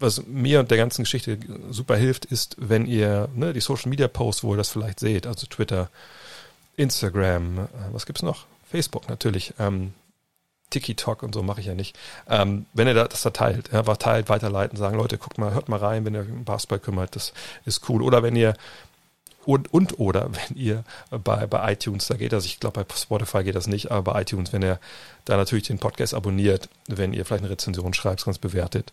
was 0.00 0.26
mir 0.26 0.58
und 0.58 0.72
der 0.72 0.78
ganzen 0.78 1.04
Geschichte 1.04 1.38
super 1.70 1.96
hilft, 1.96 2.24
ist, 2.24 2.56
wenn 2.58 2.86
ihr 2.86 3.28
ne, 3.36 3.52
die 3.52 3.60
Social 3.60 3.88
Media 3.88 4.08
Posts, 4.08 4.42
wo 4.42 4.54
ihr 4.54 4.56
das 4.56 4.70
vielleicht 4.70 4.98
seht, 4.98 5.28
also 5.28 5.46
Twitter, 5.46 5.90
Instagram, 6.74 7.58
äh, 7.58 7.68
was 7.92 8.04
gibt's 8.04 8.22
noch? 8.22 8.46
Facebook 8.72 9.08
natürlich, 9.08 9.54
ähm, 9.58 9.92
TikTok 10.70 11.22
und 11.22 11.34
so 11.34 11.42
mache 11.42 11.60
ich 11.60 11.66
ja 11.66 11.74
nicht. 11.74 11.96
Ähm, 12.28 12.66
wenn 12.72 12.88
ihr 12.88 12.94
das 12.94 13.22
da 13.22 13.30
teilt, 13.30 13.70
ja, 13.72 13.82
teilt, 13.82 14.28
weiterleiten, 14.28 14.78
sagen, 14.78 14.96
Leute, 14.96 15.18
guckt 15.18 15.38
mal, 15.38 15.52
hört 15.52 15.68
mal 15.68 15.78
rein, 15.78 16.04
wenn 16.04 16.14
ihr 16.14 16.22
um 16.22 16.44
Basketball 16.44 16.78
kümmert, 16.78 17.14
das 17.14 17.32
ist 17.66 17.88
cool. 17.88 18.02
Oder 18.02 18.22
wenn 18.22 18.34
ihr 18.34 18.54
und, 19.44 19.72
und 19.74 19.98
oder 19.98 20.30
wenn 20.32 20.56
ihr 20.56 20.84
bei, 21.10 21.46
bei 21.46 21.72
iTunes, 21.72 22.06
da 22.06 22.16
geht 22.16 22.32
das, 22.32 22.46
ich 22.46 22.58
glaube 22.60 22.84
bei 22.84 22.94
Spotify 22.96 23.44
geht 23.44 23.54
das 23.54 23.66
nicht, 23.66 23.90
aber 23.90 24.12
bei 24.12 24.22
iTunes, 24.22 24.52
wenn 24.52 24.62
ihr 24.62 24.78
da 25.24 25.36
natürlich 25.36 25.66
den 25.66 25.78
Podcast 25.78 26.14
abonniert, 26.14 26.68
wenn 26.88 27.12
ihr 27.12 27.24
vielleicht 27.24 27.44
eine 27.44 27.52
Rezension 27.52 27.92
schreibt, 27.94 28.24
ganz 28.24 28.38
bewertet 28.38 28.92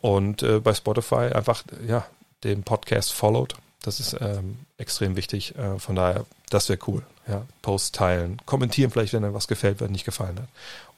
und 0.00 0.42
äh, 0.42 0.60
bei 0.60 0.74
Spotify 0.74 1.32
einfach 1.34 1.64
ja 1.86 2.06
den 2.44 2.62
Podcast 2.62 3.12
followed, 3.12 3.54
das 3.86 4.00
ist 4.00 4.16
ähm, 4.20 4.58
extrem 4.78 5.16
wichtig, 5.16 5.56
äh, 5.56 5.78
von 5.78 5.94
daher, 5.94 6.24
das 6.50 6.68
wäre 6.68 6.78
cool, 6.86 7.02
ja, 7.28 7.42
Post 7.62 7.94
teilen, 7.94 8.38
kommentieren 8.46 8.90
vielleicht, 8.90 9.12
wenn 9.12 9.24
euch 9.24 9.34
was 9.34 9.48
gefällt, 9.48 9.80
wenn 9.80 9.92
nicht 9.92 10.04
gefallen 10.04 10.38
hat 10.38 10.48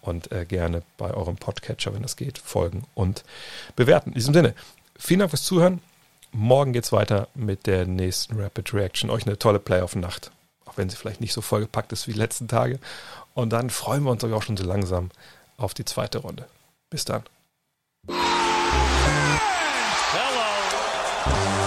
und 0.07 0.31
äh, 0.33 0.45
gerne 0.45 0.83
bei 0.97 1.13
eurem 1.13 1.37
Podcatcher, 1.37 1.93
wenn 1.95 2.03
das 2.03 2.17
geht, 2.17 2.39
folgen 2.39 2.85
und 2.95 3.25
bewerten. 3.75 4.11
In 4.11 4.15
diesem 4.15 4.35
Sinne, 4.35 4.55
vielen 4.99 5.21
Dank 5.21 5.31
fürs 5.31 5.45
Zuhören. 5.45 5.81
Morgen 6.33 6.73
geht's 6.73 6.93
weiter 6.93 7.29
mit 7.35 7.67
der 7.67 7.87
nächsten 7.87 8.41
Rapid 8.41 8.75
Reaction. 8.75 9.11
Euch 9.11 9.27
eine 9.27 9.39
tolle 9.39 9.59
Playoff-Nacht, 9.59 10.31
auch 10.67 10.77
wenn 10.77 10.91
sie 10.91 10.97
vielleicht 10.97 11.21
nicht 11.21 11.33
so 11.33 11.41
vollgepackt 11.41 11.93
ist 11.93 12.07
wie 12.07 12.13
die 12.13 12.19
letzten 12.19 12.49
Tage. 12.49 12.79
Und 13.35 13.51
dann 13.51 13.71
freuen 13.71 14.05
wir 14.05 14.11
uns 14.11 14.25
auch 14.25 14.43
schon 14.43 14.57
so 14.57 14.65
langsam 14.65 15.11
auf 15.57 15.75
die 15.75 15.85
zweite 15.85 16.19
Runde. 16.19 16.47
Bis 16.91 17.05
dann. 17.05 17.23